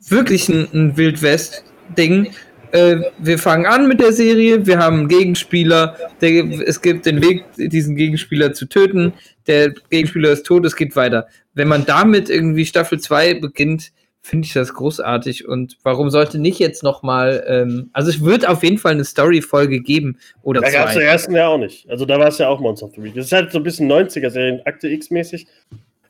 wirklich 0.07 0.49
ein, 0.49 0.67
ein 0.73 0.97
Wildwest-Ding. 0.97 2.31
Äh, 2.71 2.97
wir 3.17 3.39
fangen 3.39 3.65
an 3.65 3.87
mit 3.87 3.99
der 3.99 4.13
Serie, 4.13 4.65
wir 4.65 4.77
haben 4.77 4.99
einen 4.99 5.07
Gegenspieler, 5.07 5.95
der, 6.21 6.45
es 6.65 6.81
gibt 6.81 7.05
den 7.05 7.21
Weg, 7.21 7.45
diesen 7.57 7.95
Gegenspieler 7.95 8.53
zu 8.53 8.67
töten, 8.67 9.13
der 9.47 9.73
Gegenspieler 9.89 10.31
ist 10.31 10.45
tot, 10.45 10.65
es 10.65 10.75
geht 10.75 10.95
weiter. 10.95 11.27
Wenn 11.53 11.67
man 11.67 11.85
damit 11.85 12.29
irgendwie 12.29 12.65
Staffel 12.65 12.99
2 12.99 13.35
beginnt, 13.35 13.91
finde 14.21 14.45
ich 14.45 14.53
das 14.53 14.73
großartig 14.73 15.47
und 15.47 15.77
warum 15.83 16.09
sollte 16.09 16.37
nicht 16.37 16.59
jetzt 16.59 16.83
nochmal, 16.83 17.43
ähm, 17.47 17.89
also 17.93 18.09
es 18.09 18.23
wird 18.23 18.47
auf 18.47 18.63
jeden 18.63 18.77
Fall 18.77 18.91
eine 18.91 19.05
Story-Folge 19.05 19.79
geben 19.79 20.19
oder 20.43 20.61
Da 20.61 20.69
gab 20.69 20.89
es 20.89 20.95
ersten 20.95 21.35
Jahr 21.35 21.49
auch 21.49 21.57
nicht. 21.57 21.89
Also 21.89 22.05
da 22.05 22.19
war 22.19 22.27
es 22.27 22.37
ja 22.37 22.49
auch 22.49 22.59
Monster 22.59 22.87
of 22.87 22.93
the 22.95 23.01
Week. 23.01 23.15
Das 23.15 23.25
ist 23.25 23.31
halt 23.31 23.51
so 23.51 23.59
ein 23.59 23.63
bisschen 23.63 23.91
90er-Serien, 23.91 24.61
Akte 24.65 24.89
X-mäßig. 24.89 25.47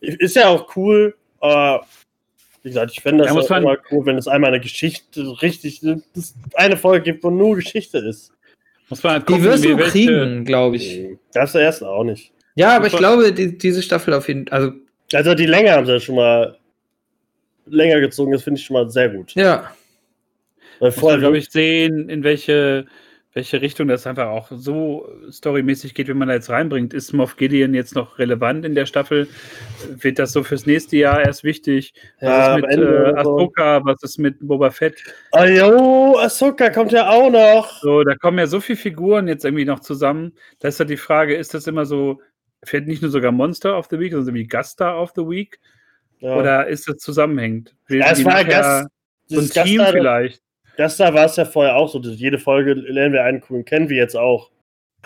Ist 0.01 0.35
ja 0.35 0.47
auch 0.47 0.75
cool, 0.75 1.15
aber 1.39 1.85
wie 2.63 2.69
gesagt, 2.69 2.91
ich 2.91 3.01
fände 3.01 3.23
das 3.23 3.33
Ja, 3.49 3.57
immer 3.57 3.77
cool, 3.91 4.05
wenn 4.05 4.17
es 4.17 4.27
einmal 4.27 4.51
eine 4.51 4.59
Geschichte 4.59 5.41
richtig, 5.41 5.81
eine 6.53 6.77
Folge 6.77 7.03
gibt, 7.03 7.23
wo 7.23 7.29
nur 7.29 7.55
Geschichte 7.55 7.99
ist. 7.99 8.33
Muss 8.89 9.03
man 9.03 9.13
halt 9.13 9.29
Die 9.29 9.33
gucken, 9.33 9.45
wirst 9.45 9.63
wie 9.63 9.69
du 9.69 9.77
kriegen, 9.77 10.45
glaube 10.45 10.77
ich. 10.77 11.07
Das 11.33 11.53
ersten 11.55 11.85
auch 11.85 12.03
nicht. 12.03 12.31
Ja, 12.55 12.75
aber 12.75 12.87
ich 12.87 12.97
glaube, 12.97 13.31
die, 13.31 13.57
diese 13.57 13.81
Staffel 13.81 14.13
auf 14.13 14.27
jeden 14.27 14.47
Fall, 14.47 14.59
also 14.59 14.73
Also 15.13 15.35
die 15.35 15.45
Länge 15.45 15.71
haben 15.71 15.85
sie 15.85 15.93
ja 15.93 15.99
schon 15.99 16.15
mal 16.15 16.57
länger 17.67 17.99
gezogen, 17.99 18.31
das 18.31 18.43
finde 18.43 18.59
ich 18.59 18.65
schon 18.65 18.73
mal 18.73 18.89
sehr 18.89 19.09
gut. 19.09 19.33
ja. 19.35 19.71
Weil 20.81 20.93
vorher, 20.93 21.19
glaube 21.19 21.37
ich, 21.37 21.49
sehen, 21.49 22.07
in 22.07 22.23
welche, 22.23 22.85
welche 23.33 23.61
Richtung 23.61 23.87
das 23.87 24.07
einfach 24.07 24.27
auch 24.27 24.47
so 24.49 25.07
storymäßig 25.29 25.93
geht, 25.93 26.07
wenn 26.07 26.17
man 26.17 26.29
da 26.29 26.33
jetzt 26.33 26.49
reinbringt. 26.49 26.95
Ist 26.95 27.13
Moff 27.13 27.37
Gideon 27.37 27.75
jetzt 27.75 27.93
noch 27.93 28.17
relevant 28.17 28.65
in 28.65 28.73
der 28.73 28.87
Staffel? 28.87 29.27
Wird 29.87 30.17
das 30.17 30.31
so 30.31 30.41
fürs 30.43 30.65
nächste 30.65 30.97
Jahr 30.97 31.21
erst 31.23 31.43
wichtig? 31.43 31.93
Was 32.19 32.29
Ja, 32.29 32.55
ist 32.55 32.61
mit 32.61 32.71
Ende 32.71 33.13
äh. 33.15 33.19
Ahsoka? 33.19 33.81
Was 33.85 34.01
ist 34.01 34.17
mit 34.17 34.37
Boba 34.39 34.71
Fett? 34.71 34.95
Oh, 35.31 35.43
jo, 35.43 36.17
Ahsoka 36.17 36.71
kommt 36.71 36.91
ja 36.91 37.07
auch 37.07 37.29
noch. 37.29 37.79
So, 37.81 38.03
da 38.03 38.15
kommen 38.15 38.39
ja 38.39 38.47
so 38.47 38.59
viele 38.59 38.77
Figuren 38.77 39.27
jetzt 39.27 39.45
irgendwie 39.45 39.65
noch 39.65 39.81
zusammen. 39.81 40.33
Da 40.59 40.69
ist 40.69 40.79
ja 40.79 40.85
die 40.85 40.97
Frage, 40.97 41.35
ist 41.35 41.53
das 41.53 41.67
immer 41.67 41.85
so, 41.85 42.19
fährt 42.63 42.87
nicht 42.87 43.03
nur 43.03 43.11
sogar 43.11 43.31
Monster 43.31 43.77
of 43.77 43.87
the 43.91 43.99
Week, 43.99 44.11
sondern 44.11 44.29
irgendwie 44.29 44.47
Gaststar 44.47 44.99
of 44.99 45.11
the 45.15 45.21
Week? 45.21 45.59
Ja. 46.17 46.35
Oder 46.35 46.67
ist 46.67 46.87
das 46.89 46.97
zusammenhängend? 46.97 47.75
Ja, 47.89 48.11
es 48.11 48.25
war 48.25 48.43
Gast- 48.43 48.87
so 49.27 49.39
ein 49.39 49.49
Team 49.65 49.85
vielleicht. 49.91 50.41
Das 50.79 50.95
da 50.95 51.13
war 51.13 51.25
es 51.25 51.35
ja 51.35 51.43
vorher 51.43 51.75
auch 51.75 51.89
so. 51.89 51.99
dass 51.99 52.17
Jede 52.17 52.39
Folge 52.39 52.71
lernen 52.71 53.11
wir 53.11 53.25
einen 53.25 53.41
coolen, 53.41 53.65
kennen 53.65 53.89
wir 53.89 53.97
jetzt 53.97 54.15
auch. 54.15 54.49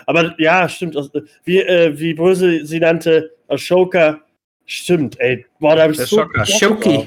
Aber 0.06 0.32
ja, 0.38 0.68
stimmt. 0.68 0.96
Wie, 1.42 1.58
äh, 1.58 1.98
wie 1.98 2.14
Brösel 2.14 2.64
sie 2.64 2.78
nannte, 2.78 3.32
Ashoka, 3.48 4.20
stimmt, 4.66 5.18
ey. 5.18 5.44
Boah, 5.58 5.74
da 5.74 5.82
habe 5.82 5.92
ich 5.92 5.98
Der 5.98 6.06
so 6.06 6.18
Schocker. 6.44 6.90
Drauf. 6.90 7.06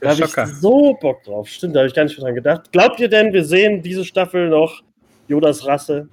Da 0.00 0.14
Der 0.14 0.26
habe 0.28 0.48
ich 0.48 0.54
so 0.56 0.94
Bock 0.98 1.22
drauf. 1.24 1.46
Stimmt, 1.46 1.76
da 1.76 1.80
habe 1.80 1.88
ich 1.88 1.94
gar 1.94 2.04
nicht 2.04 2.18
dran 2.18 2.34
gedacht. 2.34 2.72
Glaubt 2.72 2.98
ihr 3.00 3.08
denn, 3.08 3.34
wir 3.34 3.44
sehen 3.44 3.82
diese 3.82 4.02
Staffel 4.02 4.48
noch 4.48 4.82
Yodas 5.28 5.66
Rasse? 5.66 6.08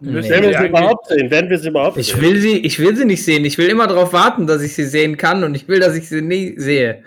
Nee. 0.00 0.14
Werden 0.28 0.50
wir 0.50 0.58
sie 0.58 0.66
überhaupt 0.66 1.06
sehen? 1.06 1.30
Werden 1.30 1.48
wir 1.48 1.58
sie 1.60 1.68
überhaupt 1.68 1.96
Ich 1.96 2.08
sehen? 2.08 2.22
will 2.22 2.40
sie, 2.40 2.58
ich 2.58 2.80
will 2.80 2.96
sie 2.96 3.04
nicht 3.04 3.24
sehen. 3.24 3.44
Ich 3.44 3.56
will 3.56 3.68
immer 3.68 3.86
darauf 3.86 4.12
warten, 4.12 4.48
dass 4.48 4.62
ich 4.62 4.74
sie 4.74 4.84
sehen 4.86 5.16
kann 5.16 5.44
und 5.44 5.54
ich 5.54 5.68
will, 5.68 5.78
dass 5.78 5.94
ich 5.94 6.08
sie 6.08 6.22
nie 6.22 6.58
sehe. 6.58 7.04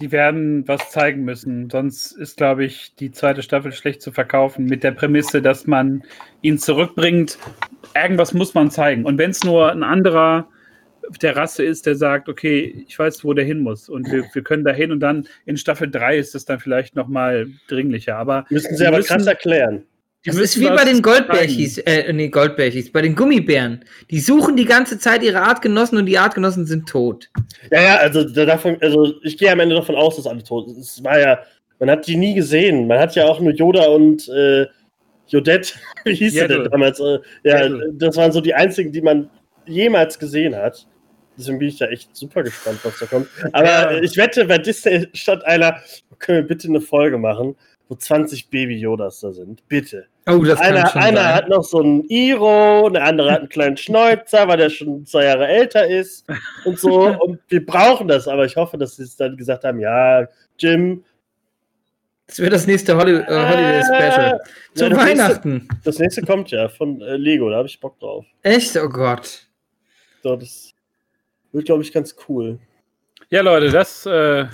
Die 0.00 0.12
werden 0.12 0.66
was 0.68 0.90
zeigen 0.90 1.24
müssen. 1.24 1.70
Sonst 1.70 2.12
ist, 2.12 2.36
glaube 2.36 2.64
ich, 2.64 2.94
die 2.96 3.12
zweite 3.12 3.42
Staffel 3.42 3.72
schlecht 3.72 4.02
zu 4.02 4.12
verkaufen 4.12 4.66
mit 4.66 4.84
der 4.84 4.90
Prämisse, 4.92 5.40
dass 5.40 5.66
man 5.66 6.02
ihn 6.42 6.58
zurückbringt. 6.58 7.38
Irgendwas 7.94 8.34
muss 8.34 8.52
man 8.52 8.70
zeigen. 8.70 9.04
Und 9.06 9.16
wenn 9.16 9.30
es 9.30 9.42
nur 9.42 9.70
ein 9.72 9.82
anderer 9.82 10.48
der 11.22 11.36
Rasse 11.36 11.64
ist, 11.64 11.86
der 11.86 11.94
sagt, 11.94 12.28
okay, 12.28 12.84
ich 12.88 12.98
weiß, 12.98 13.24
wo 13.24 13.32
der 13.32 13.44
hin 13.44 13.60
muss 13.60 13.88
und 13.88 14.10
wir, 14.10 14.24
wir 14.32 14.42
können 14.42 14.64
da 14.64 14.72
hin 14.72 14.90
und 14.90 14.98
dann 15.00 15.28
in 15.44 15.56
Staffel 15.56 15.88
3 15.90 16.18
ist 16.18 16.34
es 16.34 16.44
dann 16.44 16.58
vielleicht 16.58 16.96
nochmal 16.96 17.46
dringlicher. 17.68 18.16
Aber 18.16 18.44
Müssen 18.50 18.76
sie 18.76 18.86
aber 18.86 18.96
müssen- 18.98 19.08
krass 19.16 19.26
erklären. 19.26 19.84
Die 20.26 20.30
Das 20.30 20.38
ist 20.38 20.60
wie 20.60 20.66
bei 20.68 20.84
den. 20.84 21.00
Goldbärchis, 21.02 21.78
äh, 21.78 22.12
nee, 22.12 22.28
Goldbärchis, 22.28 22.92
bei 22.92 23.00
den 23.02 23.14
Gummibären. 23.14 23.84
Die 24.10 24.20
suchen 24.20 24.56
die 24.56 24.64
ganze 24.66 24.98
Zeit 24.98 25.22
ihre 25.22 25.40
Artgenossen 25.40 25.96
und 25.98 26.06
die 26.06 26.18
Artgenossen 26.18 26.66
sind 26.66 26.88
tot. 26.88 27.30
Ja, 27.70 27.80
ja, 27.82 27.96
also 27.96 28.24
da- 28.24 28.44
davon, 28.44 28.76
also 28.80 29.14
ich 29.22 29.38
gehe 29.38 29.50
am 29.50 29.60
Ende 29.60 29.76
davon 29.76 29.94
aus, 29.94 30.16
dass 30.16 30.26
alle 30.26 30.42
tot 30.42 30.68
sind. 30.68 30.78
Es 30.78 31.02
war 31.02 31.18
ja, 31.18 31.38
man 31.78 31.90
hat 31.90 32.06
die 32.06 32.16
nie 32.16 32.34
gesehen. 32.34 32.86
Man 32.86 32.98
hat 32.98 33.14
ja 33.14 33.24
auch 33.26 33.40
nur 33.40 33.52
Yoda 33.54 33.86
und 33.86 34.28
äh, 34.28 34.66
Jodette, 35.28 35.72
wie 36.04 36.14
hieß 36.14 36.32
sie 36.32 36.38
Yaddle. 36.40 36.62
denn 36.64 36.70
damals? 36.72 37.00
Äh, 37.00 37.18
ja, 37.44 37.68
das 37.94 38.16
waren 38.16 38.32
so 38.32 38.40
die 38.40 38.54
einzigen, 38.54 38.92
die 38.92 39.00
man 39.02 39.30
jemals 39.66 40.18
gesehen 40.18 40.54
hat. 40.54 40.86
Deswegen 41.38 41.58
bin 41.58 41.68
ich 41.68 41.76
da 41.78 41.86
echt 41.86 42.16
super 42.16 42.42
gespannt, 42.42 42.78
was 42.82 42.98
da 42.98 43.06
kommt. 43.06 43.28
Aber 43.52 43.66
Ja. 43.66 44.00
ich 44.00 44.16
wette, 44.16 44.44
bei 44.46 44.56
Disney 44.58 45.06
statt 45.12 45.44
einer, 45.44 45.76
können 46.18 46.38
wir 46.38 46.46
bitte 46.48 46.66
eine 46.68 46.80
Folge 46.80 47.18
machen, 47.18 47.56
wo 47.88 47.94
20 47.94 48.48
Baby-Yodas 48.48 49.20
da 49.20 49.32
sind. 49.32 49.62
Bitte. 49.68 50.06
Oh, 50.28 50.38
das 50.44 50.58
kann 50.58 50.74
Einer, 50.76 50.88
schon 50.88 51.00
einer 51.02 51.20
sein. 51.22 51.34
hat 51.34 51.48
noch 51.48 51.62
so 51.62 51.80
einen 51.80 52.02
Iro, 52.08 52.90
der 52.90 53.04
andere 53.04 53.30
hat 53.30 53.40
einen 53.40 53.48
kleinen 53.48 53.76
Schnäuzer, 53.76 54.48
weil 54.48 54.56
der 54.56 54.70
schon 54.70 55.06
zwei 55.06 55.24
Jahre 55.24 55.46
älter 55.46 55.86
ist 55.86 56.26
und 56.64 56.78
so. 56.80 57.00
Und 57.22 57.38
wir 57.48 57.64
brauchen 57.64 58.08
das, 58.08 58.26
aber 58.26 58.44
ich 58.44 58.56
hoffe, 58.56 58.76
dass 58.76 58.96
sie 58.96 59.04
es 59.04 59.16
dann 59.16 59.36
gesagt 59.36 59.62
haben, 59.64 59.78
ja, 59.78 60.26
Jim, 60.58 61.04
Das 62.26 62.40
wird 62.40 62.52
das 62.52 62.66
nächste 62.66 62.96
Holly 62.96 63.18
äh, 63.18 63.24
Holiday 63.24 63.82
Special. 63.84 64.40
Zu 64.74 64.84
Ja, 64.84 64.88
das 64.90 64.98
nächste- 64.98 64.98
Weihnachten. 64.98 65.68
das 65.84 65.98
nächste 66.00 66.22
kommt 66.22 66.50
ja 66.50 66.68
von 66.68 67.00
äh, 67.02 67.16
Lego, 67.16 67.48
da 67.50 67.58
habe 67.58 67.68
ich 67.68 67.78
Bock 67.78 67.98
drauf. 68.00 68.24
Echt? 68.42 68.76
Oh 68.76 68.88
Gott. 68.88 69.46
So, 70.24 70.34
das 70.34 70.72
wird, 71.52 71.66
glaube 71.66 71.82
ich, 71.84 71.92
ganz 71.92 72.16
cool. 72.28 72.58
Ja, 73.30 73.42
Leute, 73.42 73.70
das 73.70 74.04
äh, 74.06 74.46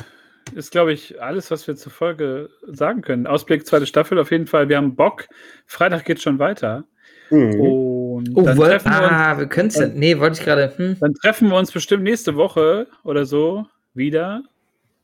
ist, 0.54 0.70
glaube 0.70 0.92
ich, 0.92 1.20
alles, 1.22 1.50
was 1.50 1.66
wir 1.66 1.76
zur 1.76 1.92
Folge 1.92 2.50
sagen 2.66 3.02
können. 3.02 3.26
Ausblick 3.26 3.66
zweite 3.66 3.86
Staffel 3.86 4.18
auf 4.18 4.30
jeden 4.30 4.46
Fall. 4.46 4.68
Wir 4.68 4.76
haben 4.76 4.94
Bock. 4.94 5.26
Freitag 5.66 6.04
geht 6.04 6.20
schon 6.20 6.38
weiter. 6.38 6.84
Mhm. 7.30 7.60
Und 7.60 7.92
Oh, 8.34 8.42
dann, 8.42 8.56
treffen 8.58 8.90
wir 8.92 9.02
uns, 9.02 9.10
ah, 9.10 9.38
wir 9.38 9.46
können 9.46 9.68
es. 9.68 9.78
Nee, 9.94 10.18
wollte 10.18 10.38
ich 10.38 10.44
gerade. 10.44 10.72
Hm. 10.76 10.96
dann 11.00 11.14
treffen 11.14 11.48
wir 11.48 11.56
uns 11.56 11.72
bestimmt 11.72 12.02
nächste 12.04 12.36
Woche 12.36 12.86
oder 13.04 13.24
so 13.24 13.66
wieder. 13.94 14.42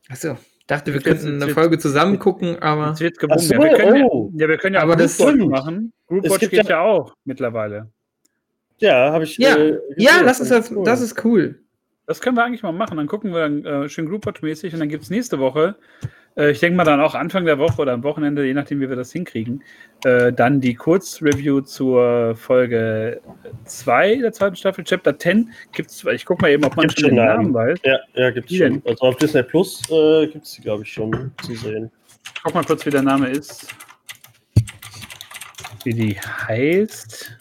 Achso, 0.09 0.37
dachte, 0.67 0.93
wir 0.93 1.01
könnten 1.01 1.43
eine 1.43 1.53
Folge 1.53 1.79
zusammen 1.79 2.19
gucken, 2.19 2.59
aber. 2.61 2.93
Es 2.93 3.01
wird. 3.01 3.17
Ach 3.29 3.39
so, 3.39 3.55
ja, 3.55 3.61
wir 3.61 3.77
können 3.77 4.05
oh. 4.05 4.31
ja, 4.35 4.43
ja, 4.43 4.49
wir 4.49 4.59
können 4.59 4.75
ja 4.75 4.83
Aber 4.83 4.93
auch 4.95 4.99
das 4.99 5.19
machen. 5.19 5.93
Es 6.03 6.09
Groupwatch 6.09 6.41
geht 6.41 6.53
ja- 6.53 6.65
ja 6.65 6.81
auch 6.83 7.15
mittlerweile. 7.25 7.91
Ja, 8.79 9.11
habe 9.13 9.25
ich. 9.25 9.39
Ja, 9.39 9.57
äh, 9.57 9.79
Ja, 9.97 10.23
das 10.23 10.41
ist, 10.41 10.51
das, 10.51 10.71
cool. 10.71 10.85
das 10.85 11.01
ist 11.01 11.25
cool. 11.25 11.61
Das 12.09 12.21
können 12.21 12.37
wir 12.37 12.45
eigentlich 12.45 12.63
mal 12.63 12.73
machen. 12.73 12.97
Dann 12.97 13.07
gucken 13.07 13.33
wir 13.33 13.41
dann 13.41 13.65
äh, 13.65 13.89
schön 13.89 14.09
Groupwatch-mäßig 14.09 14.73
und 14.73 14.81
dann 14.81 14.89
gibt 14.89 15.05
es 15.05 15.11
nächste 15.11 15.39
Woche, 15.39 15.77
äh, 16.39 16.53
ich 16.53 16.61
denke 16.61 16.77
mal 16.77 16.85
dann 16.85 17.01
auch 17.01 17.15
Anfang 17.15 17.45
der 17.45 17.59
Woche 17.59 17.83
oder 17.83 17.93
am 17.93 18.03
Wochenende, 18.03 18.47
je 18.47 18.55
nachdem, 18.55 18.81
wie 18.81 18.89
wir 18.89 18.97
das 18.97 19.13
hinkriegen, 19.13 19.63
äh, 20.05 20.33
dann 20.33 20.61
die 20.63 20.75
Kurzreview 20.75 21.61
zur 21.61 22.35
Folge 22.37 23.21
2 23.65 24.17
der 24.17 24.33
zweiten 24.33 24.57
Staffel, 24.57 24.85
Chapter 24.85 25.19
10. 25.19 25.53
Gibt's, 25.73 26.05
ich 26.05 26.25
gucke 26.25 26.43
mal 26.43 26.51
eben, 26.51 26.65
ob 26.65 26.77
man 26.77 26.87
Gibt's 26.87 27.03
schon 27.03 27.11
den 27.11 27.25
Namen 27.25 27.53
weiß. 27.53 27.79
Ja, 27.85 27.99
ja, 28.15 28.31
gibt's 28.31 28.53
Wie 28.53 28.59
schon. 28.59 28.75
denn? 28.75 28.83
Also 28.87 29.05
auf 29.05 29.17
Disney 29.17 29.43
Plus 29.43 29.83
äh, 29.91 30.29
gibt 30.29 30.47
es 30.47 30.53
die, 30.53 30.63
glaube 30.63 30.85
ich, 30.85 30.93
schon 30.93 31.31
zu 31.43 31.55
sehen. 31.57 31.91
Ich 32.35 32.43
guck 32.43 32.55
mal 32.55 32.65
kurz, 32.65 32.87
wie 32.87 32.91
der 32.91 33.03
Name 33.03 33.29
ist. 33.29 33.75
Wie 35.85 35.93
die 35.93 36.15
heißt. 36.19 37.37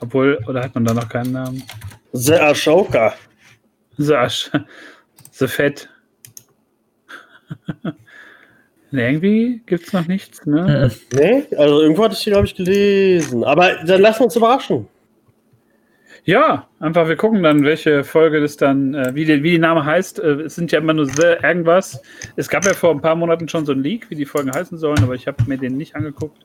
Obwohl, 0.00 0.38
oder 0.48 0.64
hat 0.64 0.74
man 0.74 0.84
da 0.84 0.94
noch 0.94 1.08
keinen 1.08 1.32
Namen? 1.32 1.62
The 2.12 2.34
Ashoka. 2.34 3.14
The 3.98 4.14
Asch. 4.14 4.50
The 5.32 5.48
Fett. 5.48 5.88
irgendwie 8.92 9.62
gibt 9.66 9.86
es 9.86 9.92
noch 9.92 10.06
nichts, 10.06 10.44
ne? 10.46 10.90
Nee, 11.12 11.44
also 11.56 11.80
irgendwo 11.80 12.04
hatte 12.04 12.14
ich 12.14 12.24
die, 12.24 12.30
glaube 12.30 12.46
ich, 12.46 12.54
gelesen. 12.54 13.44
Aber 13.44 13.76
dann 13.84 14.00
lassen 14.00 14.20
wir 14.20 14.24
uns 14.24 14.36
überraschen. 14.36 14.88
Ja, 16.24 16.68
einfach 16.80 17.08
wir 17.08 17.16
gucken 17.16 17.42
dann, 17.42 17.64
welche 17.64 18.04
Folge 18.04 18.40
das 18.40 18.56
dann, 18.56 18.94
äh, 18.94 19.14
wie, 19.14 19.24
die, 19.24 19.42
wie 19.42 19.52
die 19.52 19.58
Name 19.58 19.84
heißt. 19.84 20.18
Äh, 20.18 20.42
es 20.42 20.54
sind 20.54 20.70
ja 20.70 20.78
immer 20.78 20.92
nur 20.92 21.06
The 21.06 21.36
irgendwas. 21.42 22.02
Es 22.36 22.48
gab 22.48 22.64
ja 22.64 22.74
vor 22.74 22.90
ein 22.90 23.00
paar 23.00 23.16
Monaten 23.16 23.48
schon 23.48 23.64
so 23.64 23.72
ein 23.72 23.82
Leak, 23.82 24.10
wie 24.10 24.16
die 24.16 24.26
Folgen 24.26 24.52
heißen 24.52 24.76
sollen, 24.76 25.02
aber 25.02 25.14
ich 25.14 25.26
habe 25.26 25.42
mir 25.46 25.56
den 25.56 25.76
nicht 25.76 25.96
angeguckt. 25.96 26.44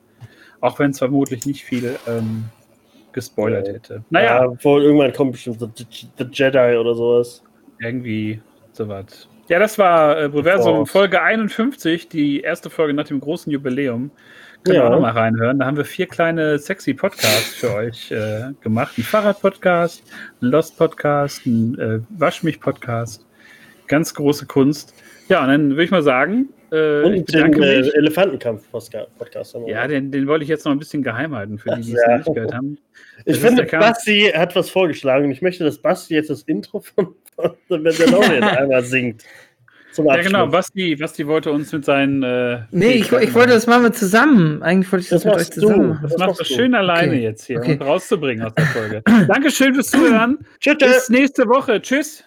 Auch 0.62 0.80
wenn 0.80 0.92
es 0.92 1.00
vermutlich 1.00 1.46
nicht 1.46 1.66
viel 1.66 1.98
ähm, 2.08 2.46
gespoilert 3.16 3.68
Ja. 3.68 3.74
hätte. 3.74 4.04
Naja, 4.12 4.44
Ja, 4.46 4.64
wohl 4.64 4.84
irgendwann 4.84 5.12
kommt 5.14 5.32
bestimmt 5.32 5.60
The, 5.60 5.86
The 6.18 6.26
Jedi 6.32 6.78
oder 6.78 6.94
sowas. 6.94 7.42
irgendwie 7.80 8.40
sowas. 8.74 9.28
Ja, 9.48 9.60
das 9.60 9.78
war 9.80 10.18
äh, 10.20 10.30
Proversum 10.30 10.76
Force. 10.78 10.92
Folge 10.92 11.22
51, 11.22 12.10
die 12.10 12.42
erste 12.42 12.70
Folge 12.70 12.94
nach 12.94 13.06
dem 13.08 13.20
großen 13.20 13.52
Jubiläum. 13.52 14.12
Können 14.64 14.76
wir 14.78 14.82
Ja. 14.84 14.88
auch 14.88 14.92
noch 14.92 15.02
mal 15.02 15.12
reinhören. 15.12 15.60
Da 15.60 15.66
haben 15.66 15.78
wir 15.78 15.86
vier 15.86 16.08
kleine 16.08 16.58
sexy 16.58 16.94
Podcasts 16.96 17.54
für 17.56 17.74
euch 17.76 18.12
äh, 18.12 18.54
gemacht. 18.62 18.98
Ein 18.98 19.04
Fahrrad-Podcast, 19.04 20.04
ein 20.42 20.48
Lost-Podcast, 20.48 21.46
ein 21.46 21.78
äh, 21.80 22.00
Waschmich-Podcast. 22.20 23.26
Ganz 23.88 24.14
große 24.16 24.48
Kunst. 24.48 24.94
Ja, 25.30 25.42
und 25.44 25.50
dann 25.50 25.70
würde 25.72 25.84
ich 25.84 25.92
mal 25.92 26.02
sagen, 26.02 26.50
äh, 26.76 27.04
Und 27.04 27.14
ich 27.14 27.26
den 27.26 27.52
bedanke 27.52 27.66
äh, 27.66 27.82
mich. 27.82 27.96
Elefantenkampf-Podcast 27.96 29.56
haben 29.56 29.66
wir. 29.66 29.74
Ja, 29.74 29.88
den, 29.88 30.12
den 30.12 30.28
wollte 30.28 30.44
ich 30.44 30.50
jetzt 30.50 30.66
noch 30.66 30.72
ein 30.72 30.80
bisschen 30.80 31.04
geheim 31.04 31.34
halten, 31.36 31.58
für 31.58 31.76
die, 31.76 31.82
die 31.82 31.94
es 31.94 32.02
Ja. 32.08 32.18
nicht 32.18 32.34
gehört 32.34 32.54
haben. 32.54 32.78
ich 33.20 33.26
das 33.26 33.38
ist 33.38 33.46
finde. 33.46 33.64
Basti 33.66 34.32
hat 34.36 34.56
was 34.56 34.70
vorgeschlagen 34.70 35.26
und 35.26 35.32
ich 35.32 35.42
möchte, 35.42 35.64
dass 35.64 35.78
Basti 35.78 36.14
jetzt 36.16 36.30
das 36.30 36.44
Intro 36.44 36.80
von, 36.82 37.16
von 37.36 37.52
The 37.70 37.78
Mandalorian 37.80 38.44
einmal 38.44 38.84
singt. 38.84 39.24
Zum 39.92 40.08
Ja, 40.08 40.18
genau. 40.18 40.48
Basti, 40.48 40.98
Basti 40.98 41.26
wollte 41.26 41.52
uns 41.54 41.72
mit 41.72 41.86
seinen. 41.86 42.22
Äh, 42.22 42.64
Nee, 42.72 42.96
ich, 42.96 43.14
ich 43.14 43.34
wollte 43.34 43.54
das 43.54 43.66
machen 43.66 43.84
wir 43.84 43.94
zusammen. 43.94 44.62
Eigentlich 44.62 44.92
wollte 44.92 45.04
ich 45.04 45.10
das, 45.10 45.24
Das 45.24 45.32
mit 45.32 45.42
euch 45.42 45.50
du. 45.52 45.62
zusammen 45.62 45.88
machen. 45.88 46.00
Das 46.04 46.12
Das 46.12 46.20
machst 46.20 46.40
du 46.42 46.44
du. 46.44 46.54
schön 46.54 46.76
alleine 46.76 47.12
Okay. 47.14 47.22
jetzt 47.24 47.46
hier, 47.46 47.60
Okay. 47.60 47.78
um 47.80 47.88
rauszubringen 47.88 48.46
aus 48.46 48.54
der 48.56 48.66
Folge. 48.66 49.02
Dankeschön 49.28 49.74
fürs 49.74 49.88
Zuhören. 49.92 50.40
Tschüss. 50.60 50.78
Bis 50.80 51.10
nächste 51.10 51.48
Woche. 51.48 51.82
Tschüss. 51.82 52.26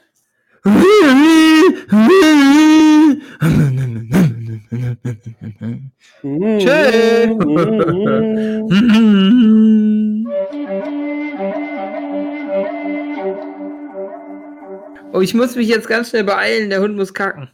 Oh, 15.12 15.20
ich 15.20 15.34
muss 15.34 15.57
mich 15.57 15.68
jetzt 15.68 15.88
ganz 15.88 16.11
schnell 16.11 16.24
beeilen, 16.24 16.70
der 16.70 16.80
Hund 16.80 16.96
muss 16.96 17.14
kacken. 17.14 17.51